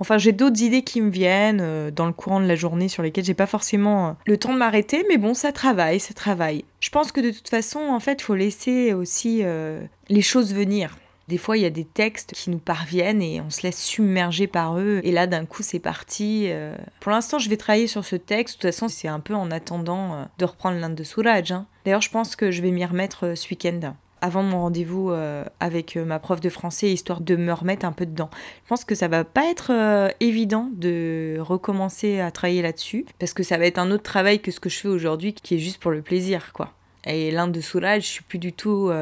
Enfin, 0.03 0.19
j'ai 0.19 0.33
d'autres 0.33 0.61
idées 0.63 0.83
qui 0.83 1.01
me 1.01 1.13
viennent 1.13 1.61
euh, 1.63 1.93
dans 1.93 2.07
le 2.07 2.13
courant 2.13 2.41
de 2.41 2.47
la 2.47 2.57
journée 2.57 2.89
sur 2.89 3.05
lesquelles 3.05 3.25
j'ai 3.25 3.35
pas 3.35 3.47
forcément 3.47 4.09
euh, 4.09 4.13
le 4.27 4.37
temps 4.37 4.53
de 4.53 4.59
m'arrêter, 4.59 5.05
mais 5.09 5.17
bon, 5.17 5.33
ça 5.33 5.53
travaille, 5.53 6.01
ça 6.01 6.13
travaille. 6.13 6.65
Je 6.81 6.91
pense 6.91 7.13
que 7.13 7.21
de 7.21 7.31
toute 7.31 7.49
façon, 7.49 7.79
en 7.79 8.01
fait, 8.01 8.21
faut 8.21 8.35
laisser 8.35 8.95
aussi 8.95 9.43
euh, 9.45 9.81
les 10.09 10.21
choses 10.21 10.55
venir. 10.55 10.99
Des 11.29 11.39
fois, 11.39 11.57
il 11.57 11.63
y 11.63 11.67
a 11.67 11.71
des 11.71 11.85
textes 11.85 12.33
qui 12.33 12.51
nous 12.51 12.59
parviennent 12.59 13.23
et 13.23 13.41
on 13.41 13.51
se 13.51 13.63
laisse 13.63 13.81
submerger 13.81 14.49
par 14.49 14.77
eux. 14.77 15.01
Et 15.05 15.13
là, 15.13 15.29
d'un 15.29 15.47
coup, 15.47 15.63
c'est 15.63 15.79
parti. 15.79 16.51
Pour 16.99 17.13
l'instant, 17.13 17.39
je 17.39 17.49
vais 17.49 17.57
travailler 17.57 17.87
sur 17.87 18.05
ce 18.05 18.17
texte. 18.17 18.57
De 18.57 18.63
toute 18.63 18.75
façon, 18.75 18.89
c'est 18.89 19.07
un 19.07 19.21
peu 19.21 19.37
en 19.37 19.53
attendant 19.53 20.29
de 20.39 20.45
reprendre 20.45 20.81
l'Inde 20.81 20.97
de 20.97 21.05
Souraj. 21.05 21.53
Hein. 21.53 21.67
D'ailleurs, 21.85 22.03
je 22.03 22.11
pense 22.11 22.35
que 22.35 22.51
je 22.51 22.61
vais 22.61 22.73
m'y 22.73 22.85
remettre 22.85 23.35
ce 23.37 23.49
week-end 23.49 23.95
avant 24.23 24.43
mon 24.43 24.61
rendez-vous 24.61 25.11
euh, 25.11 25.45
avec 25.61 25.97
euh, 25.97 26.05
ma 26.05 26.19
prof 26.19 26.41
de 26.41 26.49
français, 26.49 26.91
histoire 26.91 27.21
de 27.21 27.37
me 27.37 27.53
remettre 27.53 27.85
un 27.85 27.93
peu 27.93 28.07
dedans. 28.07 28.31
Je 28.65 28.69
pense 28.69 28.85
que 28.85 28.95
ça 28.95 29.09
va 29.09 29.25
pas 29.25 29.51
être 29.51 29.73
euh, 29.73 30.09
évident 30.21 30.71
de 30.73 31.37
recommencer 31.41 32.21
à 32.21 32.31
travailler 32.31 32.63
là-dessus, 32.63 33.05
parce 33.19 33.35
que 33.35 33.43
ça 33.43 33.59
va 33.59 33.67
être 33.67 33.79
un 33.79 33.91
autre 33.91 34.05
travail 34.05 34.41
que 34.41 34.51
ce 34.51 34.61
que 34.61 34.71
je 34.71 34.79
fais 34.79 34.89
aujourd'hui, 34.89 35.35
qui 35.35 35.57
est 35.57 35.59
juste 35.59 35.83
pour 35.83 35.91
le 35.91 36.03
plaisir, 36.03 36.53
quoi. 36.55 36.73
Et 37.05 37.33
l'Inde 37.33 37.51
de 37.51 37.61
Soulage, 37.61 38.05
je 38.05 38.09
suis 38.09 38.23
plus 38.23 38.39
du 38.39 38.53
tout 38.53 38.93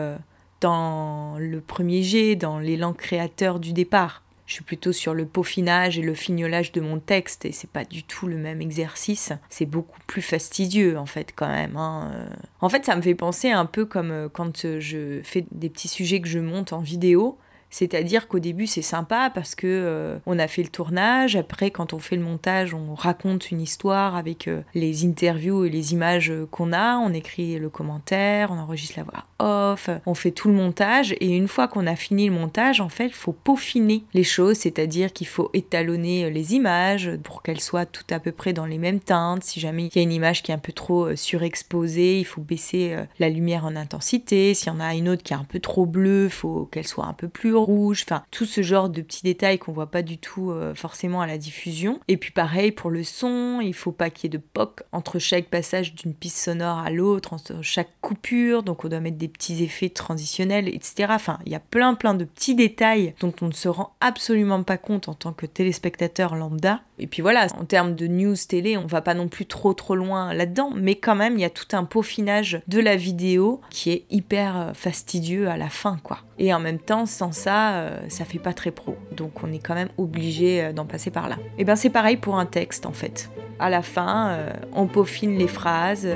dans 0.63 1.37
le 1.39 1.61
premier 1.61 2.03
jet, 2.03 2.35
dans 2.35 2.59
l'élan 2.59 2.95
créateur 2.95 3.61
du 3.61 3.75
départ. 3.75 4.23
Je 4.51 4.57
suis 4.57 4.65
plutôt 4.65 4.91
sur 4.91 5.15
le 5.15 5.27
peaufinage 5.27 5.97
et 5.97 6.03
le 6.03 6.13
fignolage 6.13 6.73
de 6.73 6.81
mon 6.81 6.99
texte 6.99 7.45
et 7.45 7.53
c'est 7.53 7.71
pas 7.71 7.85
du 7.85 8.03
tout 8.03 8.27
le 8.27 8.37
même 8.37 8.61
exercice. 8.61 9.33
C'est 9.49 9.65
beaucoup 9.65 10.01
plus 10.09 10.23
fastidieux 10.23 10.99
en 10.99 11.07
fait 11.07 11.33
quand 11.37 11.47
même. 11.47 11.77
Hein. 11.77 12.29
En 12.61 12.69
fait, 12.69 12.85
ça 12.85 12.97
me 12.97 13.01
fait 13.01 13.15
penser 13.15 13.53
un 13.53 13.65
peu 13.65 13.87
comme 13.87 14.11
euh, 14.11 14.29
quand 14.29 14.65
euh, 14.65 14.81
je 14.81 15.21
fais 15.23 15.47
des 15.53 15.71
petits 15.71 15.87
sujets 15.87 16.21
que 16.21 16.27
je 16.27 16.41
monte 16.41 16.73
en 16.73 16.81
vidéo. 16.81 17.39
C'est-à-dire 17.71 18.29
qu'au 18.29 18.41
début 18.41 18.67
c'est 18.67 18.83
sympa 18.83 19.31
parce 19.33 19.55
que 19.55 19.67
euh, 19.67 20.19
on 20.27 20.39
a 20.39 20.49
fait 20.49 20.63
le 20.63 20.69
tournage, 20.69 21.37
après 21.37 21.71
quand 21.71 21.93
on 21.93 21.99
fait 21.99 22.17
le 22.17 22.23
montage, 22.23 22.75
on 22.75 22.95
raconte 22.95 23.51
une 23.51 23.61
histoire 23.61 24.17
avec 24.17 24.49
euh, 24.49 24.63
les 24.75 25.07
interviews 25.07 25.65
et 25.65 25.71
les 25.71 25.93
images 25.93 26.31
euh, 26.31 26.47
qu'on 26.51 26.73
a, 26.73 26.97
on 26.97 27.13
écrit 27.13 27.59
le 27.59 27.71
commentaire, 27.71 28.51
on 28.51 28.59
enregistre 28.59 28.99
la 28.99 29.05
voix 29.05 29.25
off, 29.39 29.89
on 30.05 30.15
fait 30.15 30.33
tout 30.33 30.49
le 30.49 30.55
montage 30.55 31.15
et 31.21 31.29
une 31.29 31.49
fois 31.49 31.69
qu'on 31.69 31.87
a 31.87 31.97
fini 31.97 32.27
le 32.27 32.35
montage, 32.35 32.81
en 32.81 32.89
fait, 32.89 33.07
il 33.07 33.15
faut 33.15 33.33
peaufiner 33.33 34.03
les 34.13 34.25
choses, 34.25 34.59
c'est-à-dire 34.59 35.13
qu'il 35.13 35.29
faut 35.29 35.49
étalonner 35.55 36.31
les 36.31 36.55
images 36.55 37.11
pour 37.23 37.43
qu'elles 37.43 37.61
soient 37.61 37.87
toutes 37.87 38.13
à 38.13 38.21
peu 38.21 38.33
près 38.33 38.53
dans 38.53 38.67
les 38.67 38.79
mêmes 38.79 39.01
teintes. 39.01 39.45
Si 39.45 39.61
jamais 39.61 39.87
il 39.87 39.97
y 39.97 39.99
a 39.99 40.03
une 40.03 40.13
image 40.13 40.43
qui 40.43 40.51
est 40.51 40.55
un 40.55 40.59
peu 40.59 40.73
trop 40.73 41.15
surexposée, 41.17 42.19
il 42.19 42.25
faut 42.25 42.43
baisser 42.43 42.97
la 43.19 43.31
lumière 43.31 43.65
en 43.65 43.77
intensité. 43.77 44.53
S'il 44.53 44.73
y 44.73 44.77
en 44.77 44.81
a 44.81 44.95
une 44.95 45.09
autre 45.09 45.23
qui 45.23 45.33
est 45.33 45.37
un 45.37 45.45
peu 45.45 45.61
trop 45.61 45.87
bleue, 45.87 46.25
il 46.25 46.31
faut 46.31 46.69
qu'elle 46.71 46.87
soit 46.87 47.07
un 47.07 47.15
peu 47.15 47.29
plus 47.29 47.55
rouge, 47.65 48.05
enfin 48.05 48.23
tout 48.31 48.45
ce 48.45 48.63
genre 48.63 48.89
de 48.89 49.03
petits 49.03 49.23
détails 49.23 49.59
qu'on 49.59 49.73
voit 49.73 49.91
pas 49.91 50.03
du 50.03 50.19
tout 50.19 50.51
euh, 50.51 50.75
forcément 50.75 51.21
à 51.21 51.27
la 51.27 51.39
diffusion. 51.39 52.01
Et 52.09 52.17
puis 52.17 52.33
pareil 52.33 52.73
pour 52.73 52.91
le 52.91 53.05
son, 53.05 53.61
il 53.63 53.75
faut 53.75 53.93
pas 53.93 54.11
qu'il 54.11 54.31
y 54.33 54.35
ait 54.35 54.39
de 54.39 54.43
poc 54.53 54.83
entre 54.93 55.19
chaque 55.19 55.49
passage 55.49 55.95
d'une 55.95 56.15
piste 56.15 56.39
sonore 56.39 56.79
à 56.79 56.91
l'autre, 56.91 57.33
entre 57.33 57.63
chaque 57.63 57.91
coupure, 58.01 58.63
donc 58.63 58.85
on 58.85 58.89
doit 58.89 59.01
mettre 59.01 59.19
des 59.19 59.29
petits 59.29 59.63
effets 59.63 59.91
transitionnels, 59.91 60.69
etc. 60.69 61.07
Enfin, 61.11 61.39
il 61.47 61.53
y 61.53 61.57
a 61.57 61.61
plein 61.61 61.95
plein 61.95 62.15
de 62.15 62.25
petits 62.25 62.55
détails 62.55 63.15
dont 63.21 63.35
on 63.41 63.47
ne 63.47 63.53
se 63.53 63.69
rend 63.69 63.95
absolument 64.01 64.63
pas 64.63 64.79
compte 64.79 65.09
en 65.09 65.15
tant 65.15 65.33
que 65.33 65.47
téléspectateur 65.47 66.37
lambda. 66.37 66.81
Et 67.01 67.07
puis 67.07 67.23
voilà, 67.23 67.47
en 67.59 67.65
termes 67.65 67.95
de 67.95 68.07
news 68.07 68.37
télé, 68.49 68.77
on 68.77 68.87
va 68.87 69.01
pas 69.01 69.15
non 69.15 69.29
plus 69.29 69.47
trop 69.47 69.73
trop 69.73 69.97
loin 69.97 70.35
là-dedans, 70.35 70.71
mais 70.75 70.97
quand 70.97 71.17
même, 71.17 71.35
il 71.37 71.41
y 71.41 71.45
a 71.45 71.51
tout 71.51 71.75
un 71.75 71.85
peaufinage 71.85 72.61
de 72.69 72.79
la 72.79 72.95
vidéo 72.97 73.61
qui 73.71 73.91
est 73.91 74.05
hyper 74.11 74.57
euh, 74.57 74.73
fastidieux 74.75 75.49
à 75.49 75.57
la 75.57 75.71
fin, 75.71 75.99
quoi. 76.03 76.19
Et 76.39 76.53
en 76.53 76.61
même 76.61 76.79
temps, 76.79 77.07
sans 77.07 77.33
ça, 77.33 77.73
euh, 77.73 77.99
ça 78.09 78.25
fait 78.25 78.39
pas 78.39 78.53
très 78.53 78.71
pro. 78.71 78.97
Donc 79.17 79.43
on 79.43 79.53
est 79.53 79.59
quand 79.59 79.75
même 79.75 79.89
obligé 79.97 80.63
euh, 80.63 80.73
d'en 80.73 80.85
passer 80.85 81.11
par 81.11 81.29
là. 81.29 81.37
Et 81.59 81.65
ben 81.65 81.75
c'est 81.75 81.91
pareil 81.91 82.19
pour 82.19 82.39
un 82.39 82.47
texte 82.47 82.85
en 82.85 82.93
fait. 82.93 83.31
À 83.59 83.69
la 83.69 83.83
fin, 83.83 84.39
on 84.73 84.87
peaufine 84.87 85.37
les 85.37 85.47
phrases, 85.47 86.09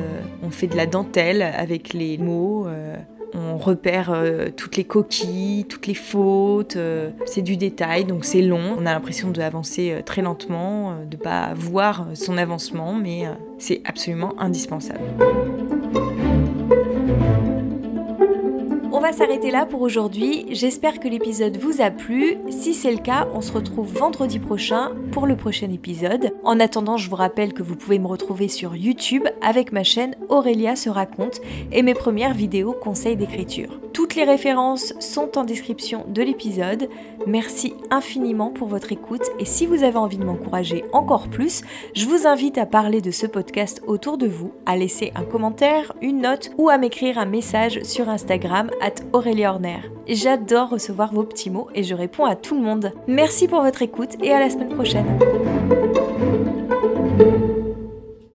on 0.43 0.49
fait 0.49 0.67
de 0.67 0.79
la 0.79 0.87
dentelle 0.87 1.43
avec 1.43 1.93
les 1.93 2.17
mots, 2.17 2.67
on 3.35 3.57
repère 3.57 4.11
euh, 4.13 4.49
toutes 4.57 4.77
les 4.77 4.85
coquilles, 4.85 5.65
toutes 5.69 5.87
les 5.87 5.95
fautes. 5.95 6.77
Euh, 6.77 7.11
c'est 7.27 7.43
du 7.43 7.57
détail, 7.57 8.05
donc 8.05 8.25
c'est 8.25 8.43
long. 8.43 8.77
On 8.79 8.87
a 8.87 8.93
l'impression 8.93 9.31
d'avancer 9.31 9.93
euh, 9.93 10.03
très 10.03 10.23
lentement, 10.23 10.97
de 11.05 11.17
pas 11.17 11.53
voir 11.55 12.07
son 12.15 12.39
avancement, 12.39 12.95
mais 12.95 13.25
c'est 13.59 13.83
absolument 13.85 14.35
indispensable. 14.39 15.05
Va 19.05 19.13
s'arrêter 19.13 19.51
là 19.51 19.67
pour 19.67 19.83
aujourd'hui. 19.83 20.47
J'espère 20.49 20.99
que 20.99 21.09
l'épisode 21.09 21.59
vous 21.59 21.83
a 21.83 21.91
plu. 21.91 22.39
Si 22.49 22.73
c'est 22.73 22.91
le 22.91 22.97
cas, 22.97 23.29
on 23.35 23.43
se 23.43 23.53
retrouve 23.53 23.93
vendredi 23.93 24.39
prochain 24.39 24.93
pour 25.13 25.27
le 25.27 25.37
prochain 25.37 25.71
épisode. 25.71 26.33
En 26.43 26.59
attendant, 26.59 26.97
je 26.97 27.11
vous 27.11 27.17
rappelle 27.17 27.53
que 27.53 27.63
vous 27.63 27.77
pouvez 27.77 27.99
me 27.99 28.07
retrouver 28.07 28.49
sur 28.49 28.75
YouTube 28.75 29.25
avec 29.43 29.73
ma 29.73 29.85
chaîne 29.85 30.17
Aurélia 30.31 30.75
se 30.75 30.89
raconte 30.89 31.43
et 31.71 31.83
mes 31.83 31.93
premières 31.93 32.33
vidéos 32.33 32.73
conseils 32.73 33.17
d'écriture. 33.17 33.79
Toutes 33.93 34.17
les 34.17 34.25
références 34.25 34.95
sont 35.01 35.39
en 35.39 35.45
description 35.45 36.05
de 36.09 36.23
l'épisode. 36.23 36.89
Merci 37.27 37.75
infiniment 37.91 38.51
pour 38.51 38.69
votre 38.69 38.91
écoute 38.91 39.23
et 39.39 39.45
si 39.45 39.67
vous 39.67 39.85
avez 39.85 39.99
envie 39.99 40.19
de 40.19 40.25
m'encourager 40.25 40.85
encore 40.93 41.29
plus, 41.29 41.63
je 41.95 42.07
vous 42.07 42.27
invite 42.27 42.59
à 42.59 42.67
parler 42.67 43.01
de 43.01 43.11
ce 43.11 43.27
podcast 43.27 43.83
autour 43.87 44.19
de 44.19 44.27
vous, 44.27 44.53
à 44.67 44.77
laisser 44.77 45.13
un 45.15 45.25
commentaire, 45.25 45.93
une 46.03 46.23
note 46.23 46.51
ou 46.59 46.71
à 46.71 46.79
m'écrire 46.79 47.19
un 47.19 47.27
message 47.27 47.83
sur 47.83 48.09
Instagram 48.09 48.71
Aurélie 49.13 49.47
Horner. 49.47 49.79
J'adore 50.07 50.71
recevoir 50.71 51.13
vos 51.13 51.25
petits 51.25 51.51
mots 51.51 51.69
et 51.75 51.83
je 51.83 51.95
réponds 51.95 52.25
à 52.25 52.37
tout 52.37 52.55
le 52.55 52.63
monde. 52.63 52.93
Merci 53.07 53.49
pour 53.49 53.63
votre 53.63 53.83
écoute 53.83 54.17
et 54.23 54.33
à 54.33 54.41
la 54.41 54.51
semaine 54.51 54.75
prochaine. 54.75 55.07